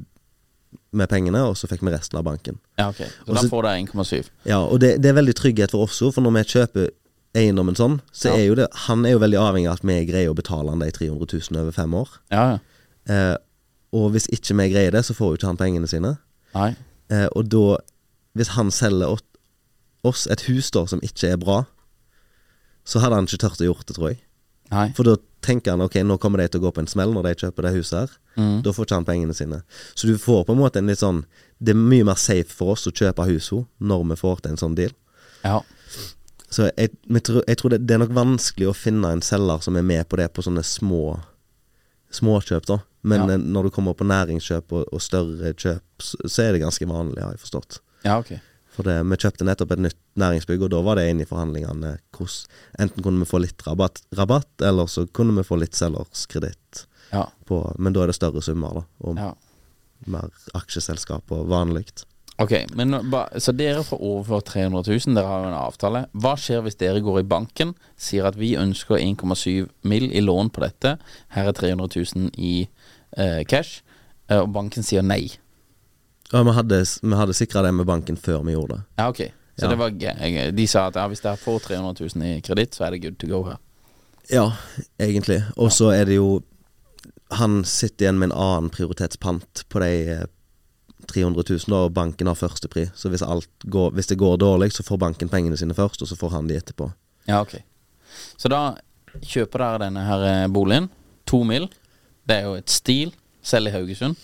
med 0.93 1.09
pengene, 1.09 1.41
og 1.49 1.55
så 1.57 1.67
fikk 1.69 1.81
vi 1.85 1.91
resten 1.93 2.17
av 2.19 2.23
banken. 2.27 2.59
ja, 2.79 2.89
ok. 2.89 2.99
Så 3.03 3.31
også, 3.33 3.41
da 3.41 3.49
får 3.51 3.63
dere 3.67 3.83
1,7. 3.83 4.29
Ja, 4.49 4.59
og 4.63 4.79
det, 4.79 5.01
det 5.01 5.09
er 5.11 5.17
veldig 5.19 5.35
trygghet 5.35 5.71
for 5.73 5.83
oss 5.87 6.01
òg, 6.01 6.13
for 6.15 6.21
når 6.25 6.35
vi 6.37 6.43
kjøper 6.53 6.89
eiendommen 7.35 7.75
sånn, 7.75 7.99
så 8.13 8.29
Ja. 8.29 8.35
er 8.37 8.45
jo 8.45 8.55
det 8.55 8.67
Han 8.85 9.05
er 9.05 9.11
jo 9.15 9.19
veldig 9.23 9.39
avhengig 9.41 9.67
av 9.71 9.79
at 9.79 9.85
vi 9.89 10.05
greier 10.05 10.29
å 10.29 10.35
betale 10.37 10.69
han 10.69 10.79
de 10.79 10.91
300 10.91 11.25
000 11.49 11.61
over 11.61 11.71
fem 11.71 11.93
år. 11.97 12.09
Ja, 12.31 12.43
ja. 12.53 12.59
Eh, 13.13 13.37
og 13.93 14.11
hvis 14.13 14.27
ikke 14.29 14.55
vi 14.57 14.69
greier 14.73 14.91
det, 14.91 15.03
så 15.05 15.13
får 15.17 15.33
jo 15.33 15.37
ikke 15.41 15.47
han 15.49 15.57
pengene 15.57 15.87
sine. 15.89 16.17
Nei. 16.53 16.75
Eh, 17.09 17.27
og 17.35 17.49
da, 17.49 17.77
hvis 18.37 18.53
han 18.57 18.69
selger 18.71 19.17
oss 20.03 20.27
et 20.27 20.41
hus 20.49 20.69
da 20.71 20.85
som 20.85 20.99
ikke 21.01 21.31
er 21.33 21.37
bra, 21.37 21.63
så 22.85 22.99
hadde 22.99 23.15
han 23.15 23.25
ikke 23.29 23.41
tørt 23.45 23.61
å 23.61 23.67
gjort 23.69 23.85
det, 23.87 23.95
tror 23.97 24.09
jeg. 24.11 24.19
Nei. 24.71 24.87
For 24.97 25.03
da 25.07 25.15
tenker 25.43 25.75
han 25.75 25.81
ok, 25.85 25.99
nå 26.07 26.15
kommer 26.21 26.39
de 26.41 26.47
til 26.53 26.61
å 26.61 26.63
gå 26.65 26.71
på 26.77 26.81
en 26.83 26.87
smell 26.89 27.11
når 27.13 27.27
de 27.27 27.33
kjøper 27.43 27.67
det 27.67 27.73
huset 27.75 27.99
her. 27.99 28.13
Mm. 28.39 28.61
Da 28.65 28.71
får 28.73 28.87
ikke 28.87 28.95
han 29.01 29.05
pengene 29.07 29.35
sine. 29.37 29.59
Så 29.93 30.07
du 30.09 30.15
får 30.17 30.45
på 30.47 30.55
en 30.55 30.61
måte 30.63 30.79
en 30.81 30.87
litt 30.89 30.99
sånn 31.03 31.25
Det 31.63 31.71
er 31.75 31.79
mye 31.79 32.03
mer 32.03 32.17
safe 32.19 32.49
for 32.51 32.73
oss 32.73 32.87
å 32.89 32.91
kjøpe 32.91 33.23
huset 33.29 33.67
når 33.79 34.01
vi 34.09 34.15
får 34.19 34.41
til 34.43 34.51
en 34.51 34.57
sånn 34.59 34.73
deal. 34.75 34.91
Ja. 35.45 35.61
Så 36.53 36.67
jeg, 36.77 36.91
tror- 37.23 37.43
jeg 37.47 37.57
tror 37.57 37.69
det, 37.71 37.79
det 37.87 37.95
er 37.95 38.01
nok 38.03 38.11
vanskelig 38.17 38.67
å 38.67 38.73
finne 38.75 39.11
en 39.15 39.21
selger 39.23 39.61
som 39.63 39.77
er 39.79 39.85
med 39.87 40.07
på 40.11 40.17
det 40.19 40.27
på 40.35 40.43
sånne 40.43 40.63
små 40.63 41.19
småkjøp, 42.13 42.65
da. 42.69 42.79
Men 43.03 43.27
Ja. 43.27 43.33
eh, 43.33 43.37
når 43.37 43.63
du 43.63 43.69
kommer 43.71 43.93
på 43.95 44.05
næringskjøp 44.05 44.71
og, 44.71 44.85
og 44.93 45.01
større 45.01 45.53
kjøp, 45.53 45.81
så, 45.99 46.43
er 46.43 46.51
det 46.53 46.61
ganske 46.61 46.85
vanlig, 46.87 47.21
har 47.23 47.31
jeg 47.33 47.39
forstått. 47.41 47.79
Ja, 48.05 48.19
ok. 48.19 48.33
For 48.73 48.83
det, 48.87 48.95
vi 49.05 49.17
kjøpte 49.21 49.45
nettopp 49.45 49.71
et 49.75 49.83
nytt 49.85 49.99
næringsbygg, 50.17 50.63
og 50.65 50.69
da 50.73 50.79
var 50.81 50.95
det 50.97 51.09
inne 51.11 51.21
i 51.25 51.29
forhandlingene 51.29 51.91
hvordan 52.15 52.79
Enten 52.81 53.03
kunne 53.05 53.19
vi 53.21 53.29
få 53.29 53.41
litt 53.43 53.61
rabatt, 53.67 54.01
rabatt 54.17 54.61
eller 54.65 54.87
så 54.89 55.05
kunne 55.13 55.35
vi 55.37 55.43
få 55.45 55.59
litt 55.61 55.77
selgerskreditt. 55.77 56.87
Ja. 57.13 57.27
på- 57.45 57.75
Men 57.77 57.93
da 57.93 58.01
er 58.03 58.07
det 58.07 58.15
større 58.15 58.41
summer, 58.41 58.73
da. 58.73 58.83
Og 59.05 59.17
ja. 59.17 59.33
mer 60.07 60.29
aksjeselskap 60.57 61.29
og 61.31 61.47
vanlig. 61.47 61.85
Ok, 62.41 62.51
men 62.75 62.89
Så 63.37 63.53
dere 63.55 63.83
får 63.83 63.99
overført 64.01 64.45
300 64.45 64.81
000, 65.05 65.13
dere 65.15 65.27
har 65.29 65.43
jo 65.43 65.49
en 65.51 65.59
avtale. 65.59 66.05
Hva 66.17 66.33
skjer 66.35 66.63
hvis 66.65 66.75
dere 66.79 66.99
går 67.05 67.19
i 67.19 67.27
banken, 67.29 67.75
sier 67.95 68.25
at 68.25 68.35
vi 68.35 68.55
ønsker 68.57 68.97
1,7 68.97 69.69
mill. 69.83 70.09
i 70.11 70.19
lån 70.21 70.49
på 70.49 70.61
dette, 70.61 70.97
her 71.29 71.47
er 71.47 71.53
300 71.53 71.87
000 72.15 72.31
i 72.37 72.67
eh, 73.17 73.43
cash, 73.43 73.83
eh, 74.29 74.39
og 74.41 74.51
banken 74.51 74.81
sier 74.83 75.03
nei? 75.03 75.29
Ja, 76.33 76.41
vi 76.43 76.53
hadde, 76.57 76.79
vi 77.01 77.15
hadde 77.19 77.33
sikra 77.37 77.61
det 77.61 77.71
med 77.77 77.85
banken 77.85 78.17
før 78.17 78.41
vi 78.47 78.55
gjorde 78.55 78.79
det. 78.79 78.83
Ja, 78.97 79.09
ok. 79.09 79.21
Så 79.55 79.65
Ja. 79.65 79.69
det 79.69 79.77
var, 79.77 79.89
de 80.51 80.67
sa 80.67 80.87
at 80.87 80.95
ja, 80.97 81.07
hvis 81.07 81.21
dere 81.21 81.37
får 81.37 81.59
300 81.67 81.93
000 82.15 82.25
i 82.25 82.41
kreditt, 82.41 82.73
så 82.73 82.85
er 82.87 82.91
det 82.95 83.03
good 83.03 83.19
to 83.21 83.27
go 83.29 83.43
her. 83.45 83.59
Ja, 84.31 84.47
egentlig. 84.99 85.43
Og 85.57 85.71
så 85.71 85.91
er 85.93 86.05
det 86.05 86.15
jo 86.15 86.41
Han 87.33 87.63
sitter 87.65 88.05
igjen 88.05 88.19
med 88.19 88.29
en 88.29 88.37
annen 88.37 88.69
prioritetspant 88.69 89.63
på 89.69 89.79
de 89.81 89.87
eh, 90.13 90.25
300 91.07 91.43
000, 91.67 91.73
og 91.73 91.93
banken 91.93 92.27
har 92.27 92.35
førstepri. 92.37 92.83
Så 92.93 93.09
hvis, 93.09 93.23
går, 93.65 93.89
hvis 93.91 94.07
det 94.07 94.17
går 94.17 94.37
dårlig, 94.37 94.71
så 94.71 94.83
får 94.83 94.97
banken 95.01 95.29
pengene 95.29 95.57
sine 95.57 95.73
først, 95.73 96.01
og 96.01 96.07
så 96.07 96.15
får 96.15 96.29
han 96.29 96.47
de 96.47 96.57
etterpå. 96.59 96.91
Ja, 97.27 97.41
ok. 97.41 97.55
Så 98.37 98.49
da 98.53 98.75
kjøper 99.23 99.63
dere 99.63 99.81
denne 99.87 100.05
her 100.05 100.25
eh, 100.29 100.47
boligen. 100.47 100.89
To 101.25 101.41
mil. 101.43 101.65
Det 102.29 102.37
er 102.37 102.43
jo 102.43 102.53
et 102.59 102.69
stil. 102.69 103.15
Selv 103.41 103.67
i 103.67 103.71
Haugesund. 103.73 104.15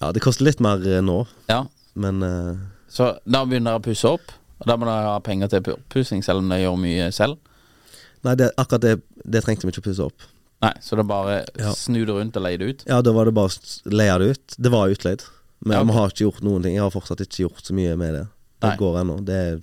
Ja, 0.00 0.12
det 0.12 0.20
koster 0.22 0.44
litt 0.46 0.60
mer 0.60 0.78
eh, 0.86 1.00
nå, 1.02 1.26
Ja. 1.48 1.64
men 1.94 2.22
eh, 2.22 2.56
Så 2.88 3.18
da 3.26 3.44
begynner 3.44 3.72
dere 3.74 3.80
å 3.80 3.84
pusse 3.84 4.04
opp. 4.08 4.32
Og 4.60 4.66
da 4.66 4.76
må 4.76 4.86
dere 4.88 5.06
ha 5.12 5.18
penger 5.20 5.48
til 5.52 5.74
oppussing, 5.76 6.22
selv 6.24 6.38
om 6.42 6.48
dere 6.48 6.64
gjør 6.64 6.78
mye 6.82 7.10
selv. 7.14 7.36
Nei, 8.24 8.34
det, 8.34 8.48
akkurat 8.58 8.80
det, 8.82 8.94
det 9.24 9.42
trengte 9.44 9.66
vi 9.66 9.70
ikke 9.74 9.82
å 9.84 9.88
pusse 9.90 10.06
opp. 10.08 10.24
Nei, 10.62 10.72
så 10.82 10.98
er 10.98 11.04
bare 11.06 11.44
Ja. 11.58 11.70
snu 11.72 12.00
det 12.04 12.14
rundt 12.14 12.36
og 12.36 12.42
leie 12.42 12.58
det 12.58 12.66
ut. 12.68 12.84
Ja, 12.88 13.00
da 13.02 13.12
var 13.12 13.26
det 13.26 13.34
bare 13.34 13.46
å 13.46 13.52
s- 13.52 13.82
leie 13.86 14.18
det 14.18 14.30
ut. 14.34 14.56
Det 14.58 14.70
var 14.72 14.88
utleid. 14.90 15.22
Men 15.64 15.72
Ja, 15.76 15.80
ok. 15.82 15.86
vi 15.86 15.92
har 15.94 16.08
ikke 16.08 16.24
gjort 16.26 16.42
noen 16.42 16.62
ting. 16.62 16.74
Jeg 16.74 16.82
har 16.82 16.90
fortsatt 16.90 17.20
ikke 17.20 17.44
gjort 17.46 17.62
så 17.62 17.74
mye 17.74 17.96
med 17.96 18.14
det. 18.14 18.26
Det 18.60 18.68
Nei. 18.70 18.76
går 18.76 19.00
ennå. 19.04 19.24
Det 19.24 19.34
er 19.34 19.60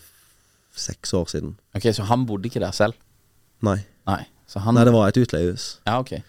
seks 0.76 1.12
år 1.13 1.26
siden. 1.28 1.56
Ok, 1.76 1.82
Så 1.91 2.04
han 2.06 2.26
bodde 2.26 2.45
ikke 2.48 2.60
der 2.62 2.71
selv? 2.71 2.93
Nei. 3.62 3.84
Nei. 4.08 4.26
Så 4.48 4.60
han 4.62 4.76
Nei, 4.76 4.84
det 4.86 4.93
var 4.93 5.08
et 5.10 5.15
utleiehus. 5.17 5.80
Ja, 5.88 6.00
ok. 6.00 6.21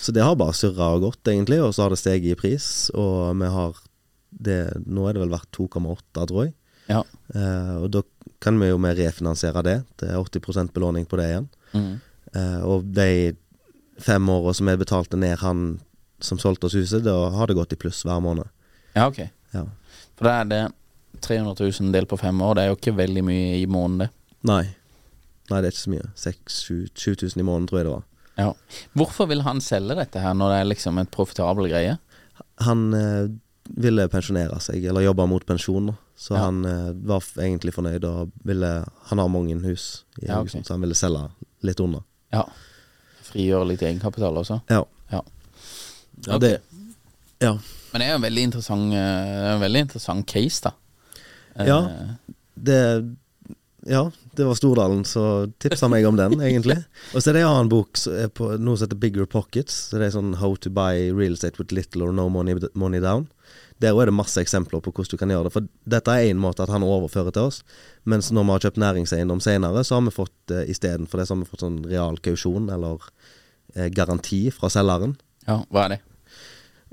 Så 0.00 0.12
det 0.14 0.24
har 0.24 0.38
bare 0.38 0.56
surra 0.56 0.92
og 0.96 1.08
gått, 1.08 1.22
egentlig. 1.28 1.60
Og 1.64 1.74
så 1.74 1.84
har 1.84 1.92
det 1.94 2.00
steget 2.00 2.32
i 2.32 2.38
pris, 2.38 2.88
og 2.94 3.34
vi 3.40 3.50
har 3.52 3.84
det 4.28 4.58
Nå 4.84 5.06
er 5.08 5.16
det 5.16 5.22
vel 5.22 5.32
verdt 5.32 5.56
2,8, 5.56 6.26
tror 6.28 6.42
jeg. 6.44 6.52
Ja. 6.88 7.02
Eh, 7.34 7.74
og 7.80 7.90
da 7.92 8.02
kan 8.44 8.58
vi 8.60 8.68
jo 8.68 8.78
vi 8.80 8.94
refinansiere 9.00 9.64
det. 9.64 9.78
Det 10.00 10.10
er 10.12 10.20
80% 10.20 10.72
belåning 10.76 11.06
på 11.08 11.18
det 11.20 11.28
igjen. 11.30 11.48
Mm. 11.72 11.94
Eh, 12.34 12.60
og 12.64 12.86
de 12.94 13.34
fem 13.98 14.28
åra 14.30 14.54
som 14.54 14.68
vi 14.70 14.76
betalte 14.78 15.18
ned 15.18 15.40
han 15.42 15.80
som 16.20 16.38
solgte 16.38 16.66
oss 16.66 16.76
huset, 16.78 17.04
da 17.04 17.14
har 17.34 17.46
det 17.46 17.56
gått 17.58 17.72
i 17.72 17.80
pluss 17.80 18.04
hver 18.06 18.20
måned. 18.22 18.48
Ja, 18.94 19.08
ok. 19.08 19.20
Ja. 19.54 19.64
For 20.18 20.26
da 20.26 20.34
er 20.40 20.50
det 20.50 20.62
300 21.24 21.54
000 21.80 21.92
delt 21.94 22.10
på 22.10 22.18
fem 22.20 22.40
år. 22.42 22.56
Det 22.56 22.64
er 22.64 22.72
jo 22.72 22.78
ikke 22.78 22.96
veldig 22.98 23.24
mye 23.26 23.56
i 23.58 23.66
måneden, 23.70 24.06
det. 24.06 24.10
Nei. 24.48 24.64
Nei, 25.48 25.60
det 25.60 25.68
er 25.68 25.72
ikke 25.72 25.84
så 25.84 25.94
mye. 25.94 26.08
6000-7000 26.20 27.40
i 27.42 27.46
måneden, 27.46 27.68
tror 27.70 27.80
jeg 27.80 27.88
det 27.88 27.94
var. 27.94 28.06
Ja. 28.38 28.52
Hvorfor 28.94 29.26
vil 29.28 29.42
han 29.42 29.60
selge 29.64 29.96
dette 29.98 30.20
her, 30.22 30.34
når 30.38 30.52
det 30.54 30.58
er 30.62 30.68
liksom 30.72 30.98
en 31.02 31.06
profitabel 31.10 31.68
greie? 31.70 31.96
Han 32.62 32.84
eh, 32.94 33.28
ville 33.78 34.06
pensjonere 34.08 34.60
seg, 34.62 34.84
eller 34.88 35.04
jobbe 35.04 35.26
mot 35.28 35.44
pensjon, 35.46 35.90
da. 35.90 35.96
Så 36.18 36.34
Ja. 36.34 36.44
han 36.46 36.64
eh, 36.66 36.92
var 37.06 37.22
egentlig 37.38 37.70
fornøyd 37.76 38.02
og 38.08 38.30
ville 38.44 38.70
Han 39.10 39.18
har 39.22 39.28
mange 39.30 39.54
hus 39.62 40.04
i 40.22 40.26
Ja, 40.26 40.38
ok. 40.40 40.48
Haugesund, 40.48 40.66
så 40.66 40.74
han 40.74 40.80
ville 40.82 40.94
selge 40.98 41.28
litt 41.62 41.80
unna. 41.80 42.00
Ja. 42.32 42.44
Frigjøre 43.28 43.68
litt 43.68 43.82
egenkapital 43.82 44.34
også? 44.40 44.60
Ja. 44.70 44.84
Ja. 45.12 45.20
Ja, 46.26 46.34
Ok. 46.34 46.40
det 46.40 46.60
Ja. 47.40 47.52
Men 47.92 48.00
det 48.02 48.08
er 48.08 48.14
en 48.16 48.22
veldig 48.22 48.42
interessant, 48.48 48.92
eh, 48.92 49.54
en 49.54 49.60
veldig 49.62 49.80
interessant 49.86 50.26
case, 50.26 50.60
da. 50.62 50.72
Eh, 51.56 51.66
Ja. 51.66 51.78
Det 52.58 53.16
Ja, 53.88 54.10
det 54.36 54.44
var 54.44 54.54
Stordalen 54.58 55.04
som 55.08 55.52
tipsa 55.62 55.88
meg 55.88 56.04
om 56.06 56.18
den, 56.18 56.36
egentlig. 56.44 56.76
Og 57.14 57.22
så 57.22 57.30
er 57.30 57.38
det 57.38 57.42
en 57.42 57.52
annen 57.54 57.70
bok 57.72 57.96
som 57.96 58.14
er 58.20 58.28
på 58.28 58.50
noe 58.60 58.76
som 58.76 58.84
heter 58.84 59.00
Bigger 59.00 59.28
Pockets. 59.30 59.88
Så 59.88 60.00
det 60.00 60.10
er 60.10 60.14
sånn 60.18 60.34
How 60.42 60.58
to 60.60 60.72
buy 60.72 61.08
real 61.08 61.38
estate 61.38 61.56
with 61.60 61.72
little 61.72 62.04
or 62.04 62.12
no 62.12 62.28
money, 62.32 62.58
money 62.76 63.00
down. 63.00 63.26
Der 63.80 63.94
òg 63.94 64.02
er 64.02 64.10
det 64.10 64.18
masse 64.18 64.42
eksempler 64.42 64.82
på 64.84 64.92
hvordan 64.92 65.14
du 65.14 65.20
kan 65.20 65.32
gjøre 65.32 65.48
det. 65.48 65.54
For 65.54 65.70
dette 65.88 66.14
er 66.14 66.28
én 66.28 66.42
måte 66.42 66.64
at 66.66 66.72
han 66.74 66.84
overfører 66.84 67.32
til 67.34 67.48
oss, 67.48 67.62
mens 68.04 68.28
når 68.34 68.44
vi 68.44 68.54
har 68.54 68.66
kjøpt 68.66 68.82
næringseiendom 68.82 69.40
senere, 69.44 69.84
så 69.86 69.96
har 69.96 70.04
vi 70.08 70.14
fått 70.18 70.54
eh, 70.54 70.68
istedenfor 70.74 71.22
det 71.22 71.28
så 71.28 71.36
har 71.36 71.44
vi 71.44 71.50
fått 71.52 71.64
sånn 71.64 71.80
real 71.88 72.18
kausjon, 72.20 72.68
eller 72.74 73.06
eh, 73.76 73.88
garanti 73.94 74.42
fra 74.54 74.70
selgeren. 74.72 75.16
Ja, 75.46 75.62
hva 75.70 75.86
er 75.86 75.94
det? 75.94 76.00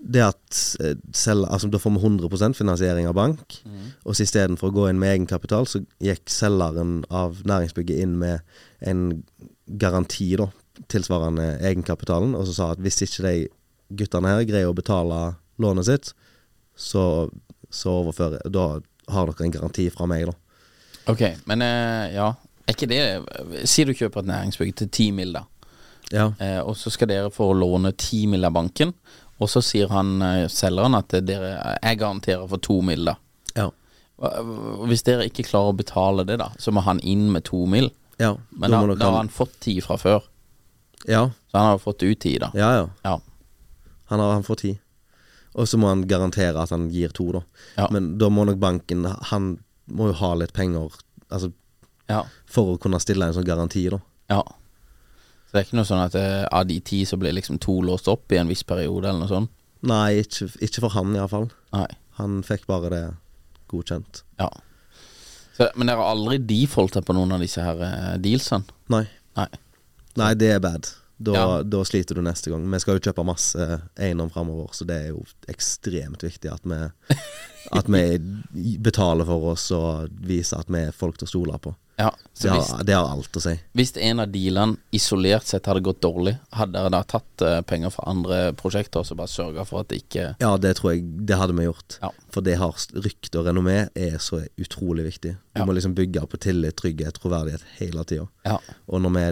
Det 0.05 0.21
at 0.21 0.59
eh, 0.85 0.97
selv, 1.17 1.47
altså 1.49 1.67
Da 1.73 1.79
får 1.81 1.95
vi 1.95 2.03
100% 2.05 2.57
finansiering 2.57 3.07
av 3.09 3.15
bank. 3.17 3.57
Og 4.05 4.15
så 4.15 4.25
istedenfor 4.25 4.69
å 4.69 4.75
gå 4.75 4.89
inn 4.89 4.99
med 5.01 5.15
egenkapital, 5.15 5.67
så 5.69 5.81
gikk 6.03 6.29
selgeren 6.29 6.99
av 7.09 7.41
næringsbygget 7.47 8.03
inn 8.03 8.19
med 8.21 8.39
en 8.85 9.23
garanti, 9.65 10.35
da, 10.37 10.51
tilsvarende 10.91 11.55
egenkapitalen, 11.65 12.35
og 12.37 12.45
så 12.45 12.53
sa 12.53 12.71
at 12.73 12.83
hvis 12.83 13.01
ikke 13.05 13.25
de 13.25 13.35
guttene 13.97 14.33
her 14.33 14.45
greier 14.45 14.69
å 14.69 14.77
betale 14.77 15.35
lånet 15.61 15.87
sitt, 15.87 16.11
så, 16.75 17.29
så 17.71 17.99
overfører 18.03 18.43
Da 18.51 18.67
har 19.13 19.29
dere 19.29 19.45
en 19.47 19.53
garanti 19.53 19.87
fra 19.93 20.07
meg, 20.09 20.27
da. 20.29 20.35
Ok, 21.13 21.21
men 21.49 21.61
eh, 21.61 22.15
ja. 22.17 22.31
Er 22.65 22.73
ikke 22.73 22.89
det 22.89 23.65
Si 23.69 23.83
du 23.85 23.93
kjøper 23.93 24.23
et 24.23 24.31
næringsbygg 24.31 24.71
til 24.81 24.89
10 24.89 25.11
mill., 25.19 25.35
da. 25.37 25.45
Ja. 26.13 26.31
Eh, 26.41 26.59
og 26.61 26.75
så 26.77 26.91
skal 26.93 27.09
dere 27.09 27.33
få 27.33 27.51
låne 27.57 27.91
10 27.93 28.25
mill. 28.29 28.45
av 28.45 28.53
banken. 28.53 28.93
Og 29.39 29.49
så 29.51 29.61
sier 29.65 29.89
han 29.91 30.21
eh, 30.23 30.45
selgeren 30.47 30.95
at 30.95 31.11
dere 31.27 31.49
Jeg 31.83 31.97
garanterer 31.99 32.47
for 32.47 32.57
to 32.63 32.79
mill., 32.81 33.05
da. 33.09 33.15
Ja. 33.55 33.69
Hvis 34.87 35.03
dere 35.03 35.25
ikke 35.27 35.43
klarer 35.43 35.73
å 35.73 35.77
betale 35.77 36.23
det, 36.27 36.37
da, 36.39 36.51
så 36.61 36.71
må 36.71 36.83
han 36.85 37.01
inn 37.03 37.27
med 37.33 37.43
to 37.49 37.65
mill. 37.67 37.89
ja. 38.21 38.35
Men 38.51 38.71
da 38.71 38.79
da, 38.95 39.09
har 39.09 39.17
han 39.19 39.29
fått 39.29 39.57
ti 39.59 39.81
fra 39.83 39.97
før. 39.99 40.23
Ja, 41.05 41.29
Så 41.51 41.57
han 41.57 41.67
har 41.73 41.77
fått 41.83 42.03
ut 42.03 42.19
ti, 42.23 42.37
da. 42.39 42.51
ja. 42.55 42.71
ja. 42.79 42.87
Ja. 43.03 43.19
Han, 44.09 44.19
har, 44.19 44.31
han 44.37 44.43
får 44.47 44.55
ti. 44.61 44.71
Og 45.55 45.67
så 45.67 45.77
må 45.77 45.87
han 45.91 46.05
garantere 46.07 46.61
at 46.61 46.71
han 46.71 46.87
gir 46.91 47.09
to, 47.15 47.27
da. 47.35 47.41
Ja. 47.77 47.87
Men 47.91 48.17
da 48.19 48.29
må 48.29 48.43
nok 48.47 48.57
banken 48.59 49.05
Han 49.31 49.57
må 49.87 50.07
jo 50.09 50.15
ha 50.19 50.33
litt 50.35 50.53
penger 50.53 50.91
Altså 51.29 51.51
Ja. 52.09 52.23
for 52.45 52.75
å 52.75 52.79
kunne 52.81 52.99
stille 53.01 53.25
en 53.25 53.33
sånn 53.33 53.45
garanti, 53.47 53.87
da. 53.89 53.99
ja. 54.29 54.41
Så 55.55 55.61
det 55.61 55.61
er 55.63 55.67
ikke 55.69 55.77
noe 55.79 55.87
sånn 55.87 56.01
at 56.03 56.15
eh, 56.19 56.41
av 56.51 56.65
de 56.67 56.75
ti 56.83 56.97
så 57.07 57.15
blir 57.15 57.31
liksom 57.31 57.61
to 57.63 57.77
låst 57.87 58.09
opp 58.11 58.33
i 58.35 58.39
en 58.41 58.49
viss 58.51 58.65
periode, 58.67 59.07
eller 59.07 59.21
noe 59.23 59.29
sånt? 59.31 59.51
Nei, 59.87 60.17
ikke, 60.25 60.49
ikke 60.67 60.81
for 60.83 60.91
han 60.97 61.13
iallfall. 61.15 61.45
Han 62.19 62.41
fikk 62.43 62.65
bare 62.67 62.89
det 62.91 63.03
godkjent. 63.71 64.25
Ja. 64.41 64.49
Så, 65.55 65.69
men 65.79 65.87
dere 65.87 66.01
har 66.03 66.11
aldri 66.11 66.41
defaulta 66.43 66.99
på 67.07 67.15
noen 67.15 67.31
av 67.37 67.39
disse 67.39 67.63
her 67.63 67.79
eh, 67.87 68.17
dealsene? 68.19 68.67
Nei. 68.91 69.05
Nei. 69.39 69.47
Nei, 70.19 70.33
det 70.35 70.49
er 70.57 70.59
bad. 70.59 70.91
Da, 71.15 71.31
Ja. 71.37 71.47
da 71.63 71.85
sliter 71.87 72.19
du 72.19 72.21
neste 72.27 72.51
gang. 72.51 72.67
Vi 72.75 72.81
skal 72.83 72.97
jo 72.99 73.05
kjøpe 73.07 73.23
masse 73.23 73.69
eiendom 73.95 74.33
framover, 74.35 74.75
så 74.75 74.83
det 74.83 74.97
er 75.05 75.07
jo 75.13 75.23
ekstremt 75.47 76.27
viktig 76.27 76.51
at 76.51 76.67
vi, 76.67 76.81
at 77.79 77.87
vi 77.95 78.75
betaler 78.83 79.23
for 79.31 79.53
oss 79.53 79.69
og 79.71 80.11
viser 80.19 80.59
at 80.59 80.67
vi 80.67 80.83
er 80.89 80.91
folk 80.91 81.15
til 81.23 81.31
å 81.31 81.33
stole 81.37 81.63
på. 81.63 81.71
Ja, 81.97 82.09
så 82.33 82.47
Det 82.47 82.53
hvis, 82.57 82.69
har, 82.73 82.83
det 82.83 82.93
har 82.97 83.05
alt 83.07 83.37
å 83.39 83.41
si. 83.41 83.53
hvis 83.71 83.93
en 84.03 84.19
av 84.19 84.27
dealene 84.33 84.75
isolert 84.91 85.45
sett 85.47 85.65
hadde 85.69 85.79
gått 85.85 86.01
dårlig, 86.03 86.33
hadde 86.51 86.73
dere 86.75 86.89
da 86.91 86.99
tatt 87.07 87.43
uh, 87.45 87.61
penger 87.63 87.93
fra 87.93 88.09
andre 88.11 88.39
prosjekter 88.59 88.99
og 88.99 89.07
så 89.07 89.15
bare 89.15 89.31
sørga 89.31 89.63
for 89.65 89.79
at 89.85 89.87
det 89.93 90.01
ikke 90.03 90.25
Ja, 90.43 90.49
det 90.59 90.73
tror 90.75 90.91
jeg 90.91 91.05
Det 91.29 91.37
hadde 91.39 91.55
vi 91.55 91.63
gjort. 91.69 91.97
Ja. 92.01 92.09
For 92.35 92.43
det 92.43 92.57
har 92.59 92.75
rykte 92.99 93.39
og 93.39 93.47
renommé 93.47 93.77
er 93.95 94.17
så 94.19 94.41
utrolig 94.59 95.05
viktig. 95.07 95.37
Du 95.55 95.61
Ja. 95.61 95.65
må 95.65 95.71
liksom 95.77 95.95
bygge 95.95 96.25
på 96.27 96.37
tillit, 96.37 96.75
trygghet, 96.75 97.15
troverdighet 97.23 97.63
hele 97.79 98.03
tida. 98.03 98.27
Ja. 98.43 98.59
Og 98.91 98.99
når 99.01 99.15
vi, 99.15 99.25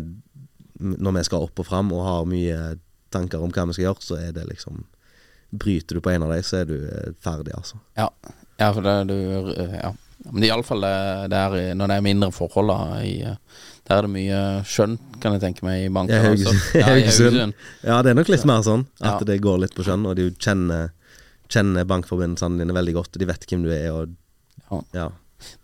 når 1.03 1.18
vi 1.20 1.24
skal 1.28 1.43
opp 1.43 1.59
og 1.59 1.68
fram 1.68 1.91
og 1.91 2.05
har 2.07 2.26
mye 2.26 2.78
tanker 3.11 3.43
om 3.43 3.51
hva 3.51 3.68
vi 3.68 3.74
skal 3.76 3.89
gjøre, 3.91 4.01
så 4.07 4.16
er 4.24 4.32
det 4.32 4.47
liksom 4.47 4.86
Bryter 5.53 5.95
du 5.95 6.01
på 6.01 6.09
en 6.09 6.24
av 6.24 6.32
dem, 6.34 6.41
så 6.41 6.64
er 6.64 6.66
du 6.66 6.74
eh, 6.89 7.11
ferdig, 7.22 7.51
altså. 7.53 7.78
Ja, 7.95 8.07
ja 8.57 8.72
for 8.74 8.82
det 8.82 8.95
du 9.11 9.51
eh, 9.53 9.76
Ja. 9.84 9.91
Men 10.32 10.44
iallfall 10.48 10.82
det 10.82 11.38
er 11.38 11.56
i- 11.60 11.74
når 11.76 11.88
det 11.88 11.98
er 11.98 12.02
mindre 12.02 12.32
forhold, 12.32 12.68
da. 12.68 13.00
I, 13.04 13.22
eh, 13.22 13.36
der 13.90 13.98
er 13.98 14.02
det 14.08 14.12
mye 14.12 14.42
skjønn, 14.64 14.98
kan 15.20 15.34
jeg 15.34 15.42
tenke 15.42 15.64
meg, 15.64 15.86
i 15.86 15.90
banken. 15.90 16.16
Ja. 16.16 16.86
Haugesund. 16.88 17.54
Ja, 17.84 18.02
det 18.02 18.12
er 18.12 18.16
nok 18.16 18.30
litt 18.30 18.46
mer 18.46 18.62
sånn 18.64 18.86
at 19.02 19.20
Ja. 19.20 19.26
det 19.26 19.42
går 19.42 19.60
litt 19.60 19.76
på 19.76 19.84
skjønn, 19.84 20.06
og 20.08 20.16
du 20.16 20.30
kjenner, 20.32 20.92
kjenner 21.50 21.84
bankforbindelsene 21.86 22.58
dine 22.64 22.74
veldig 22.74 22.94
godt, 22.94 23.12
og 23.16 23.20
de 23.20 23.26
vet 23.26 23.46
hvem 23.50 23.64
du 23.64 23.72
er, 23.72 23.92
og 23.92 24.10
Ja. 24.72 24.82
ja. 24.94 25.10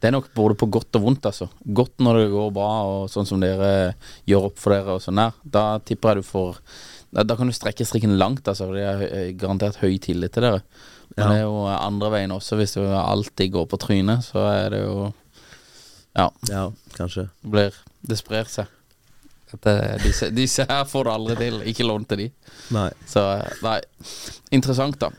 Det 0.02 0.10
er 0.10 0.12
nok 0.12 0.34
både 0.36 0.56
på 0.60 0.68
godt 0.70 0.94
og 1.00 1.04
vondt, 1.06 1.22
altså. 1.24 1.48
Godt 1.74 2.00
når 2.04 2.18
det 2.26 2.32
går 2.34 2.52
bra, 2.52 2.84
og 2.84 3.10
sånn 3.10 3.26
som 3.26 3.40
dere 3.40 3.96
gjør 4.28 4.50
opp 4.50 4.58
for 4.60 4.72
dere 4.76 4.98
og 4.98 5.02
sånn 5.02 5.16
der. 5.16 5.32
Da 5.50 5.80
tipper 5.80 6.16
jeg 6.16 6.24
du 6.24 6.28
får 6.28 6.58
Da, 7.12 7.24
da 7.24 7.36
kan 7.36 7.48
du 7.48 7.54
strekke 7.54 7.88
strikken 7.88 8.20
langt, 8.20 8.44
altså. 8.46 8.68
Det 8.72 8.84
er 8.84 9.32
garantert 9.34 9.78
høy 9.82 9.98
tillit 9.98 10.32
til 10.34 10.44
dere. 10.44 10.62
Men 11.18 11.26
Ja. 11.26 11.30
det 11.32 11.38
er 11.40 11.44
jo 11.44 11.66
andre 11.68 12.12
veien 12.12 12.32
også. 12.32 12.56
Hvis 12.60 12.74
du 12.78 12.82
alltid 12.86 13.52
går 13.52 13.66
på 13.68 13.80
trynet, 13.82 14.24
så 14.24 14.46
er 14.52 14.70
det 14.70 14.84
jo 14.86 15.14
Ja. 16.16 16.30
ja, 16.50 16.72
kanskje. 16.98 17.30
Blir 17.44 17.74
Det 18.06 18.18
sprer 18.18 18.46
seg. 18.48 18.68
Det, 19.64 20.02
disse, 20.04 20.30
disse 20.30 20.66
her 20.70 20.84
får 20.86 21.04
du 21.04 21.10
aldri 21.10 21.36
til. 21.36 21.62
Ikke 21.66 21.84
lån 21.88 22.06
til 22.08 22.18
de. 22.18 22.32
Nei. 22.72 22.90
Så 23.10 23.24
nei. 23.64 23.80
Interessant, 24.52 25.00
da. 25.02 25.10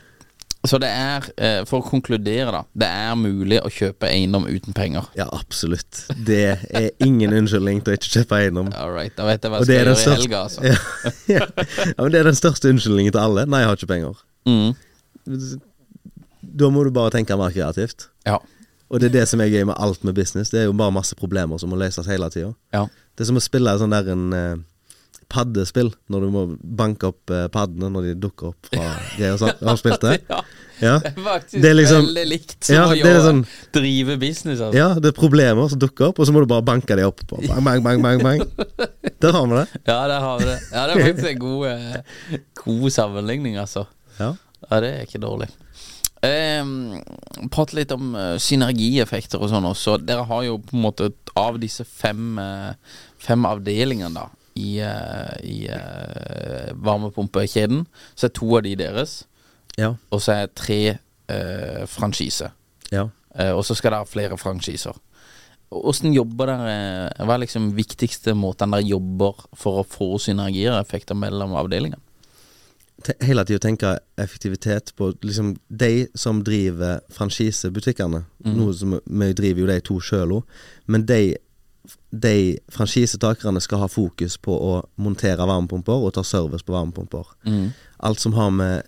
Så 0.65 0.79
det 0.79 0.91
er, 0.93 1.25
eh, 1.41 1.65
for 1.65 1.81
å 1.81 1.87
konkludere, 1.89 2.53
da. 2.53 2.63
Det 2.77 2.87
er 2.87 3.15
mulig 3.17 3.59
å 3.65 3.71
kjøpe 3.73 4.07
eiendom 4.11 4.45
uten 4.47 4.75
penger. 4.77 5.07
Ja, 5.17 5.25
absolutt. 5.33 6.03
Det 6.25 6.59
er 6.71 6.91
ingen 7.01 7.33
unnskyldning 7.33 7.81
til 7.83 7.95
å 7.95 7.97
ikke 7.97 8.13
kjøpe 8.19 8.37
eiendom. 8.43 8.69
All 8.77 8.93
right, 8.93 9.15
da 9.17 9.25
vet 9.25 9.43
jeg 9.43 9.51
hva 9.51 9.63
jeg 9.63 9.67
skal 9.67 9.79
gjøre 9.79 9.95
gjøre 9.97 10.13
i 10.13 10.21
helga, 10.21 10.43
altså. 10.45 10.63
ja, 10.69 11.41
ja. 11.41 11.47
ja, 11.87 12.03
men 12.03 12.13
det 12.13 12.21
er 12.21 12.29
den 12.29 12.39
største 12.39 12.69
unnskyldningen 12.71 13.17
til 13.17 13.23
alle. 13.25 13.47
Nei, 13.49 13.63
jeg 13.65 13.71
har 13.73 13.81
ikke 13.81 13.93
penger. 13.95 14.23
Mm. 14.47 15.61
Da 16.57 16.71
må 16.71 16.85
du 16.85 16.91
bare 16.95 17.11
tenke 17.15 17.37
mer 17.39 17.51
kreativt. 17.55 18.09
Ja. 18.27 18.39
Og 18.91 18.99
det 19.01 19.11
er 19.11 19.21
det 19.21 19.29
som 19.31 19.41
er 19.41 19.47
gøy 19.53 19.65
med 19.69 19.77
alt 19.79 20.03
med 20.05 20.15
business. 20.17 20.51
Det 20.51 20.61
er 20.61 20.65
jo 20.67 20.73
bare 20.75 20.91
masse 20.93 21.15
problemer 21.15 21.59
som 21.63 21.71
må 21.71 21.77
løses 21.79 22.07
hele 22.11 22.27
tida. 22.35 22.55
Ja. 22.75 22.87
Det 23.15 23.23
er 23.25 23.29
som 23.31 23.39
å 23.39 23.45
spille 23.45 23.77
sånn 23.79 23.93
der 23.95 24.09
en 24.11 24.33
eh, 24.35 24.57
paddespill, 25.31 25.93
når 26.11 26.25
du 26.25 26.31
må 26.35 26.41
banke 26.59 27.07
opp 27.13 27.31
eh, 27.31 27.45
paddene 27.55 27.87
når 27.95 28.09
de 28.09 28.15
dukker 28.25 28.49
opp 28.51 28.67
fra 28.73 28.89
greier. 29.17 29.37
og 29.37 29.45
sånn. 29.45 29.55
Har 29.63 29.79
du 29.79 29.83
spilt 29.85 30.03
det? 30.09 30.17
ja. 30.33 30.41
Ja. 30.81 30.95
Det 31.05 31.11
er 31.13 31.23
faktisk 31.27 31.61
Det 31.63 31.69
er 31.71 31.75
liksom- 31.77 32.07
veldig 32.09 32.27
likt 32.31 32.69
Ja, 32.73 32.87
det 32.95 33.05
er 33.05 33.21
sånn- 33.29 33.43
drive 33.77 34.15
business, 34.19 34.59
altså. 34.65 34.75
ja, 34.79 34.89
det 34.97 35.11
er 35.13 35.17
problemer 35.21 35.69
som 35.69 35.79
dukker 35.83 36.07
opp, 36.09 36.19
og 36.19 36.27
så 36.27 36.33
må 36.35 36.41
du 36.43 36.49
bare 36.51 36.65
banke 36.65 36.97
dem 36.97 37.07
opp. 37.13 37.21
Bang, 37.31 37.63
bang, 37.69 37.83
bang, 37.85 38.03
bang, 38.03 38.23
bang. 38.25 38.43
Der 39.21 39.33
har 39.37 39.47
vi 39.47 39.59
det. 39.61 39.67
Ja, 39.87 39.99
der 40.09 40.21
har 40.25 40.39
vi 40.41 40.47
det. 40.49 40.59
Ja, 40.73 40.87
det 40.89 40.97
er 40.97 41.07
faktisk 41.13 41.31
en 41.35 41.39
god, 41.39 41.67
eh, 41.69 42.39
god 42.65 42.91
sammenligning, 42.97 43.59
altså. 43.61 43.85
Ja. 44.19 44.33
Ja, 44.71 44.81
det 44.81 44.91
er 44.97 45.05
ikke 45.07 45.21
dårlig. 45.23 45.51
Um, 46.21 47.01
Prate 47.49 47.77
litt 47.79 47.93
om 47.95 48.11
uh, 48.13 48.35
synergieffekter 48.37 49.41
og 49.41 49.49
sånn 49.49 49.65
også. 49.71 49.95
Dere 50.05 50.27
har 50.29 50.43
jo 50.45 50.59
på 50.61 50.77
en 50.77 50.83
måte 50.85 51.09
av 51.41 51.57
disse 51.63 51.87
fem, 51.89 52.35
uh, 52.37 52.75
fem 53.23 53.47
avdelingene 53.49 54.13
da 54.13 54.27
i, 54.61 54.75
uh, 54.85 55.33
i 55.41 55.63
varmepumpekjeden, 56.77 57.87
så 58.15 58.29
er 58.29 58.35
to 58.37 58.51
av 58.59 58.67
de 58.67 58.75
deres, 58.77 59.23
Ja. 59.79 59.95
og 60.11 60.21
så 60.21 60.35
er 60.43 60.51
tre 60.53 60.81
uh, 61.33 61.87
franchise. 61.89 62.51
ja. 62.93 63.09
Og 63.55 63.63
så 63.63 63.77
skal 63.79 63.93
dere 63.95 64.03
ha 64.03 64.07
flere 64.11 64.37
franchiser. 64.37 64.97
Åssen 65.71 66.11
jobber 66.13 66.51
dere? 66.51 67.13
Hva 67.23 67.37
er 67.37 67.43
liksom 67.45 67.69
viktigste 67.77 68.35
måten 68.35 68.75
dere 68.75 68.83
jobber 68.83 69.39
for 69.55 69.79
å 69.81 69.85
få 69.87 70.09
synergier 70.19 70.75
og 70.75 70.81
effekter 70.83 71.15
mellom 71.15 71.55
avdelingene? 71.55 72.03
Hele 73.21 73.45
tida 73.45 73.59
tenke 73.63 73.93
effektivitet 74.21 74.93
på 74.97 75.13
liksom 75.23 75.55
de 75.69 76.07
som 76.15 76.43
driver 76.45 77.01
franchisebutikkene. 77.15 78.25
Noe 78.45 78.75
som 78.77 78.99
Vi 79.05 79.33
driver 79.33 79.61
jo 79.61 79.71
de 79.71 79.79
to 79.81 80.01
sjøl 80.01 80.35
òg, 80.39 80.59
men 80.87 81.07
de, 81.09 81.37
de 82.11 82.59
franchisetakerne 82.73 83.61
skal 83.61 83.85
ha 83.85 83.89
fokus 83.89 84.37
på 84.39 84.53
å 84.53 84.73
montere 84.97 85.47
varmepumper 85.47 86.07
og 86.07 86.15
ta 86.15 86.25
service 86.25 86.67
på 86.67 86.77
varmepumper. 86.77 87.35
Alt 87.99 88.21
som 88.21 88.37
har 88.37 88.51
med 88.51 88.83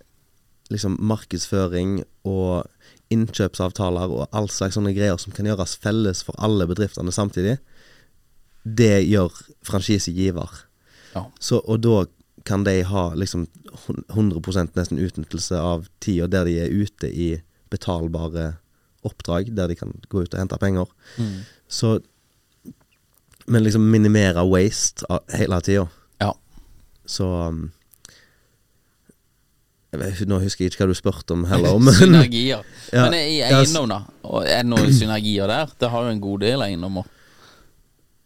liksom 0.73 0.97
markedsføring 1.01 2.03
og 2.29 2.65
innkjøpsavtaler 3.13 4.13
og 4.13 4.29
all 4.33 4.49
slags 4.49 4.79
sånne 4.79 4.95
greier 4.97 5.19
som 5.21 5.35
kan 5.37 5.47
gjøres 5.49 5.77
felles 5.77 6.23
for 6.25 6.39
alle 6.41 6.67
bedriftene 6.71 7.13
samtidig, 7.13 7.59
det 8.65 9.03
gjør 9.05 9.35
franchisegiver. 9.67 10.49
Ja. 11.13 11.27
Så, 11.41 11.61
og 11.61 11.83
da 11.85 12.05
kan 12.45 12.65
de 12.65 12.83
ha 12.83 13.15
liksom 13.15 13.47
100% 14.09 14.75
nesten 14.75 14.99
utnyttelse 14.99 15.59
av 15.61 15.87
tida 16.03 16.27
der 16.31 16.49
de 16.49 16.57
er 16.65 16.73
ute 16.73 17.09
i 17.11 17.29
betalbare 17.73 18.55
oppdrag, 19.03 19.53
der 19.57 19.71
de 19.71 19.77
kan 19.79 19.95
gå 20.09 20.23
ut 20.23 20.35
og 20.35 20.41
hente 20.41 20.59
penger. 20.63 20.91
Så 21.69 22.01
Men 23.47 23.65
liksom 23.65 23.83
minimere 23.91 24.45
waste 24.47 25.07
hele 25.35 25.61
tida. 25.61 25.89
Ja. 26.23 26.31
Så 27.07 27.27
um, 27.27 27.73
vet, 29.91 30.21
Nå 30.31 30.39
husker 30.39 30.63
jeg 30.63 30.71
ikke 30.71 30.85
hva 30.85 30.93
du 30.93 30.95
spurte 30.95 31.35
om 31.35 31.43
heller, 31.51 31.79
men 31.83 31.95
synergier. 31.95 32.63
Ja. 32.93 33.09
Men 33.09 33.19
i 33.19 33.41
eiendom, 33.43 33.89
da? 33.91 34.03
Er 34.45 34.63
det 34.63 34.69
noen 34.69 34.95
synergier 34.95 35.51
der? 35.51 35.71
Det 35.81 35.91
har 35.91 36.07
jo 36.07 36.13
en 36.13 36.23
god 36.23 36.43
del 36.45 36.63
eiendommer. 36.63 37.09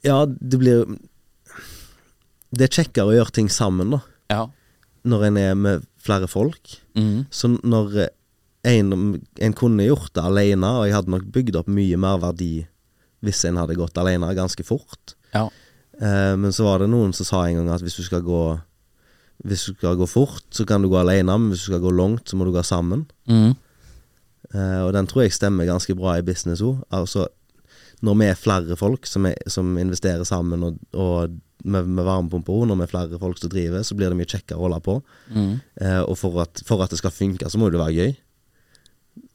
Ja, 0.04 0.24
det 0.26 0.58
blir 0.60 0.84
Det 2.51 2.68
er 2.68 2.78
kjekkere 2.80 3.11
å 3.11 3.16
gjøre 3.16 3.34
ting 3.38 3.51
sammen, 3.53 3.97
da. 3.97 4.01
Ja. 4.32 4.44
Når 5.07 5.28
en 5.28 5.40
er 5.40 5.59
med 5.59 5.84
flere 6.03 6.28
folk. 6.30 6.76
Mm. 6.99 7.26
Så 7.30 7.51
når 7.57 7.99
eh, 8.05 8.12
en, 8.66 8.92
en 9.22 9.57
kunne 9.57 9.86
gjort 9.86 10.14
det 10.16 10.24
alene, 10.24 10.70
og 10.80 10.88
jeg 10.88 10.97
hadde 10.97 11.14
nok 11.14 11.28
bygd 11.34 11.59
opp 11.61 11.70
mye 11.70 11.99
mer 12.01 12.18
verdi 12.22 12.66
hvis 13.24 13.44
en 13.49 13.59
hadde 13.59 13.78
gått 13.78 13.97
alene 13.99 14.28
ganske 14.36 14.62
fort. 14.66 15.16
Ja. 15.34 15.47
Eh, 15.99 16.34
men 16.38 16.53
så 16.55 16.66
var 16.66 16.82
det 16.82 16.90
noen 16.92 17.14
som 17.16 17.28
sa 17.28 17.44
en 17.47 17.61
gang 17.61 17.70
at 17.74 17.84
hvis 17.84 17.99
du 17.99 18.05
skal 18.07 18.24
gå 18.26 18.42
Hvis 19.47 19.66
du 19.68 19.74
skal 19.76 19.99
gå 20.01 20.07
fort, 20.09 20.47
så 20.51 20.64
kan 20.64 20.80
du 20.80 20.88
gå 20.88 20.97
alene, 20.97 21.34
men 21.36 21.51
hvis 21.53 21.66
du 21.66 21.68
skal 21.68 21.82
gå 21.82 21.90
langt, 21.92 22.24
så 22.24 22.38
må 22.40 22.47
du 22.49 22.55
gå 22.55 22.62
sammen. 22.64 23.05
Mm. 23.28 23.53
Eh, 24.55 24.80
og 24.80 24.94
den 24.97 25.07
tror 25.07 25.26
jeg 25.26 25.34
stemmer 25.36 25.68
ganske 25.68 25.92
bra 25.94 26.14
i 26.16 26.24
business 26.24 26.62
òg. 26.64 26.78
Altså, 26.88 27.26
når 28.05 28.16
vi 28.20 28.26
er 28.28 28.36
flere 28.38 28.76
folk 28.76 29.07
som, 29.09 29.26
er, 29.30 29.36
som 29.51 29.70
investerer 29.80 30.24
sammen, 30.28 30.62
og, 30.66 30.76
og 30.92 31.36
med, 31.64 31.88
med 31.88 32.05
varmepumper 32.07 32.53
òg, 32.53 32.66
når 32.68 32.78
vi 32.82 32.84
er 32.86 32.92
flere 32.92 33.18
folk 33.22 33.40
som 33.40 33.51
driver, 33.53 33.82
så 33.86 33.97
blir 33.97 34.12
det 34.12 34.18
mye 34.18 34.28
kjekkere 34.28 34.59
å 34.61 34.66
holde 34.66 34.80
på. 34.84 34.99
Mm. 35.32 35.53
Eh, 35.80 36.03
og 36.05 36.16
for 36.20 36.42
at, 36.44 36.61
for 36.68 36.84
at 36.84 36.92
det 36.92 37.01
skal 37.01 37.14
funke, 37.14 37.49
så 37.51 37.59
må 37.59 37.70
det 37.72 37.80
være 37.80 37.97
gøy. 37.97 38.16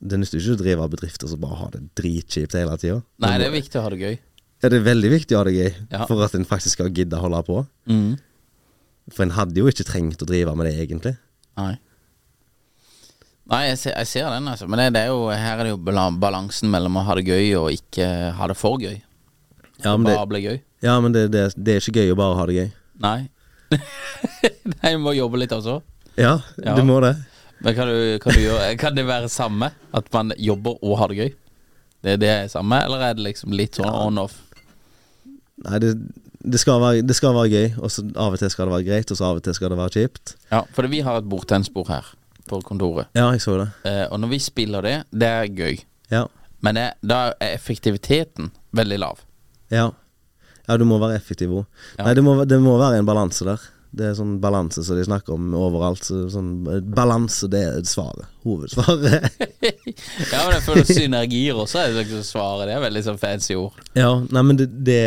Det 0.02 0.20
nytter 0.22 0.38
ikke 0.38 0.54
å 0.58 0.62
drive 0.62 0.86
av 0.86 0.92
bedrifter 0.94 1.30
som 1.32 1.42
bare 1.42 1.58
har 1.58 1.72
det 1.74 1.82
dritkjipt 1.98 2.54
hele 2.58 2.78
tida. 2.82 3.00
Nei, 3.26 3.34
det 3.42 3.48
er 3.50 3.56
viktig 3.56 3.80
å 3.82 3.86
ha 3.88 3.94
det 3.94 4.02
gøy. 4.04 4.20
Ja, 4.62 4.70
det 4.70 4.78
er 4.78 4.86
veldig 4.86 5.10
viktig 5.16 5.34
å 5.36 5.40
ha 5.42 5.46
det 5.50 5.56
gøy, 5.58 5.72
Ja. 5.90 6.06
for 6.06 6.22
at 6.24 6.36
en 6.38 6.46
faktisk 6.46 6.78
skal 6.78 6.92
gidde 6.94 7.18
å 7.18 7.24
holde 7.26 7.42
på. 7.48 7.64
Mm. 7.90 8.12
For 9.12 9.26
en 9.26 9.34
hadde 9.34 9.58
jo 9.58 9.66
ikke 9.72 9.88
trengt 9.90 10.22
å 10.22 10.28
drive 10.30 10.54
med 10.56 10.70
det, 10.70 10.76
egentlig. 10.86 11.16
Nei. 11.58 11.74
Nei, 13.52 13.62
jeg 13.68 13.78
ser, 13.82 13.96
jeg 14.00 14.08
ser 14.08 14.28
den, 14.32 14.48
altså. 14.48 14.68
Men 14.72 14.80
det, 14.80 14.86
det 14.96 15.02
er 15.06 15.10
jo, 15.12 15.26
her 15.30 15.60
er 15.60 15.68
det 15.68 15.74
jo 15.74 15.80
balansen 16.22 16.72
mellom 16.72 16.96
å 17.02 17.04
ha 17.08 17.18
det 17.20 17.26
gøy 17.28 17.50
og 17.60 17.72
ikke 17.76 18.06
ha 18.38 18.48
det 18.48 18.56
for 18.60 18.80
gøy. 18.80 19.02
Ja, 19.84 19.96
men 19.98 20.06
det, 20.08 20.14
Bare 20.16 20.30
bli 20.30 20.42
gøy. 20.46 20.60
ja, 20.86 20.94
men 21.04 21.12
det, 21.16 21.26
det, 21.34 21.44
det 21.58 21.76
er 21.76 21.84
ikke 21.84 22.04
gøy 22.06 22.14
å 22.14 22.20
bare 22.20 22.38
ha 22.40 22.46
det 22.48 22.56
gøy. 22.60 22.70
Nei. 23.04 23.18
Nei, 24.78 24.94
du 24.96 25.02
må 25.04 25.14
jobbe 25.18 25.42
litt 25.42 25.52
også. 25.56 25.80
Ja, 26.20 26.38
Ja. 26.64 26.76
du 26.78 26.84
må 26.88 27.00
det. 27.04 27.16
Men 27.62 27.76
kan, 27.78 27.92
du, 27.92 28.18
kan, 28.24 28.34
du 28.34 28.42
gjøre, 28.42 28.72
kan 28.82 28.96
det 28.98 29.04
være 29.06 29.28
samme? 29.30 29.70
At 29.94 30.08
man 30.16 30.32
jobber 30.42 30.80
og 30.82 30.96
har 31.02 31.12
det 31.12 31.20
gøy? 31.20 31.34
Det 32.02 32.16
er 32.16 32.22
det 32.22 32.32
samme, 32.56 32.80
eller 32.88 33.04
er 33.10 33.18
det 33.20 33.26
liksom 33.28 33.54
litt 33.54 33.78
sånn 33.78 33.92
on-off? 33.92 34.40
Nei, 35.68 35.78
det, 35.84 35.92
det, 36.42 36.58
skal 36.64 36.80
være, 36.82 37.04
det 37.06 37.18
skal 37.20 37.36
være 37.38 37.52
gøy, 37.52 37.68
og 37.84 37.92
så 37.94 38.06
av 38.16 38.34
og 38.34 38.42
til 38.42 38.50
skal 38.50 38.66
det 38.72 38.74
være 38.80 38.88
greit, 38.88 39.12
og 39.14 39.20
så 39.20 39.28
av 39.28 39.42
og 39.42 39.46
til 39.46 39.54
skal 39.60 39.70
det 39.76 39.78
være 39.84 39.94
kjipt. 40.00 40.34
Ja, 40.50 40.64
for 40.74 40.90
vi 40.90 41.04
har 41.06 41.20
et 41.22 41.28
bordtennisbord 41.30 41.92
her 41.94 42.10
på 42.52 42.62
kontoret. 42.68 43.10
Ja, 43.18 43.30
jeg 43.34 43.42
så 43.44 43.58
det. 43.62 43.72
Eh, 43.88 44.06
og 44.12 44.22
når 44.22 44.36
vi 44.36 44.44
spiller 44.44 44.86
det, 44.86 44.96
det 45.16 45.32
er 45.32 45.50
gøy. 45.50 45.82
Ja. 46.12 46.26
Men 46.62 46.78
det, 46.78 46.88
da 47.02 47.24
er 47.32 47.56
effektiviteten 47.56 48.52
veldig 48.78 49.02
lav. 49.02 49.22
Ja, 49.74 49.90
ja 50.68 50.78
du 50.78 50.86
må 50.88 51.00
være 51.02 51.18
effektiv 51.18 51.54
òg. 51.62 51.86
Ja. 51.98 52.06
Nei, 52.06 52.18
det 52.20 52.26
må, 52.26 52.36
det 52.46 52.60
må 52.62 52.76
være 52.82 53.02
en 53.02 53.08
balanse 53.08 53.48
der. 53.48 53.70
Det 53.92 54.06
er 54.08 54.14
sånn 54.16 54.38
balanse 54.40 54.86
som 54.88 54.96
de 54.96 55.04
snakker 55.04 55.36
om 55.36 55.50
overalt. 55.58 56.06
Så 56.08 56.22
sånn, 56.32 56.52
balanse, 56.96 57.50
det 57.52 57.64
er 57.68 57.82
svaret. 57.88 58.30
Hovedsvaret. 58.46 59.42
ja, 60.32 60.46
men 60.46 60.54
jeg 60.56 60.64
føler 60.64 60.88
synergier 60.88 61.60
også 61.60 61.82
er 61.82 61.98
liksom 61.98 62.24
svaret. 62.28 62.70
Det 62.70 62.78
er 62.78 62.86
veldig 62.86 63.04
sånn 63.10 63.20
fancy 63.20 63.58
ord. 63.60 63.82
ja, 63.98 64.14
nei, 64.32 64.46
men 64.48 64.62
det, 64.62 64.70
det, 64.88 65.02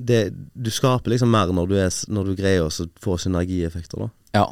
det 0.00 0.22
Du 0.54 0.72
skaper 0.72 1.12
liksom 1.12 1.32
mer 1.34 1.52
når 1.52 1.68
du, 1.68 1.76
er, 1.82 2.00
når 2.08 2.30
du 2.30 2.38
greier 2.38 2.64
å 2.64 2.88
få 3.04 3.18
synergieffekter, 3.20 4.06
da. 4.06 4.10
Ja. 4.40 4.48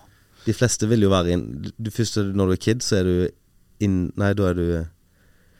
De 0.46 0.54
fleste 0.56 0.88
vil 0.88 1.02
jo 1.04 1.10
være 1.12 1.34
inn 1.34 1.48
du, 1.76 1.90
Først 1.90 2.16
når 2.16 2.50
du 2.50 2.54
er 2.54 2.62
kid, 2.62 2.84
så 2.84 3.00
er 3.00 3.08
du 3.08 3.84
inn 3.84 3.98
Nei, 4.18 4.32
da 4.38 4.50
er 4.50 4.58
du 4.58 4.68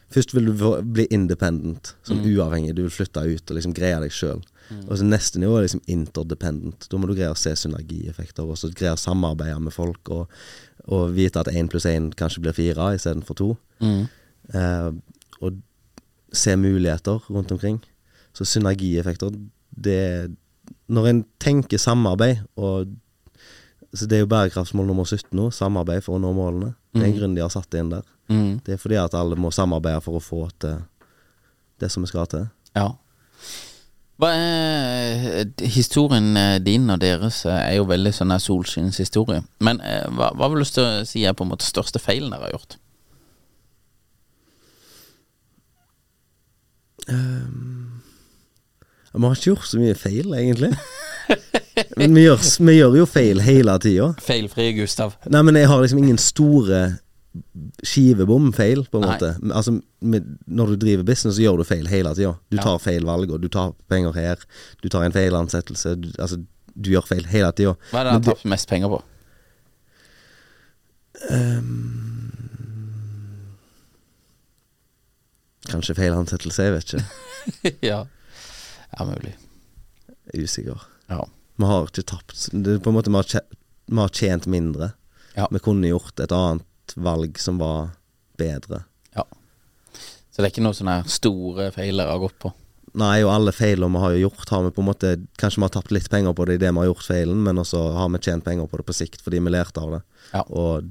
Først 0.08 0.32
vil 0.32 0.46
du 0.48 0.54
bli 0.88 1.04
independent, 1.12 1.90
sånn 2.08 2.22
uavhengig. 2.24 2.72
Du 2.72 2.86
vil 2.86 2.94
flytte 2.94 3.26
ut 3.28 3.50
og 3.50 3.58
liksom 3.58 3.74
greie 3.76 3.98
deg 4.00 4.14
sjøl. 4.14 4.40
Og 4.86 4.94
så 4.96 5.04
neste 5.04 5.40
nivå 5.40 5.58
er 5.58 5.66
liksom 5.66 5.82
interdependent. 5.88 6.86
Da 6.88 6.96
må 6.96 7.08
du 7.08 7.12
greie 7.12 7.32
å 7.32 7.36
se 7.36 7.52
synergieffekter, 7.56 8.48
og 8.48 8.56
så 8.56 8.70
greie 8.72 8.94
å 8.96 9.00
samarbeide 9.00 9.60
med 9.64 9.74
folk, 9.74 10.08
og, 10.12 10.32
og 10.88 11.12
vite 11.16 11.42
at 11.42 11.50
én 11.52 11.68
pluss 11.68 11.84
én 11.88 12.08
kanskje 12.16 12.40
blir 12.44 12.56
fire 12.56 12.90
istedenfor 12.96 13.36
to. 13.36 13.50
Mm. 13.84 14.02
Eh, 14.56 14.90
og 15.44 15.60
se 16.32 16.56
muligheter 16.56 17.28
rundt 17.28 17.52
omkring. 17.52 17.80
Så 18.36 18.48
synergieffekter, 18.48 19.32
det 19.70 20.36
Når 20.88 21.06
en 21.08 21.24
tenker 21.40 21.80
samarbeid, 21.80 22.44
og 22.56 22.88
så 23.94 24.06
Det 24.06 24.18
er 24.18 24.20
jo 24.20 24.28
bærekraftsmål 24.28 24.86
nummer 24.86 25.04
17 25.04 25.32
nå, 25.32 25.48
samarbeid 25.54 26.04
for 26.04 26.18
å 26.18 26.20
nå 26.20 26.32
målene. 26.36 26.74
Det 26.92 27.02
er 27.02 27.08
en 27.08 27.16
grunn 27.16 27.34
de 27.36 27.40
har 27.40 27.52
satt 27.52 27.70
det 27.72 27.80
inn 27.80 27.92
der. 27.92 28.04
Mm. 28.28 28.60
Det 28.64 28.74
er 28.74 28.82
fordi 28.82 28.98
at 29.00 29.14
alle 29.16 29.36
må 29.40 29.50
samarbeide 29.54 30.02
for 30.04 30.18
å 30.18 30.20
få 30.20 30.42
til 30.60 30.82
det 31.80 31.88
som 31.92 32.04
vi 32.04 32.10
skal 32.10 32.26
til. 32.28 32.48
Ja. 32.76 32.90
Hva 34.18 34.32
er 34.34 35.44
eh, 35.44 35.68
Historien 35.70 36.36
eh, 36.36 36.58
din 36.58 36.90
og 36.90 36.98
deres 37.00 37.44
eh, 37.46 37.54
er 37.54 37.76
jo 37.78 37.86
veldig 37.88 38.12
sånn 38.16 38.34
solskinnshistorie. 38.42 39.42
Men 39.64 39.80
hva, 40.12 40.32
hva 40.34 40.48
vil 40.52 40.66
du 40.66 40.82
si 41.06 41.24
er 41.24 41.32
på 41.38 41.44
en 41.46 41.52
måte 41.54 41.66
største 41.66 42.02
feilen 42.02 42.30
dere 42.34 42.48
har 42.48 42.56
gjort? 42.56 42.76
Vi 47.08 47.14
har 49.24 49.38
ikke 49.38 49.54
gjort 49.54 49.70
så 49.70 49.78
mye 49.80 49.96
feil, 49.96 50.34
egentlig. 50.36 50.74
Men 51.96 52.14
vi 52.14 52.24
gjør, 52.24 52.40
vi 52.66 52.74
gjør 52.78 52.96
jo 52.98 53.04
feil 53.06 53.40
hele 53.44 53.74
tida. 53.82 54.08
Feilfrie 54.22 54.72
Gustav. 54.76 55.14
Nei, 55.30 55.42
men 55.46 55.58
jeg 55.60 55.68
har 55.70 55.82
liksom 55.82 56.00
ingen 56.02 56.18
store 56.18 56.80
skivebom-feil, 57.86 58.86
på 58.90 58.98
en 58.98 59.04
Nei. 59.06 59.12
måte. 59.14 59.28
Altså, 59.54 59.76
med, 60.00 60.26
når 60.46 60.72
du 60.72 60.76
driver 60.86 61.04
business, 61.06 61.36
så 61.38 61.44
gjør 61.44 61.60
du 61.60 61.66
feil 61.68 61.86
hele 61.90 62.14
tida. 62.18 62.32
Du 62.50 62.56
Ja. 62.58 62.62
tar 62.64 62.78
feil 62.82 63.04
valg, 63.06 63.30
og 63.30 63.40
du 63.42 63.48
tar 63.52 63.74
penger 63.88 64.12
her. 64.16 64.42
Du 64.82 64.88
tar 64.88 65.04
en 65.06 65.12
feil 65.14 65.36
ansettelse. 65.38 65.94
Du, 66.00 66.08
altså, 66.18 66.40
du 66.74 66.90
gjør 66.90 67.06
feil 67.06 67.26
hele 67.30 67.52
tida. 67.52 67.76
Hva 67.92 68.00
er 68.00 68.04
det 68.10 68.12
du 68.24 68.30
har 68.30 68.34
tapt 68.34 68.44
mest 68.50 68.68
penger 68.68 68.88
på? 68.96 69.02
Kanskje 75.68 75.94
feil 75.98 76.14
ansettelse, 76.16 76.62
jeg 76.64 76.74
vet 76.76 76.92
ikke. 76.92 77.72
ja. 77.90 77.98
ja, 78.94 79.04
mulig. 79.08 79.34
Er 80.32 80.44
usikker. 80.46 80.86
Ja. 81.08 81.22
Vi 81.58 81.64
har 81.66 81.88
ikke 81.88 82.04
tapt. 82.06 82.48
Det 82.52 82.78
på 82.84 82.92
en 82.92 82.96
måte 82.98 83.10
Vi 83.10 83.96
har, 83.98 84.08
tjent 84.14 84.46
mindre. 84.46 84.92
Ja. 85.34 85.48
Vi 85.50 85.58
kunne 85.64 85.88
gjort 85.88 86.20
et 86.20 86.32
annet 86.32 86.94
valg 86.96 87.38
som 87.38 87.58
var 87.58 87.90
bedre. 88.38 88.84
ja. 89.16 89.24
Så 90.30 90.42
det 90.42 90.46
er 90.46 90.52
ikke 90.52 90.62
noen 90.62 90.76
sånne 90.78 91.00
store 91.10 91.72
feiler 91.74 92.06
har 92.06 92.20
gått 92.22 92.36
på? 92.38 92.52
Nei, 92.98 93.24
og 93.24 93.32
alle 93.34 93.52
feilene 93.52 93.90
vi 93.96 94.02
har 94.04 94.14
gjort, 94.22 94.48
har 94.54 94.62
vi 94.64 94.70
på 94.74 94.80
en 94.82 94.86
måte 94.88 95.10
Kanskje 95.36 95.60
vi 95.60 95.66
har 95.66 95.72
tapt 95.74 95.90
litt 95.92 96.06
penger 96.10 96.32
på 96.32 96.46
det 96.48 96.54
idet 96.60 96.70
vi 96.72 96.78
har 96.78 96.88
gjort 96.88 97.04
feilen, 97.04 97.42
men 97.44 97.58
også 97.60 97.80
har 97.96 98.08
vi 98.14 98.20
tjent 98.22 98.46
penger 98.46 98.70
på 98.70 98.78
det 98.80 98.86
på 98.86 98.96
sikt 98.96 99.24
fordi 99.24 99.40
vi 99.42 99.52
lærte 99.52 99.82
av 99.82 99.96
det. 99.96 100.00
Ja. 100.32 100.44
Og 100.46 100.88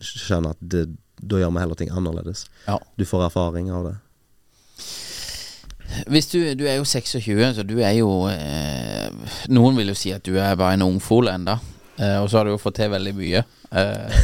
skjønner 0.00 0.56
at 0.56 0.64
det, 0.74 0.86
da 1.20 1.40
gjør 1.42 1.52
vi 1.54 1.62
heller 1.62 1.78
ting 1.78 1.92
annerledes. 1.92 2.46
Ja. 2.66 2.78
Du 2.96 3.04
får 3.08 3.26
erfaring 3.28 3.70
av 3.74 3.90
det. 3.90 3.94
Hvis 6.08 6.28
du, 6.32 6.40
du 6.58 6.66
er 6.68 6.76
jo 6.78 6.84
26, 6.84 7.54
så 7.56 7.64
du 7.66 7.78
er 7.80 7.94
jo 7.96 8.10
eh, 8.30 8.97
Noen 9.54 9.76
vil 9.78 9.92
jo 9.92 9.96
si 9.98 10.12
at 10.14 10.24
du 10.26 10.36
er 10.38 10.56
bare 10.58 10.76
en 10.78 10.86
ungfole 10.86 11.32
enda 11.34 11.58
eh, 11.98 12.18
Og 12.22 12.28
så 12.30 12.40
har 12.40 12.48
du 12.48 12.54
jo 12.54 12.60
fått 12.62 12.78
til 12.80 12.92
veldig 12.92 13.14
mye. 13.18 13.44
Eh, 13.70 14.18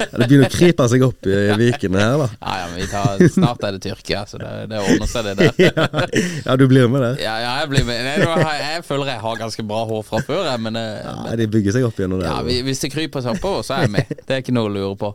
Det 0.00 0.26
begynner 0.26 0.48
å 0.48 0.50
krype 0.54 0.86
seg 0.88 1.02
opp 1.04 1.26
i 1.28 1.34
vikene 1.60 2.00
her, 2.00 2.14
da. 2.22 2.26
ja, 2.40 2.52
ja, 2.62 2.68
men 2.70 2.78
vi 2.80 2.86
tar, 2.88 3.20
snart 3.34 3.64
er 3.68 3.76
det 3.76 3.82
Tyrkia, 3.84 4.22
så 4.26 4.38
det, 4.40 4.48
det 4.70 4.78
ordner 4.80 5.10
seg, 5.10 5.26
det 5.28 5.34
der. 5.36 5.60
ja, 5.66 6.06
ja, 6.46 6.56
du 6.56 6.64
blir 6.70 6.88
med 6.88 7.04
der. 7.04 7.18
Ja, 7.20 7.34
ja 7.44 7.50
jeg, 7.60 7.68
blir 7.74 7.84
med. 7.84 8.00
Jeg, 8.08 8.24
jeg 8.64 8.84
føler 8.88 9.12
jeg 9.12 9.20
har 9.26 9.36
ganske 9.42 9.64
bra 9.68 9.82
hår 9.90 10.02
fra 10.08 10.22
før, 10.24 10.46
jeg, 10.48 10.62
men 10.64 10.80
eh, 10.80 11.02
Ja, 11.04 11.36
de 11.36 11.48
bygger 11.52 11.76
seg 11.76 11.86
opp 11.90 12.00
gjennom 12.00 12.22
det. 12.22 12.30
ja, 12.32 12.64
hvis 12.70 12.80
det 12.86 12.92
kryper 12.96 13.26
seg 13.26 13.36
oppover, 13.36 13.66
så 13.68 13.76
er 13.76 13.84
jeg 13.86 13.94
med. 13.98 14.14
Det 14.24 14.38
er 14.38 14.42
ikke 14.44 14.56
noe 14.56 14.72
å 14.72 14.74
lure 14.78 14.96
på. 15.04 15.12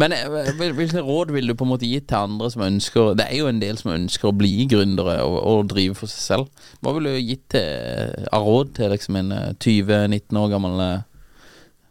Men 0.00 0.14
eh, 0.16 0.52
hvilke 0.60 1.02
råd 1.04 1.32
vil 1.34 1.50
du 1.50 1.56
på 1.56 1.64
en 1.66 1.72
måte 1.74 1.88
gi 1.88 1.98
til 2.04 2.16
andre 2.20 2.48
som 2.52 2.62
ønsker 2.64 3.10
Det 3.18 3.26
er 3.26 3.40
jo 3.40 3.48
en 3.50 3.58
del 3.60 3.76
som 3.80 3.90
ønsker 3.92 4.30
å 4.30 4.36
bli 4.36 4.68
gründere 4.70 5.18
og, 5.26 5.36
og 5.50 5.66
drive 5.72 5.96
for 5.98 6.12
seg 6.12 6.22
selv. 6.28 6.68
Hva 6.84 6.94
vil 6.96 7.08
du 7.10 7.16
gitt 7.18 7.48
til, 7.56 8.14
av 8.32 8.46
råd 8.46 8.76
til 8.78 8.92
liksom 8.94 9.18
en 9.24 9.32
eh, 9.36 9.50
20-19 9.60 10.40
år 10.44 10.52
gammel 10.54 10.84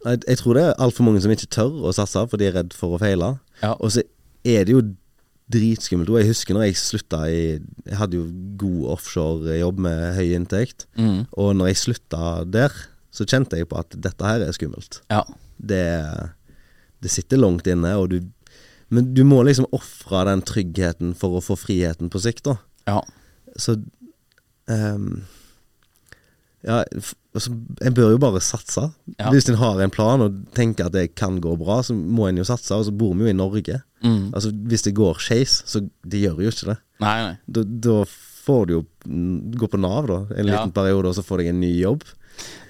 Nei, 0.06 0.16
Jeg 0.26 0.40
tror 0.40 0.56
det 0.56 0.64
er 0.64 0.78
altfor 0.80 1.06
mange 1.06 1.20
som 1.24 1.32
ikke 1.34 1.50
tør 1.52 1.74
å 1.88 1.92
satse, 1.96 2.22
for 2.30 2.40
de 2.40 2.48
er 2.48 2.56
redd 2.56 2.74
for 2.76 2.96
å 2.96 3.00
feile. 3.02 3.34
Ja. 3.60 3.74
Og 3.78 3.92
så 3.96 4.04
er 4.48 4.64
det 4.64 4.72
jo 4.74 4.82
dritskummelt. 5.50 6.12
Jeg 6.22 6.30
husker 6.30 6.56
når 6.56 6.68
jeg 6.68 6.78
slutta 6.78 7.24
i 7.26 7.40
Jeg 7.58 7.98
hadde 7.98 8.20
jo 8.20 8.26
god 8.60 8.92
offshorejobb 8.96 9.80
med 9.82 10.02
høy 10.16 10.34
inntekt. 10.36 10.86
Mm. 10.96 11.24
Og 11.36 11.54
når 11.58 11.72
jeg 11.72 11.80
slutta 11.84 12.44
der, 12.46 12.74
så 13.10 13.26
kjente 13.26 13.58
jeg 13.58 13.68
på 13.70 13.78
at 13.80 13.96
dette 13.98 14.26
her 14.26 14.44
er 14.46 14.54
skummelt. 14.54 15.00
Ja. 15.10 15.24
Det, 15.58 15.84
det 17.02 17.10
sitter 17.12 17.42
langt 17.42 17.66
inne, 17.68 17.96
og 17.98 18.12
du 18.14 18.20
Men 18.90 19.12
du 19.14 19.20
må 19.22 19.42
liksom 19.46 19.68
ofre 19.70 20.24
den 20.26 20.40
tryggheten 20.42 21.12
for 21.14 21.36
å 21.38 21.42
få 21.44 21.54
friheten 21.54 22.08
på 22.10 22.18
sikt, 22.18 22.42
da. 22.48 22.56
ja. 22.90 23.00
Så 23.54 23.76
ehm, 24.70 25.20
Ja, 26.66 26.82
altså, 27.34 27.54
en 27.80 27.94
bør 27.96 28.10
jo 28.12 28.18
bare 28.20 28.40
satse. 28.44 28.90
Ja. 29.18 29.30
Hvis 29.32 29.48
en 29.48 29.56
har 29.56 29.80
en 29.80 29.90
plan 29.94 30.20
og 30.20 30.34
tenker 30.54 30.86
at 30.90 30.92
det 30.92 31.14
kan 31.16 31.38
gå 31.40 31.54
bra, 31.56 31.78
så 31.86 31.94
må 31.96 32.28
en 32.28 32.36
jo 32.36 32.44
satse. 32.44 32.74
Og 32.76 32.84
så 32.84 32.92
bor 32.92 33.14
vi 33.16 33.24
jo 33.24 33.32
i 33.32 33.36
Norge. 33.38 33.78
Mm. 34.04 34.30
Altså 34.34 34.50
Hvis 34.68 34.82
det 34.84 34.94
går 34.96 35.18
skeis, 35.20 35.62
så 35.66 35.80
det 36.04 36.20
gjør 36.26 36.42
jo 36.44 36.52
ikke 36.52 36.68
det. 36.74 36.78
Nei, 37.00 37.16
nei. 37.24 37.34
Da, 37.48 37.62
da 37.64 37.98
får 38.44 38.66
du 38.68 38.72
jo 38.74 38.82
gå 39.60 39.68
på 39.72 39.80
Nav 39.80 40.06
da 40.08 40.18
en 40.36 40.46
Ja. 40.46 40.52
liten 40.58 40.72
periode, 40.76 41.08
og 41.08 41.14
så 41.16 41.24
får 41.24 41.38
deg 41.38 41.48
en 41.54 41.60
ny 41.60 41.72
jobb. 41.80 42.04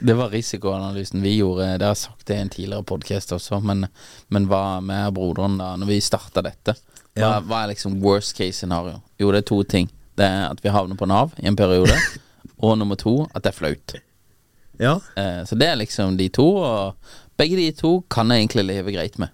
Det 0.02 0.14
var 0.18 0.30
risikoanalysen 0.30 1.22
vi 1.22 1.36
gjorde. 1.38 1.66
Det 1.78 1.86
har 1.86 1.94
jeg 1.94 2.04
sagt 2.06 2.26
det 2.26 2.36
i 2.36 2.40
en 2.42 2.48
tidligere 2.50 2.86
podkast 2.86 3.32
også, 3.36 3.60
men, 3.62 3.86
men 4.30 4.46
hva 4.50 4.80
med 4.82 5.14
broderen 5.14 5.58
da, 5.58 5.74
når 5.78 5.86
vi 5.86 6.00
starta 6.00 6.42
dette? 6.42 6.74
Hva, 7.14 7.20
Ja. 7.20 7.40
hva 7.40 7.64
er 7.64 7.72
liksom 7.74 8.00
worst 8.02 8.36
case 8.38 8.58
scenario? 8.62 9.00
Jo, 9.18 9.30
det 9.32 9.38
er 9.44 9.48
to 9.50 9.62
ting. 9.62 9.90
Det 10.16 10.26
er 10.26 10.48
at 10.50 10.60
vi 10.62 10.68
havner 10.74 10.96
på 10.98 11.06
Nav 11.10 11.32
i 11.42 11.46
en 11.46 11.56
periode, 11.56 11.90
og 12.60 12.78
nummer 12.78 12.98
to 13.00 13.16
at 13.34 13.44
det 13.44 13.52
er 13.52 13.58
flaut. 13.58 13.96
Ja. 14.80 14.94
Eh, 15.16 15.42
så 15.48 15.58
det 15.60 15.68
er 15.68 15.80
liksom 15.80 16.16
de 16.20 16.30
to, 16.32 16.46
og 16.64 17.12
begge 17.40 17.58
de 17.58 17.68
to 17.76 18.00
kan 18.12 18.32
jeg 18.32 18.46
egentlig 18.46 18.66
leve 18.68 18.96
greit 18.96 19.18
med. 19.20 19.32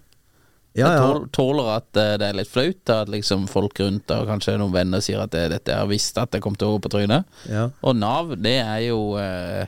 Ja, 0.77 0.91
ja. 0.93 1.05
Jeg 1.09 1.31
tåler 1.33 1.71
at 1.73 1.97
eh, 1.97 2.15
det 2.21 2.27
er 2.27 2.35
litt 2.37 2.51
flaut, 2.51 2.91
at 2.93 3.09
liksom 3.09 3.47
folk 3.49 3.79
rundt 3.81 4.11
og 4.13 4.27
kanskje 4.29 4.57
noen 4.61 4.75
venner 4.75 5.01
sier 5.01 5.23
at 5.23 5.33
det, 5.33 5.47
dette 5.55 5.73
har 5.73 5.87
visst 5.89 6.19
at 6.21 6.35
det 6.35 6.41
kom 6.45 6.57
til 6.57 6.69
å 6.69 6.75
gå 6.75 6.83
på 6.85 6.91
trynet. 6.93 7.25
Ja. 7.49 7.67
Og 7.81 7.97
Nav, 7.97 8.35
det 8.37 8.59
er 8.61 8.83
jo 8.85 9.15
eh, 9.21 9.65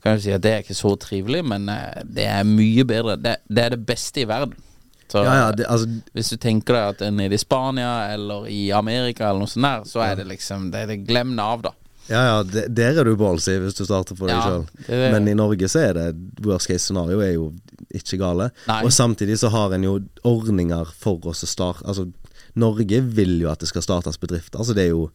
Kan 0.00 0.16
jeg 0.16 0.24
si 0.24 0.32
at 0.32 0.44
det 0.44 0.52
er 0.52 0.62
ikke 0.64 0.76
så 0.76 0.94
trivelig, 1.00 1.42
men 1.48 1.68
eh, 1.72 2.02
det 2.04 2.26
er 2.28 2.44
mye 2.48 2.84
bedre. 2.88 3.16
Det, 3.20 3.38
det 3.48 3.64
er 3.64 3.74
det 3.76 3.80
beste 3.88 4.22
i 4.24 4.28
verden. 4.28 4.56
Så 5.10 5.24
Ja, 5.24 5.32
ja, 5.34 5.48
det, 5.56 5.66
altså, 5.66 5.88
hvis 6.14 6.30
du 6.30 6.36
tenker 6.38 6.76
deg 6.76 6.92
at 6.92 7.14
nede 7.16 7.34
i 7.34 7.40
Spania 7.40 8.12
eller 8.12 8.46
i 8.52 8.68
Amerika 8.76 9.30
eller 9.30 9.42
noe 9.42 9.50
sånt 9.50 9.66
der, 9.66 9.88
så 9.88 10.04
er 10.04 10.20
det 10.20 10.28
liksom 10.28 10.68
det 10.70 10.84
er 10.84 10.92
det, 10.92 11.00
Glem 11.08 11.32
Nav, 11.40 11.64
da. 11.64 11.72
Ja, 12.10 12.22
ja, 12.26 12.66
der 12.68 12.98
er 13.00 13.04
du 13.04 13.14
ballsy 13.16 13.54
hvis 13.62 13.76
du 13.78 13.84
starter 13.86 14.16
for 14.18 14.26
deg 14.26 14.42
sjøl. 14.42 14.66
er- 14.88 15.12
Men 15.14 15.28
i 15.28 15.34
Norge 15.38 15.68
så 15.70 15.80
er 15.88 15.92
det 15.94 16.16
worst 16.44 16.66
case 16.68 16.84
scenario 16.88 17.20
er 17.20 17.32
jo 17.34 17.52
ikke 17.94 18.18
gale. 18.18 18.50
Nei. 18.68 18.82
Og 18.84 18.90
samtidig 18.92 19.38
så 19.38 19.50
har 19.50 19.72
en 19.72 19.82
jo 19.86 19.98
ordninger 20.24 20.86
for 20.98 21.18
oss 21.26 21.44
å 21.44 21.48
starte 21.48 21.84
Altså, 21.86 22.12
Norge 22.56 23.00
vil 23.14 23.38
jo 23.40 23.48
at 23.50 23.60
det 23.60 23.68
skal 23.68 23.82
startes 23.82 24.18
bedrifter. 24.18 24.58
Altså, 24.58 24.74
det 24.74 24.86
er 24.88 24.90
jo 24.94 25.10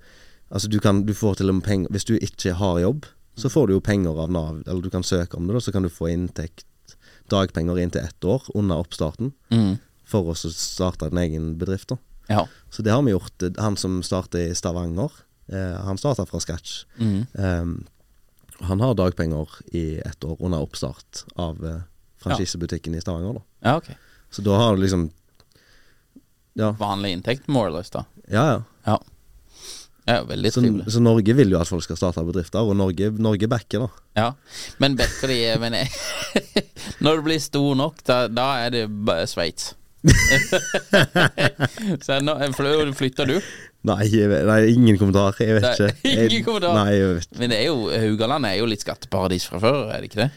Altså, 0.51 0.69
du 0.69 0.79
kan 0.79 1.03
Du 1.05 1.13
får 1.13 1.37
til 1.37 1.49
og 1.49 1.55
med 1.55 1.63
penger 1.65 1.89
Hvis 1.89 2.05
du 2.05 2.13
ikke 2.19 2.53
har 2.55 2.79
jobb, 2.79 3.05
så 3.35 3.49
får 3.49 3.67
du 3.67 3.73
jo 3.73 3.79
penger 3.81 4.17
av 4.21 4.29
Nav, 4.31 4.61
eller 4.67 4.81
du 4.81 4.89
kan 4.89 5.03
søke 5.03 5.35
om 5.35 5.47
det, 5.47 5.53
da, 5.53 5.59
så 5.59 5.71
kan 5.73 5.83
du 5.83 5.89
få 5.89 6.07
inntekt 6.13 6.63
dagpenger 7.29 7.79
inntil 7.81 8.01
ett 8.05 8.23
år 8.23 8.43
under 8.55 8.75
oppstarten 8.77 9.33
Mm. 9.51 9.79
for 10.05 10.29
oss 10.29 10.45
å 10.45 10.51
starte 10.53 11.07
en 11.11 11.17
egen 11.17 11.57
bedrift. 11.57 11.87
da 11.89 11.97
Ja. 12.29 12.45
Så 12.71 12.83
det 12.83 12.91
har 12.91 13.01
vi 13.01 13.11
gjort. 13.11 13.57
Han 13.59 13.75
som 13.75 14.01
starter 14.03 14.49
i 14.49 14.53
Stavanger, 14.53 15.09
han 15.85 15.97
starta 15.97 16.25
fra 16.25 16.39
scratch. 16.39 16.85
Mm. 16.97 17.25
Um, 17.33 17.85
han 18.59 18.81
har 18.81 18.93
dagpenger 18.93 19.49
i 19.75 19.99
ett 19.99 20.23
år 20.23 20.37
under 20.39 20.61
oppstart 20.63 21.25
av 21.35 21.65
eh, 21.65 21.79
franchisebutikken 22.23 22.95
i 22.95 23.01
Stavanger. 23.01 23.33
da 23.33 23.69
ja, 23.69 23.77
okay. 23.77 23.95
Så 24.29 24.41
da 24.41 24.55
har 24.57 24.75
du 24.75 24.81
liksom 24.81 25.11
Ja, 26.53 26.71
Vanlig 26.79 27.11
inntekt, 27.11 27.47
more 27.47 27.69
or 27.69 27.77
less, 27.77 27.89
da. 27.89 28.05
ja. 28.31 28.45
ja. 28.53 28.63
Ja. 28.85 28.99
Det 30.05 30.13
er 30.13 30.19
jo 30.21 30.27
veldig 30.29 30.51
Så, 30.53 30.61
trivelig. 30.61 30.91
så 30.93 30.99
Norge 31.01 31.33
vil 31.33 31.51
jo 31.51 31.59
at 31.59 31.67
folk 31.67 31.83
skal 31.83 31.97
starte 31.97 32.23
bedrifter, 32.23 32.61
og 32.61 32.75
Norge, 32.77 33.09
Norge 33.11 33.47
backer, 33.49 33.87
da. 33.87 33.89
Ja. 34.15 34.27
Men 34.77 34.95
backer 34.95 35.27
de 35.27 35.39
men 35.59 35.73
Når 37.01 37.17
du 37.17 37.21
blir 37.25 37.39
stor 37.41 37.75
nok, 37.75 38.03
da, 38.05 38.27
da 38.29 38.45
er 38.67 38.69
det 38.69 38.83
bare 38.87 39.25
Sveits. 39.27 39.73
Så 42.05 42.19
nå 42.21 42.37
flytter 42.93 43.33
du? 43.33 43.39
Nei, 43.85 44.09
vet, 44.09 44.45
nei 44.49 44.59
ingen 44.73 44.97
kommentar. 44.97 45.35
Jeg 45.39 45.57
vet 45.59 45.65
Nei, 45.65 45.73
ikke. 45.75 45.89
Jeg, 46.09 46.27
ingen 46.31 46.45
kommentar. 46.47 46.75
Nei, 46.79 46.91
jeg 46.97 47.15
vet. 47.19 47.33
Men 47.39 47.51
det 47.53 47.57
er 47.61 47.67
jo 47.69 47.89
Haugaland 47.91 48.47
er 48.49 48.55
jo 48.59 48.69
litt 48.71 48.85
skatteparadis 48.85 49.45
fra 49.49 49.59
før, 49.61 49.81
er 49.93 50.01
det 50.03 50.09
ikke 50.11 50.23
det? 50.25 50.29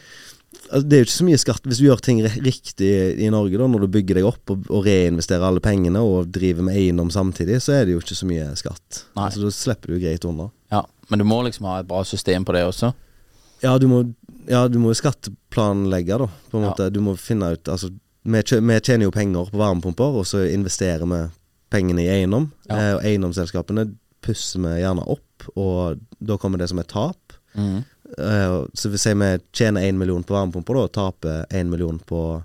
Altså, 0.69 0.81
det 0.89 0.95
er 0.97 1.01
jo 1.01 1.05
ikke 1.07 1.15
så 1.15 1.25
mye 1.27 1.39
skatt 1.41 1.65
Hvis 1.69 1.79
du 1.81 1.83
gjør 1.87 1.99
ting 2.05 2.19
riktig 2.25 2.89
i 3.21 3.29
Norge, 3.33 3.57
da 3.57 3.67
når 3.69 3.83
du 3.85 3.91
bygger 3.93 4.19
deg 4.19 4.25
opp 4.29 4.53
og, 4.53 4.65
og 4.73 4.85
reinvesterer 4.85 5.45
alle 5.45 5.61
pengene 5.65 6.01
og 6.05 6.29
driver 6.33 6.65
med 6.65 6.77
eiendom 6.77 7.09
samtidig, 7.13 7.57
så 7.65 7.73
er 7.77 7.85
det 7.87 7.95
jo 7.95 8.01
ikke 8.03 8.17
så 8.17 8.29
mye 8.29 8.47
skatt. 8.57 9.03
Nei. 9.17 9.27
Altså, 9.29 9.43
da 9.45 9.53
slipper 9.53 9.93
du 9.93 9.99
greit 10.01 10.25
unna. 10.29 10.49
Ja, 10.73 10.83
Men 11.09 11.21
du 11.23 11.25
må 11.29 11.41
liksom 11.45 11.65
ha 11.69 11.79
et 11.81 11.89
bra 11.89 12.03
system 12.05 12.45
på 12.45 12.53
det 12.57 12.65
også. 12.69 12.91
Ja, 13.65 13.73
du 13.81 13.87
må, 13.91 14.03
ja, 14.49 14.67
du 14.71 14.77
må 14.81 14.93
skatteplanlegge, 14.95 16.17
da. 16.21 16.29
På 16.51 16.57
en 16.59 16.63
Ja. 16.63 16.69
måte. 16.69 16.89
Du 16.93 17.01
må 17.01 17.17
finne 17.17 17.53
ut 17.53 17.67
Altså, 17.67 17.89
vi 18.23 18.41
tjener 18.43 19.03
jo 19.07 19.11
penger 19.11 19.49
på 19.49 19.57
varmepumper, 19.57 20.19
og 20.21 20.25
så 20.25 20.45
investerer 20.49 21.05
vi 21.05 21.21
pengene 21.69 22.03
i 22.03 22.09
eiendom. 22.09 22.51
Ja. 22.69 22.75
Eh, 22.77 22.93
og 22.97 23.03
eiendomsselskapene 23.05 23.87
pusser 24.25 24.59
vi 24.63 24.75
gjerne 24.81 25.05
opp, 25.07 25.47
og 25.55 25.99
da 26.19 26.37
kommer 26.37 26.57
det 26.61 26.69
som 26.69 26.79
et 26.81 26.87
tap. 26.91 27.33
Mhm. 27.55 27.83
Eh, 28.17 28.55
så 28.73 28.89
hvis 28.89 29.03
sier 29.05 29.15
vi 29.19 29.27
tjener 29.53 29.81
én 29.85 29.97
million 29.97 30.23
på 30.23 30.33
varmepumpa, 30.33 30.73
da, 30.73 30.79
og 30.87 30.91
taper 30.95 31.45
én 31.53 31.69
million 31.69 31.99
på 31.99 32.43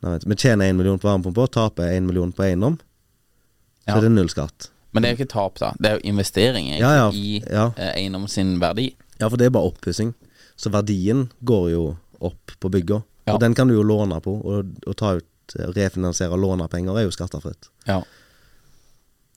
Nei. 0.00 0.18
Vi 0.26 0.36
tjener 0.38 0.68
én 0.70 0.76
million 0.78 0.98
på 0.98 1.08
varmepumpa, 1.08 1.42
og 1.42 1.50
taper 1.50 1.90
én 1.90 2.06
million 2.06 2.30
på 2.32 2.44
eiendom, 2.46 2.76
så 2.78 3.88
Ja. 3.88 3.96
er 3.96 4.00
det 4.02 4.10
null 4.12 4.28
skatt. 4.28 4.68
Men 4.92 5.02
det 5.02 5.08
er 5.10 5.16
jo 5.16 5.24
ikke 5.24 5.32
tap, 5.32 5.58
da. 5.58 5.72
Det 5.78 5.86
er 5.90 5.94
jo 5.98 6.00
investering 6.12 6.68
Ja, 6.78 6.92
ja, 6.94 7.10
i 7.12 7.42
eh, 7.44 7.92
eiendom 7.96 8.28
sin 8.28 8.58
verdi. 8.60 8.94
Ja, 9.20 9.28
for 9.28 9.36
det 9.36 9.46
er 9.46 9.50
bare 9.50 9.66
oppussing. 9.72 10.14
Så 10.56 10.70
verdien 10.70 11.30
går 11.44 11.70
jo 11.72 11.96
opp 12.20 12.52
på 12.60 12.70
bygga. 12.70 13.02
Og 13.26 13.40
den 13.40 13.54
kan 13.54 13.68
du 13.68 13.74
jo 13.74 13.82
låne 13.82 14.20
på. 14.22 14.40
Og 14.44 14.64
og 14.86 14.96
ta 14.96 15.16
ut 15.16 15.24
eh, 15.56 15.68
refinansiere 15.76 16.36
lånepenger 16.36 16.98
er 16.98 17.06
jo 17.08 17.10
skattefritt. 17.14 17.68
Ja. 17.86 18.02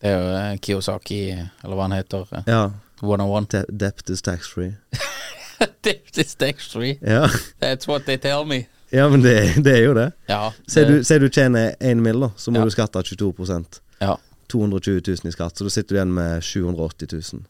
Det 0.02 0.10
er 0.10 0.18
jo 0.18 0.32
eh, 0.38 0.58
Kiyosaki, 0.60 1.22
eller 1.64 1.76
hva 1.78 1.88
han 1.88 1.96
heter. 2.00 2.28
Ja. 2.48 2.64
One 3.02 3.24
on 3.24 3.30
one. 3.30 3.48
De 3.52 3.64
debt 3.70 4.10
is 4.10 4.22
tax 4.22 4.48
free. 4.50 4.74
Debt 5.86 6.18
is 6.18 6.36
tax 6.36 6.72
free. 6.74 6.98
Ja. 7.02 7.28
That's 7.62 7.88
what 7.88 8.06
they 8.06 8.18
tell 8.18 8.46
me. 8.46 8.66
ja, 8.92 9.08
men 9.10 9.22
det, 9.24 9.56
det 9.64 9.76
er 9.78 9.84
jo 9.86 9.94
det. 9.94 10.12
Ja. 10.28 10.52
Det- 10.76 10.88
du, 10.88 11.04
si 11.04 11.20
du 11.20 11.30
tjener 11.30 11.76
én 11.80 12.02
mill., 12.02 12.30
så 12.38 12.52
må 12.52 12.60
Ja. 12.60 12.66
du 12.66 12.70
skatte 12.74 13.00
22% 13.00 13.80
ja. 14.02 14.18
220 14.50 15.02
000 15.08 15.30
i 15.30 15.32
skatt, 15.32 15.58
så 15.58 15.64
da 15.64 15.70
sitter 15.70 15.96
du 15.96 16.00
igjen 16.00 16.14
med 16.14 16.42
780 16.44 17.08
000. 17.14 17.44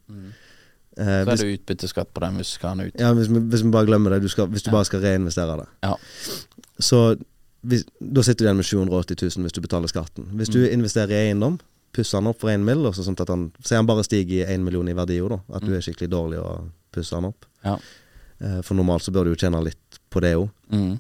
Eh, 0.98 1.06
Så 1.06 1.08
er 1.08 1.26
hvis, 1.26 1.40
det 1.40 1.54
utbytteskatt 1.56 2.12
på 2.14 2.20
den 2.22 2.36
hvis 2.38 2.52
du 2.52 2.54
skal 2.60 2.70
ha 2.70 2.76
den 2.76 2.88
ut. 2.92 3.00
ja, 3.00 3.14
hvis, 3.18 3.30
vi, 3.32 3.40
hvis 3.40 3.64
vi 3.64 3.72
bare 3.72 3.88
glemmer 3.90 4.12
det, 4.14 4.22
du 4.22 4.28
skal, 4.30 4.48
hvis 4.52 4.64
du 4.68 4.72
bare 4.72 4.86
skal 4.86 5.02
reinvestere 5.02 5.56
det. 5.64 5.68
Ja. 5.88 5.96
Så 6.80 7.16
hvis, 7.68 7.84
da 8.00 8.24
sitter 8.26 8.46
du 8.46 8.48
igjen 8.50 8.58
med 8.58 8.66
780 8.66 9.38
000 9.38 9.46
hvis 9.46 9.54
du 9.58 9.62
betaler 9.62 9.88
skatten. 9.92 10.26
Hvis 10.40 10.50
du 10.50 10.60
Mm. 10.64 10.74
investerer 10.80 11.12
i 11.12 11.28
eiendom, 11.30 11.60
pusser 11.94 12.18
han 12.18 12.28
opp 12.28 12.40
for 12.42 12.50
én 12.50 12.64
mill., 12.66 12.84
så 12.94 13.04
sånn 13.06 13.20
at 13.22 13.28
han 13.30 13.52
han 13.70 13.86
bare 13.86 14.04
stiger 14.04 14.48
i 14.48 14.56
én 14.56 14.64
million 14.64 14.88
i 14.88 14.94
verdi, 14.94 15.20
da. 15.30 15.40
At 15.54 15.62
du 15.62 15.74
er 15.76 15.82
skikkelig 15.82 16.10
dårlig 16.10 16.40
å 16.40 16.70
pusse 16.92 17.14
han 17.16 17.26
opp. 17.26 17.46
Mm. 17.64 17.66
Ja. 17.70 17.78
Eh, 18.42 18.62
for 18.62 18.74
normalt 18.76 19.04
så 19.04 19.12
bør 19.14 19.26
du 19.26 19.36
jo 19.36 19.42
tjene 19.48 19.64
litt 19.64 20.00
på 20.10 20.22
det 20.22 20.36
òg. 20.36 20.50
Mm. 20.72 21.00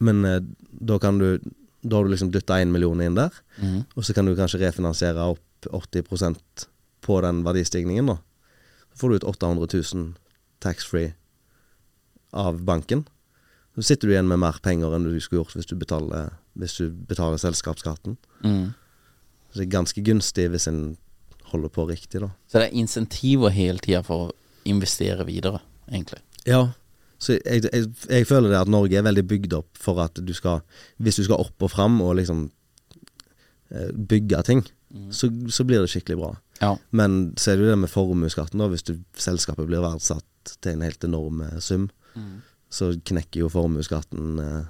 Men 0.00 0.24
eh, 0.24 0.40
da 0.80 0.98
kan 0.98 1.18
du 1.18 1.38
Da 1.82 1.96
har 1.96 2.04
du 2.04 2.10
liksom 2.10 2.30
dytta 2.30 2.58
én 2.60 2.68
million 2.70 3.00
inn 3.00 3.14
der, 3.14 3.30
mm. 3.58 3.86
og 3.96 4.04
så 4.04 4.12
kan 4.12 4.26
du 4.26 4.34
kanskje 4.36 4.58
refinansiere 4.60 5.16
opp 5.16 5.40
80% 5.64 6.66
på 7.00 7.20
den 7.22 7.42
verdistigningen, 7.42 8.04
da. 8.06 8.16
Så 8.92 8.98
får 9.00 9.08
du 9.08 9.14
ut 9.16 9.24
800 9.24 9.66
000 9.94 10.14
tax-free 10.60 11.14
av 12.32 12.60
banken. 12.64 13.06
Så 13.76 13.86
sitter 13.86 14.08
du 14.08 14.14
igjen 14.14 14.28
med 14.28 14.40
mer 14.42 14.58
penger 14.62 14.94
enn 14.96 15.06
du 15.06 15.14
skulle 15.22 15.44
gjort 15.44 15.54
hvis 15.56 15.68
du 15.70 15.76
betaler, 15.78 16.32
hvis 16.58 16.76
du 16.80 16.90
betaler 16.90 17.40
selskapsskatten. 17.40 18.16
Mm. 18.42 18.72
Så 19.50 19.60
det 19.60 19.66
er 19.66 19.76
ganske 19.76 20.04
gunstig 20.06 20.48
hvis 20.50 20.68
en 20.70 20.82
holder 21.50 21.72
på 21.74 21.86
riktig, 21.88 22.22
da. 22.22 22.30
Så 22.50 22.60
det 22.60 22.68
er 22.68 22.78
insentiver 22.82 23.54
hele 23.54 23.82
tida 23.82 24.02
for 24.06 24.28
å 24.28 24.34
investere 24.70 25.26
videre, 25.26 25.62
egentlig. 25.90 26.20
Ja. 26.46 26.68
Så 27.20 27.36
jeg, 27.36 27.66
jeg, 27.66 27.88
jeg 28.08 28.28
føler 28.28 28.52
det 28.52 28.60
at 28.62 28.70
Norge 28.72 28.96
er 28.96 29.04
veldig 29.04 29.26
bygd 29.28 29.56
opp 29.58 29.76
for 29.76 30.00
at 30.00 30.16
du 30.24 30.30
skal 30.32 30.62
Hvis 30.96 31.18
du 31.20 31.26
skal 31.26 31.42
opp 31.42 31.66
og 31.66 31.68
fram 31.68 31.98
og 32.00 32.14
liksom 32.16 32.46
eh, 33.74 33.90
bygge 33.92 34.40
ting, 34.48 34.62
så, 35.12 35.28
så 35.52 35.66
blir 35.68 35.82
det 35.82 35.90
skikkelig 35.92 36.16
bra. 36.18 36.30
Ja. 36.60 36.74
Men 36.96 37.34
så 37.38 37.52
er 37.52 37.58
det 37.58 37.66
jo 37.66 37.72
det 37.74 37.80
med 37.82 37.92
formuesskatten, 37.92 38.62
da. 38.62 38.70
Hvis 38.72 38.86
du, 38.88 38.94
selskapet 39.18 39.68
blir 39.68 39.84
verdsatt 39.84 40.54
til 40.64 40.74
en 40.74 40.86
helt 40.86 41.04
enorm 41.06 41.44
sum, 41.60 41.90
sum, 42.14 42.30
så 42.70 42.92
knekker 43.04 43.40
jo 43.44 43.48
formuesskatten 43.52 44.38
eh, 44.44 44.60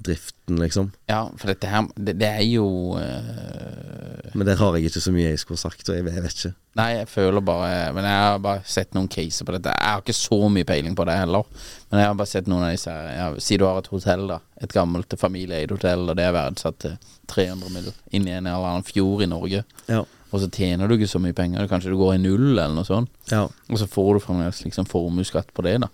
driften, 0.00 0.56
liksom. 0.62 0.90
Ja, 1.10 1.26
for 1.36 1.50
dette 1.52 1.68
her 1.68 1.84
Det, 1.94 2.14
det 2.18 2.28
er 2.28 2.46
jo 2.48 2.64
uh... 2.96 4.30
Men 4.34 4.46
der 4.46 4.56
har 4.56 4.76
jeg 4.78 4.88
ikke 4.88 5.02
så 5.02 5.12
mye 5.12 5.28
jeg 5.32 5.40
skulle 5.42 5.60
sagt, 5.60 5.88
og 5.90 5.96
jeg, 5.98 6.04
vet- 6.06 6.14
jeg 6.16 6.22
vet 6.24 6.36
ikke. 6.38 6.52
Nei, 6.78 6.86
jeg 7.00 7.08
føler 7.10 7.42
bare 7.44 7.70
Men 7.96 8.06
jeg 8.06 8.20
har 8.22 8.38
bare 8.44 8.62
sett 8.64 8.94
noen 8.94 9.08
caser 9.10 9.44
på 9.48 9.52
dette. 9.56 9.72
Jeg 9.74 9.90
har 9.92 10.00
ikke 10.04 10.14
så 10.16 10.38
mye 10.54 10.68
peiling 10.68 10.94
på 10.96 11.04
det 11.08 11.16
heller. 11.18 11.44
Men 11.90 12.00
jeg 12.00 12.08
har 12.12 12.16
bare 12.20 12.30
sett 12.30 12.48
noen 12.50 12.64
av 12.68 12.72
disse 12.76 12.94
her 12.94 13.10
ja, 13.18 13.26
Si 13.42 13.58
du 13.60 13.66
har 13.66 13.80
et 13.82 13.90
hotell, 13.92 14.24
da. 14.30 14.38
Et 14.62 14.72
gammelt 14.76 15.16
familieeid 15.20 15.74
hotell, 15.74 16.06
og 16.08 16.16
det 16.18 16.28
er 16.28 16.36
verdsatt 16.38 16.78
til 16.86 16.96
300 17.34 17.74
mill. 17.74 17.90
inni 18.14 18.32
en 18.38 18.46
eller 18.46 18.70
annen 18.70 18.86
fjord 18.86 19.26
i 19.26 19.28
Norge. 19.30 19.64
Ja. 19.90 20.00
Og 20.30 20.38
så 20.44 20.46
tjener 20.54 20.86
du 20.88 20.94
ikke 20.94 21.10
så 21.10 21.18
mye 21.22 21.34
penger. 21.34 21.66
Kanskje 21.68 21.90
du 21.90 21.98
går 21.98 22.14
i 22.14 22.22
null, 22.22 22.52
eller 22.54 22.72
noe 22.76 22.86
sånt. 22.86 23.10
Ja. 23.34 23.44
Og 23.68 23.78
så 23.82 23.88
får 23.90 24.14
du 24.14 24.22
fremdeles 24.24 24.62
liksom 24.64 24.86
formuesskatt 24.88 25.50
på 25.56 25.66
det, 25.66 25.76
da. 25.82 25.90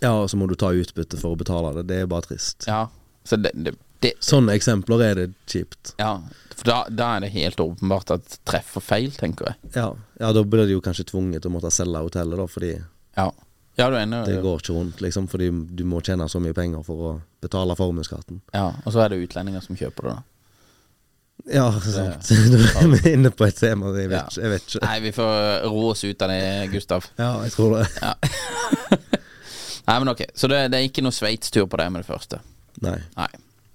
Ja, 0.00 0.12
og 0.16 0.30
så 0.32 0.36
må 0.40 0.46
du 0.48 0.54
ta 0.58 0.70
utbytte 0.72 1.18
for 1.20 1.34
å 1.34 1.38
betale 1.40 1.74
det. 1.80 1.86
Det 1.90 1.98
er 2.02 2.10
bare 2.10 2.26
trist. 2.28 2.64
Ja. 2.68 2.86
Så 3.24 3.36
det, 3.36 3.52
det, 3.54 3.74
det 4.00 4.14
Sånne 4.24 4.54
eksempler 4.56 5.02
er 5.04 5.18
det 5.18 5.26
kjipt. 5.50 5.94
Ja. 6.00 6.14
For 6.56 6.64
da, 6.68 6.78
da 6.88 7.10
er 7.16 7.26
det 7.26 7.32
helt 7.34 7.60
åpenbart 7.60 8.10
at 8.16 8.24
treff 8.30 8.40
treffer 8.48 8.84
feil, 8.84 9.12
tenker 9.16 9.50
jeg. 9.50 9.70
Ja, 9.76 9.90
ja 10.20 10.32
da 10.36 10.42
blir 10.44 10.66
de 10.68 10.76
jo 10.78 10.82
kanskje 10.84 11.06
tvunget 11.12 11.44
til 11.44 11.52
å 11.52 11.54
måtte 11.58 11.72
selge 11.74 12.02
hotellet, 12.08 12.40
da, 12.40 12.48
fordi 12.50 12.74
Ja. 13.16 13.30
Ja, 13.78 13.86
du 13.88 13.94
er 13.96 14.08
det 14.26 14.40
går 14.42 14.58
ikke 14.60 14.74
rundt, 14.76 14.98
liksom. 15.00 15.28
Fordi 15.30 15.46
du 15.76 15.84
må 15.88 16.02
tjene 16.04 16.26
så 16.28 16.40
mye 16.42 16.52
penger 16.56 16.82
for 16.84 17.04
å 17.06 17.12
betale 17.40 17.76
formuesskatten. 17.78 18.42
Ja, 18.52 18.74
og 18.84 18.92
så 18.92 19.00
er 19.04 19.12
det 19.14 19.22
utlendinger 19.24 19.62
som 19.64 19.78
kjøper 19.78 20.08
det, 20.08 20.16
da. 20.18 20.26
Ja, 21.48 21.70
sant. 21.80 22.28
Du 22.50 22.96
er 22.98 23.06
inne 23.14 23.30
på 23.32 23.46
et 23.46 23.56
tema. 23.56 23.94
Jeg 23.96 24.10
vet, 24.10 24.18
Ja. 24.18 24.26
ikke- 24.26 24.42
jeg 24.42 24.50
vet 24.50 24.66
ikke. 24.68 24.82
Nei, 24.84 24.98
vi 25.00 25.12
får 25.16 25.62
ro 25.70 25.86
oss 25.94 26.04
ut 26.04 26.22
av 26.22 26.28
det, 26.28 26.42
Gustav. 26.74 27.08
Ja, 27.16 27.30
jeg 27.46 27.52
tror 27.56 27.78
det. 27.78 29.00
Nei, 29.90 29.98
men 30.04 30.12
ok, 30.14 30.24
Så 30.38 30.46
det, 30.50 30.64
det 30.70 30.78
er 30.80 30.86
ikke 30.88 31.02
noe 31.02 31.14
Sveits-tur 31.14 31.66
på 31.70 31.78
det 31.82 31.88
med 31.90 32.04
det 32.04 32.08
første? 32.10 32.38
Nei. 32.84 32.96
Nei. 33.18 33.30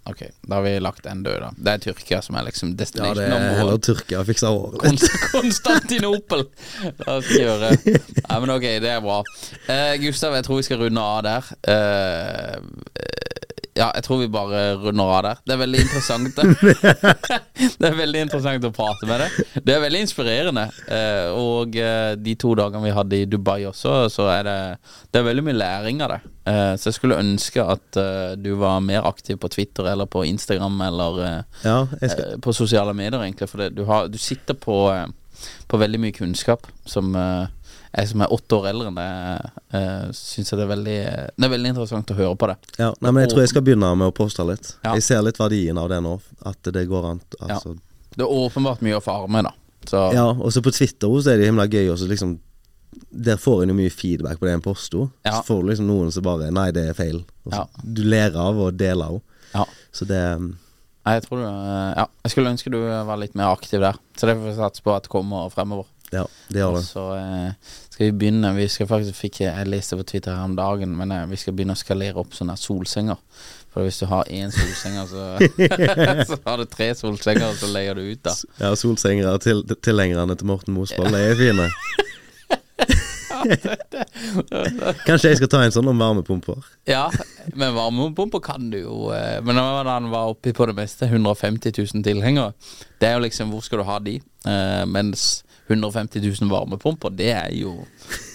Ok, 0.05 0.19
da 0.45 0.59
har 0.59 0.61
vi 0.61 0.71
lagt 0.85 1.07
en 1.09 1.23
død, 1.25 1.39
da. 1.41 1.47
Det 1.57 1.71
er 1.71 1.79
Tyrkia 1.81 2.19
som 2.21 2.35
er 2.37 2.43
liksom 2.45 2.75
Ja, 2.75 2.77
destination 2.83 3.17
det 3.17 3.25
er 3.33 3.55
heller. 3.57 3.79
Tyrkia 3.81 4.19
fikser 4.27 4.53
håret. 4.53 4.75
Konst- 4.83 5.15
Konstantinopel! 5.33 6.43
La 6.99 7.15
oss 7.17 7.31
gjøre 7.33 7.71
Nei, 7.81 8.37
men 8.43 8.53
ok, 8.53 8.67
det 8.85 8.91
er 8.93 9.01
bra. 9.01 9.15
Uh, 9.65 9.95
Gustav, 10.03 10.37
jeg 10.37 10.45
tror 10.45 10.61
vi 10.61 10.67
skal 10.67 10.83
runde 10.83 11.01
av 11.01 11.23
der. 11.25 11.49
Eh, 11.73 12.59
ja, 13.75 13.89
jeg 13.91 14.05
tror 14.05 14.21
vi 14.21 14.27
bare 14.31 14.59
runder 14.79 15.09
av 15.11 15.23
der. 15.25 15.39
Det 15.43 15.53
er 15.55 15.59
veldig 15.59 15.79
interessant. 15.83 16.37
det 16.37 17.87
er 17.89 17.97
veldig 17.97 18.21
interessant 18.23 18.67
å 18.67 18.71
prate 18.75 19.09
med 19.09 19.19
deg. 19.19 19.49
Det 19.67 19.73
er 19.75 19.81
veldig 19.83 20.03
inspirerende. 20.05 20.63
Eh, 20.87 21.27
og 21.35 21.75
eh, 21.75 22.13
de 22.15 22.37
to 22.39 22.53
dagene 22.55 22.85
vi 22.85 22.93
hadde 22.95 23.19
i 23.19 23.27
Dubai 23.27 23.65
også, 23.67 23.97
så 24.13 24.29
er 24.31 24.47
det 24.47 24.55
Det 25.11 25.19
er 25.19 25.27
veldig 25.27 25.43
mye 25.49 25.57
læring 25.59 25.99
av 26.05 26.13
det. 26.13 26.21
Eh, 26.47 26.71
så 26.79 26.87
jeg 26.87 26.97
skulle 27.01 27.19
ønske 27.19 27.67
at 27.75 27.99
du 28.39 28.53
var 28.61 28.79
mer 28.85 29.09
aktiv 29.09 29.41
på 29.43 29.51
Twitter 29.51 29.91
eller 29.91 30.07
på 30.07 30.23
Instagram 30.23 30.79
eller 30.87 31.21
Ja, 31.65 31.81
skal 31.99 32.39
på 32.39 32.55
sosiale 32.55 32.95
medier, 32.95 33.19
egentlig. 33.19 33.49
For 33.51 33.65
det, 33.65 33.73
du, 33.75 33.83
har, 33.89 34.07
du 34.07 34.17
sitter 34.21 34.55
på, 34.55 34.79
på 35.67 35.83
veldig 35.83 35.99
mye 35.99 36.15
kunnskap 36.15 36.71
som 36.87 37.11
jeg 37.95 38.09
som 38.11 38.21
er 38.25 38.31
åtte 38.35 38.57
år 38.57 38.65
eldre 38.73 38.89
enn 38.91 38.97
deg, 38.97 39.51
uh, 39.75 40.07
syns 40.15 40.49
det 40.51 40.63
er 40.65 40.71
veldig 40.71 40.95
Det 41.37 41.47
er 41.47 41.51
veldig 41.53 41.69
interessant 41.71 42.11
å 42.11 42.17
høre 42.17 42.35
på 42.39 42.49
det. 42.51 42.55
Ja, 42.81 42.89
nei, 42.99 43.11
men 43.11 43.23
jeg 43.23 43.31
tror 43.31 43.43
jeg 43.45 43.53
skal 43.53 43.63
begynne 43.63 43.91
med 43.95 44.11
å 44.11 44.15
poste 44.15 44.43
litt. 44.47 44.73
Ja. 44.83 44.95
Jeg 44.97 45.05
ser 45.05 45.21
litt 45.23 45.39
verdien 45.39 45.79
av 45.79 45.87
det 45.91 46.01
nå. 46.03 46.17
At 46.45 46.71
det 46.75 46.83
går 46.89 47.07
an. 47.13 47.21
Altså. 47.39 47.77
Det 48.15 48.25
er 48.25 48.33
åpenbart 48.41 48.83
mye 48.83 48.97
å 48.99 49.03
fare 49.03 49.29
med, 49.31 49.47
da. 49.47 49.53
Så 49.87 50.01
Ja, 50.15 50.25
og 50.33 50.51
så 50.51 50.63
på 50.65 50.73
Twitter 50.73 51.07
også 51.07 51.31
er 51.31 51.39
det 51.39 51.47
himla 51.47 51.67
gøy. 51.69 51.91
Og 51.93 51.99
så 52.01 52.09
liksom 52.09 52.35
Der 53.11 53.39
får 53.39 53.63
en 53.63 53.71
jo 53.71 53.77
mye 53.77 53.91
feedback 53.93 54.39
på 54.39 54.47
det 54.47 54.57
en 54.57 54.65
poster. 54.65 55.07
Ja. 55.23 55.37
Så 55.39 55.53
får 55.53 55.63
du 55.63 55.71
liksom 55.71 55.87
noen 55.87 56.11
som 56.11 56.23
bare 56.25 56.51
Nei, 56.51 56.69
det 56.75 56.89
er 56.89 56.97
feil. 56.97 57.23
Og 57.45 57.53
så, 57.53 57.63
Ja. 57.63 57.65
Du 57.83 58.03
ler 58.03 58.35
av 58.35 58.59
og 58.59 58.77
deler 58.79 59.15
av. 59.15 59.21
Ja. 59.53 59.65
Så 59.95 60.07
det 60.09 60.21
Nei, 61.05 61.19
jeg 61.19 61.27
tror 61.27 61.37
du 61.37 61.45
eh, 61.45 61.91
Ja, 62.01 62.07
jeg 62.25 62.31
skulle 62.33 62.49
ønske 62.49 62.71
du 62.73 62.79
var 62.81 63.19
litt 63.21 63.35
mer 63.37 63.53
aktiv 63.53 63.79
der. 63.79 63.99
Så 64.17 64.25
det 64.25 64.35
får 64.39 64.47
vi 64.49 64.55
satse 64.57 64.83
på 64.83 64.95
at 64.95 65.05
det 65.05 65.13
kommer 65.13 65.51
fremover. 65.53 65.85
Ja, 66.13 66.25
det 66.49 66.61
gjør 66.61 66.77
det. 66.77 66.83
så 66.87 67.03
eh, 67.17 67.75
skal 67.95 68.09
vi 68.09 68.11
begynne 68.19 68.51
Vi 68.57 68.67
skal 68.67 68.89
faktisk 68.89 69.15
fikk 69.15 69.41
Jeg 69.45 69.67
leste 69.71 69.95
på 69.95 70.03
Twitter 70.03 70.35
her 70.35 70.49
om 70.49 70.55
dagen, 70.57 70.97
men 70.99 71.11
eh, 71.15 71.27
vi 71.31 71.39
skal 71.39 71.55
begynne 71.55 71.77
å 71.77 71.79
skalere 71.79 72.19
opp 72.19 72.35
sånne 72.35 72.57
solsenger. 72.59 73.21
For 73.71 73.87
hvis 73.87 73.99
du 74.01 74.05
har 74.11 74.27
én 74.31 74.51
solsenger, 74.51 75.07
så, 75.07 75.23
så 76.29 76.37
har 76.43 76.59
du 76.59 76.65
tre 76.71 76.89
solsenger, 76.95 77.47
og 77.49 77.59
så 77.59 77.67
leier 77.71 77.95
du 77.95 78.03
ut, 78.03 78.21
da. 78.23 78.33
Ja, 78.59 78.73
solsengere 78.79 79.39
til 79.43 79.63
tilhengerne 79.83 80.35
til 80.35 80.47
Morten 80.51 80.75
Mosvold, 80.75 81.15
de 81.15 81.23
er 81.23 81.39
fine. 81.39 81.69
Kanskje 85.07 85.31
jeg 85.31 85.39
skal 85.39 85.51
ta 85.51 85.63
en 85.63 85.75
sånn 85.75 85.87
om 85.91 85.99
varmepumper. 85.99 86.67
Ja, 86.89 87.07
men 87.53 87.75
varmepumper 87.75 88.43
kan 88.43 88.69
du 88.73 88.79
jo 88.79 89.11
eh, 89.15 89.39
Men 89.45 89.55
når 89.59 89.87
han 89.87 90.09
var 90.11 90.33
oppi 90.33 90.51
på 90.55 90.67
det 90.67 90.75
meste, 90.77 91.07
150 91.07 91.75
000 91.75 92.03
tilhengere, 92.05 92.55
det 92.99 93.09
er 93.09 93.19
jo 93.19 93.25
liksom 93.27 93.51
Hvor 93.53 93.63
skal 93.65 93.81
du 93.81 93.87
ha 93.87 93.99
de? 94.03 94.19
Eh, 94.19 94.83
mens 94.89 95.44
150 95.67 96.21
000 96.21 96.49
varmepumper, 96.51 97.09
det 97.17 97.31
er 97.33 97.49
jo 97.57 97.71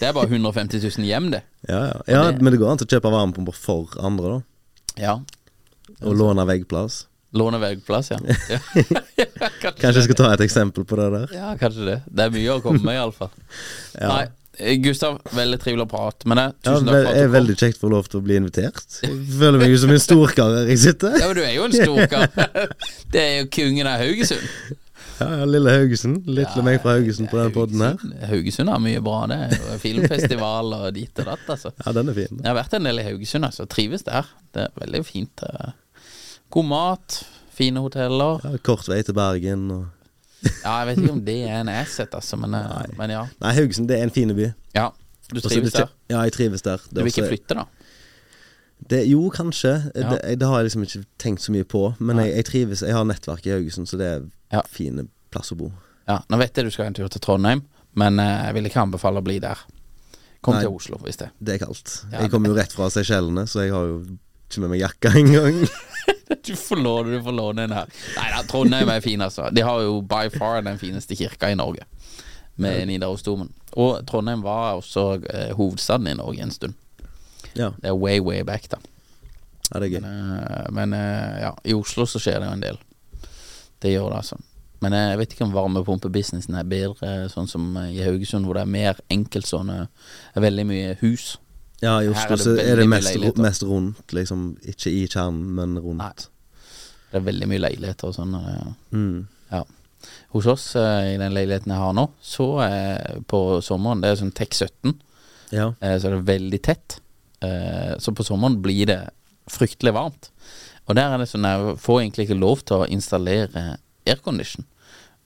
Det 0.01 0.09
er 0.09 0.13
bare 0.17 0.27
150 0.27 0.81
000 0.83 1.07
hjem, 1.07 1.29
det. 1.37 1.43
Ja, 1.69 1.83
ja. 1.87 2.01
ja 2.09 2.23
det- 2.33 2.43
men 2.43 2.53
det 2.53 2.59
går 2.61 2.73
an 2.73 2.79
til 2.81 2.89
å 2.89 2.95
kjøpe 2.97 3.13
varmepumper 3.15 3.55
for 3.55 3.95
andre, 4.03 4.33
da. 4.39 4.41
Ja. 5.01 5.15
Og 6.03 6.17
låne 6.19 6.47
veggplass. 6.49 7.05
Låne 7.33 7.61
veggplass, 7.63 8.11
ja. 8.11 8.19
ja. 8.51 8.59
Kanskje 9.63 9.95
jeg 10.01 10.09
skal 10.09 10.19
ta 10.19 10.33
et 10.35 10.43
eksempel 10.49 10.85
på 10.89 10.99
det 10.99 11.07
der. 11.15 11.33
Ja, 11.37 11.53
kanskje 11.61 11.87
det. 11.87 11.99
Det 12.11 12.27
er 12.27 12.35
mye 12.35 12.57
å 12.57 12.61
komme 12.65 12.83
med, 12.83 12.97
iallfall. 12.99 13.31
Ja. 13.95 14.09
Nei, 14.11 14.77
Gustav, 14.83 15.21
veldig 15.33 15.57
trivelig 15.63 15.87
å 15.87 15.89
prate 15.89 16.29
med 16.29 16.37
deg. 16.37 16.57
Tusen 16.67 16.91
ja, 16.91 16.93
takk 16.93 17.07
for 17.07 17.07
at 17.07 17.15
er 17.15 17.23
du 17.23 17.29
kom. 17.31 17.35
veldig 17.39 17.55
kjekt 17.63 17.79
å 17.79 17.85
få 17.87 17.91
lov 17.95 18.09
til 18.11 18.19
å 18.19 18.25
bli 18.27 18.37
invitert. 18.41 18.97
Jeg 19.07 19.15
føler 19.39 19.63
meg 19.63 19.71
jo 19.73 19.79
som 19.81 19.93
en 19.95 20.03
storkar 20.03 20.57
her 20.59 20.69
jeg 20.75 20.81
sitter. 20.83 21.15
Ja, 21.23 21.31
men 21.31 21.39
du 21.39 21.43
er 21.47 21.55
jo 21.55 21.69
en 21.69 21.77
storkar. 21.79 22.27
Det 23.15 23.23
er 23.23 23.33
jo 23.39 23.47
kongen 23.55 23.89
av 23.89 24.03
Haugesund. 24.03 24.51
Ja, 25.21 25.27
ja, 25.41 25.45
lille 25.49 25.71
Haugesund. 25.75 26.23
Litt 26.27 26.55
Lille 26.57 26.65
meg 26.65 26.79
fra 26.83 26.95
Haugesund 26.97 27.29
på 27.31 27.37
denne 27.37 27.53
podden 27.55 27.83
her. 27.85 27.99
Haugesund 28.31 28.73
har 28.73 28.81
mye 28.81 29.03
bra. 29.05 29.19
Det 29.31 29.41
filmfestival 29.83 30.73
og 30.79 30.87
dit 30.97 31.21
og 31.21 31.29
datt, 31.29 31.47
altså. 31.57 31.73
Ja, 31.85 31.93
den 31.99 32.09
er 32.13 32.17
fin. 32.17 32.41
Jeg 32.41 32.49
har 32.49 32.57
vært 32.57 32.77
en 32.79 32.89
del 32.89 33.03
i 33.03 33.05
Haugesund, 33.11 33.45
altså. 33.51 33.67
Trives 33.71 34.07
der. 34.07 34.31
Det 34.57 34.65
er 34.69 34.75
veldig 34.81 35.03
fint. 35.07 35.45
eh. 35.47 35.75
God 36.51 36.67
mat, 36.71 37.19
fine 37.55 37.83
hoteller. 37.85 38.41
Ja, 38.49 38.57
kort 38.67 38.89
vei 38.91 39.03
til 39.07 39.15
Bergen 39.19 39.69
og 39.77 39.85
Ja, 40.65 40.79
jeg 40.81 40.87
vet 40.89 41.03
ikke 41.03 41.13
om 41.13 41.25
det 41.27 41.37
er 41.45 41.59
en 41.61 41.69
asset, 41.69 42.15
altså, 42.17 42.39
men, 42.41 42.55
eh, 42.57 42.95
men 42.97 43.13
ja. 43.13 43.27
Nei, 43.45 43.53
Haugesund 43.59 43.91
det 43.93 43.99
er 44.01 44.07
en 44.09 44.15
fin 44.15 44.33
by. 44.35 44.49
ja. 44.75 44.89
Du 45.31 45.37
trives 45.39 45.45
også, 45.45 45.55
trives 45.61 45.73
der? 45.77 45.91
Ja, 46.11 46.21
jeg 46.27 46.33
trives 46.35 46.63
der. 46.67 46.81
Du 46.91 47.05
vil 47.05 47.13
ikke 47.13 47.29
flytte, 47.29 47.55
da? 47.55 47.65
Det, 48.89 49.03
jo, 49.07 49.29
kanskje. 49.31 49.75
Ja. 49.95 50.11
Det, 50.15 50.39
det 50.41 50.47
har 50.49 50.59
jeg 50.61 50.71
liksom 50.71 50.83
ikke 50.87 51.03
tenkt 51.21 51.43
så 51.45 51.53
mye 51.53 51.65
på. 51.69 51.83
Men 52.01 52.19
jeg, 52.25 52.33
jeg 52.37 52.45
trives. 52.49 52.83
Jeg 52.83 52.95
har 52.97 53.05
nettverk 53.05 53.45
i 53.47 53.53
Haugesund, 53.55 53.89
så 53.91 53.99
det 54.01 54.07
er 54.07 54.23
Ja. 54.53 54.63
fine 54.67 55.05
plass 55.31 55.53
å 55.53 55.57
bo. 55.61 55.69
Ja, 56.09 56.21
Nå 56.29 56.39
vet 56.41 56.57
jeg 56.57 56.65
du 56.67 56.71
skal 56.75 56.87
en 56.91 56.95
tur 56.97 57.09
til 57.09 57.21
Trondheim, 57.23 57.61
men 57.95 58.19
eh, 58.19 58.47
jeg 58.49 58.55
vil 58.57 58.67
ikke 58.71 58.81
anbefale 58.83 59.21
å 59.21 59.27
bli 59.27 59.39
der. 59.39 59.59
Kom 60.43 60.55
Nei. 60.57 60.63
til 60.65 60.73
Oslo, 60.75 60.97
hvis 61.05 61.21
det. 61.21 61.29
Det 61.39 61.55
er 61.55 61.63
kaldt. 61.67 61.93
Ja, 62.11 62.23
jeg 62.25 62.31
kommer 62.33 62.51
jo 62.51 62.57
rett 62.57 62.73
fra 62.73 62.89
Seychellene, 62.91 63.45
så 63.47 63.63
jeg 63.67 63.75
har 63.77 63.85
jo 63.87 64.01
ikke 64.49 64.63
med 64.65 64.73
meg 64.73 64.81
jakka 64.87 65.13
engang. 65.21 65.61
Du 66.47 66.55
får 66.57 66.79
låne, 66.79 67.11
du 67.19 67.23
får 67.27 67.35
låne 67.35 67.65
en 67.67 67.73
her. 67.75 67.89
Nei 68.17 68.29
da, 68.33 68.41
Trondheim 68.49 68.89
er 68.95 69.01
fin, 69.03 69.21
altså. 69.21 69.49
De 69.53 69.65
har 69.67 69.81
jo 69.83 69.97
by 70.07 70.29
far 70.33 70.63
den 70.63 70.79
fineste 70.79 71.17
kirka 71.19 71.51
i 71.51 71.57
Norge, 71.59 71.83
med 72.57 72.87
Nidarosdomen. 72.89 73.51
Og 73.83 73.99
Trondheim 74.09 74.43
var 74.47 74.79
også 74.79 75.05
eh, 75.27 75.51
hovedstaden 75.59 76.07
i 76.07 76.15
Norge 76.19 76.45
en 76.47 76.55
stund. 76.55 76.77
Ja. 77.59 77.73
Det 77.81 77.89
er 77.91 77.97
way, 77.99 78.21
way 78.21 78.43
back, 78.47 78.69
da. 78.71 78.79
ja, 79.71 79.81
det 79.81 79.89
er 79.89 79.97
gøy. 79.97 80.01
Men, 80.05 80.31
eh, 80.39 80.71
men 80.77 80.95
eh, 80.97 81.41
ja, 81.47 81.51
i 81.65 81.75
Oslo 81.75 82.07
så 82.07 82.21
skjer 82.23 82.41
det 82.43 82.49
jo 82.51 82.55
en 82.59 82.65
del. 82.65 82.79
Det 83.81 83.93
gjør 83.95 84.11
det, 84.13 84.23
altså. 84.23 84.41
Men 84.81 84.97
eh, 84.97 85.07
jeg 85.13 85.21
vet 85.21 85.35
ikke 85.35 85.47
om 85.49 85.55
varmepumpebusinessen 85.57 86.57
er 86.57 86.69
bedre 86.69 87.29
sånn 87.33 87.49
som 87.51 87.71
i 87.85 88.01
Haugesund, 88.05 88.47
hvor 88.49 88.57
det 88.57 88.65
er 88.65 88.73
mer 88.75 89.01
enkelt 89.13 89.49
sånn 89.49 89.73
eh, 89.75 89.87
er 90.35 90.45
Veldig 90.47 90.67
mye 90.69 90.95
hus. 91.03 91.35
Ja, 91.81 91.99
i 92.05 92.09
Oslo 92.13 92.37
er 92.37 92.37
det 92.37 92.45
så 92.45 92.55
er 92.61 92.81
det 92.83 92.89
mest, 92.93 93.37
mest 93.41 93.65
rundt, 93.65 94.13
liksom. 94.17 94.51
Ikke 94.69 94.93
i 94.93 95.07
kjernen, 95.09 95.47
men 95.57 95.77
rundt. 95.81 96.01
Nei. 96.03 96.73
Det 97.11 97.19
er 97.19 97.27
veldig 97.27 97.49
mye 97.51 97.63
leiligheter 97.65 98.11
og 98.11 98.17
sånn. 98.19 98.35
Ja. 98.37 98.73
Mm. 98.95 99.23
Ja. 99.51 99.63
Hos 100.35 100.47
oss, 100.49 100.67
i 100.77 101.17
den 101.21 101.33
leiligheten 101.35 101.73
jeg 101.73 101.81
har 101.81 101.95
nå, 101.97 102.05
så 102.25 102.45
på 103.29 103.41
sommeren 103.65 104.01
Det 104.01 104.13
er 104.13 104.21
sånn 104.21 104.31
TEK 104.37 104.55
17, 104.55 104.93
Ja. 105.57 105.67
så 105.81 106.09
er 106.09 106.15
det 106.15 106.21
veldig 106.29 106.61
tett. 106.69 107.01
Eh, 107.45 107.95
så 107.99 108.13
på 108.17 108.27
sommeren 108.27 108.61
blir 108.63 108.87
det 108.91 109.01
fryktelig 109.51 109.95
varmt. 109.97 110.31
Og 110.89 110.97
der 110.99 111.13
er 111.15 111.23
det 111.23 111.29
sånn 111.31 111.47
jeg 111.47 111.77
får 111.81 112.03
egentlig 112.03 112.29
ikke 112.29 112.41
lov 112.41 112.65
til 112.67 112.83
å 112.83 112.91
installere 112.91 113.77
aircondition. 114.09 114.67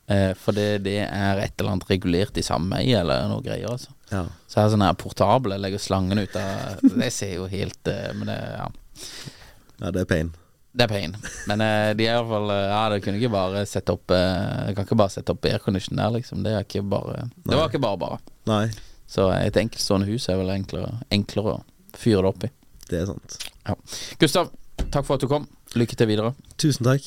Eh, 0.06 0.32
for 0.36 0.52
det, 0.56 0.82
det 0.84 0.98
er 1.06 1.40
et 1.40 1.54
eller 1.56 1.76
annet 1.76 1.88
regulert 1.88 2.36
i 2.36 2.44
sameie 2.44 2.98
eller 3.00 3.24
noe 3.30 3.40
greier, 3.44 3.70
altså. 3.72 3.94
ja. 4.10 4.26
Så 4.44 4.58
jeg 4.58 4.66
har 4.66 4.72
sånn 4.74 4.84
her 4.84 4.96
portable, 5.00 5.56
legger 5.56 5.80
slangen 5.80 6.20
ut 6.20 6.34
av 6.36 6.82
Det 7.00 7.08
ser 7.14 7.38
jo 7.38 7.46
helt 7.48 7.88
eh, 7.88 8.10
Men 8.18 8.28
det, 8.28 8.36
ja. 8.58 8.66
Ja, 9.80 9.90
det 9.94 10.02
er 10.04 10.10
pain. 10.10 10.34
Det 10.76 10.84
er 10.84 10.90
pain. 10.92 11.16
Men 11.48 11.64
eh, 11.64 11.94
de 11.96 12.04
er 12.04 12.18
i 12.18 12.18
hvert 12.20 12.32
fall 12.34 12.52
eh, 12.52 12.66
Ja, 12.68 12.82
det 12.92 13.00
kunne 13.06 13.16
ikke 13.22 13.32
bare 13.32 13.64
sette 13.70 13.96
opp 13.96 14.12
eh, 14.12 14.68
Jeg 14.68 14.76
kan 14.76 14.88
ikke 14.90 15.00
bare 15.00 15.14
sette 15.16 15.32
opp 15.32 15.48
aircondition 15.48 15.96
der, 15.96 16.12
liksom. 16.18 16.44
Det 16.44 16.52
er 16.52 16.66
ikke 16.68 16.84
bare 16.84 17.28
Det 17.40 17.56
var 17.56 17.72
ikke 17.72 17.82
bare 17.86 18.02
bare. 18.04 18.20
Nei, 18.50 18.66
Så 19.08 19.30
et 19.38 19.56
enkeltstående 19.56 20.10
hus 20.12 20.28
er 20.28 20.36
vel 20.42 20.52
enklere, 20.52 20.98
enklere 21.14 21.62
fyre 21.98 22.22
det 22.22 22.30
opp 22.32 22.44
i. 22.44 22.50
det 22.90 23.00
er 23.02 23.06
sant. 23.06 23.38
Ja. 23.66 23.74
Gustav, 24.20 24.50
takk 24.90 25.04
for 25.06 25.14
at 25.16 25.24
du 25.24 25.28
kom. 25.30 25.48
Lykke 25.74 25.96
til 25.96 26.10
videre. 26.10 26.34
Tusen 26.58 26.84
takk. 26.86 27.06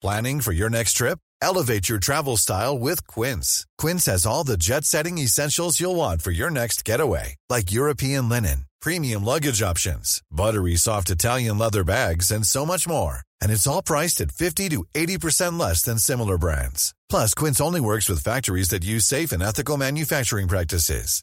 Planning 0.00 0.40
for 0.40 0.52
your 0.52 0.70
next 0.70 0.92
trip? 0.94 1.18
Elevate 1.42 1.88
your 1.88 1.98
travel 1.98 2.36
style 2.36 2.78
with 2.78 3.06
Quince. 3.08 3.66
Quince 3.78 4.06
has 4.06 4.26
all 4.26 4.44
the 4.44 4.56
jet 4.56 4.84
setting 4.84 5.18
essentials 5.18 5.80
you'll 5.80 5.96
want 5.96 6.22
for 6.22 6.30
your 6.30 6.50
next 6.50 6.84
getaway, 6.84 7.34
like 7.48 7.72
European 7.72 8.28
linen, 8.28 8.66
premium 8.80 9.24
luggage 9.24 9.60
options, 9.62 10.22
buttery 10.30 10.76
soft 10.76 11.10
Italian 11.10 11.58
leather 11.58 11.84
bags, 11.84 12.30
and 12.30 12.46
so 12.46 12.64
much 12.64 12.86
more. 12.88 13.22
And 13.42 13.50
it's 13.52 13.66
all 13.66 13.82
priced 13.82 14.20
at 14.20 14.32
50 14.32 14.68
to 14.70 14.84
80% 14.94 15.58
less 15.58 15.82
than 15.82 15.98
similar 15.98 16.38
brands. 16.38 16.94
Plus, 17.08 17.34
Quince 17.34 17.60
only 17.60 17.80
works 17.80 18.08
with 18.08 18.22
factories 18.22 18.68
that 18.68 18.84
use 18.84 19.04
safe 19.04 19.32
and 19.32 19.42
ethical 19.42 19.76
manufacturing 19.76 20.48
practices. 20.48 21.22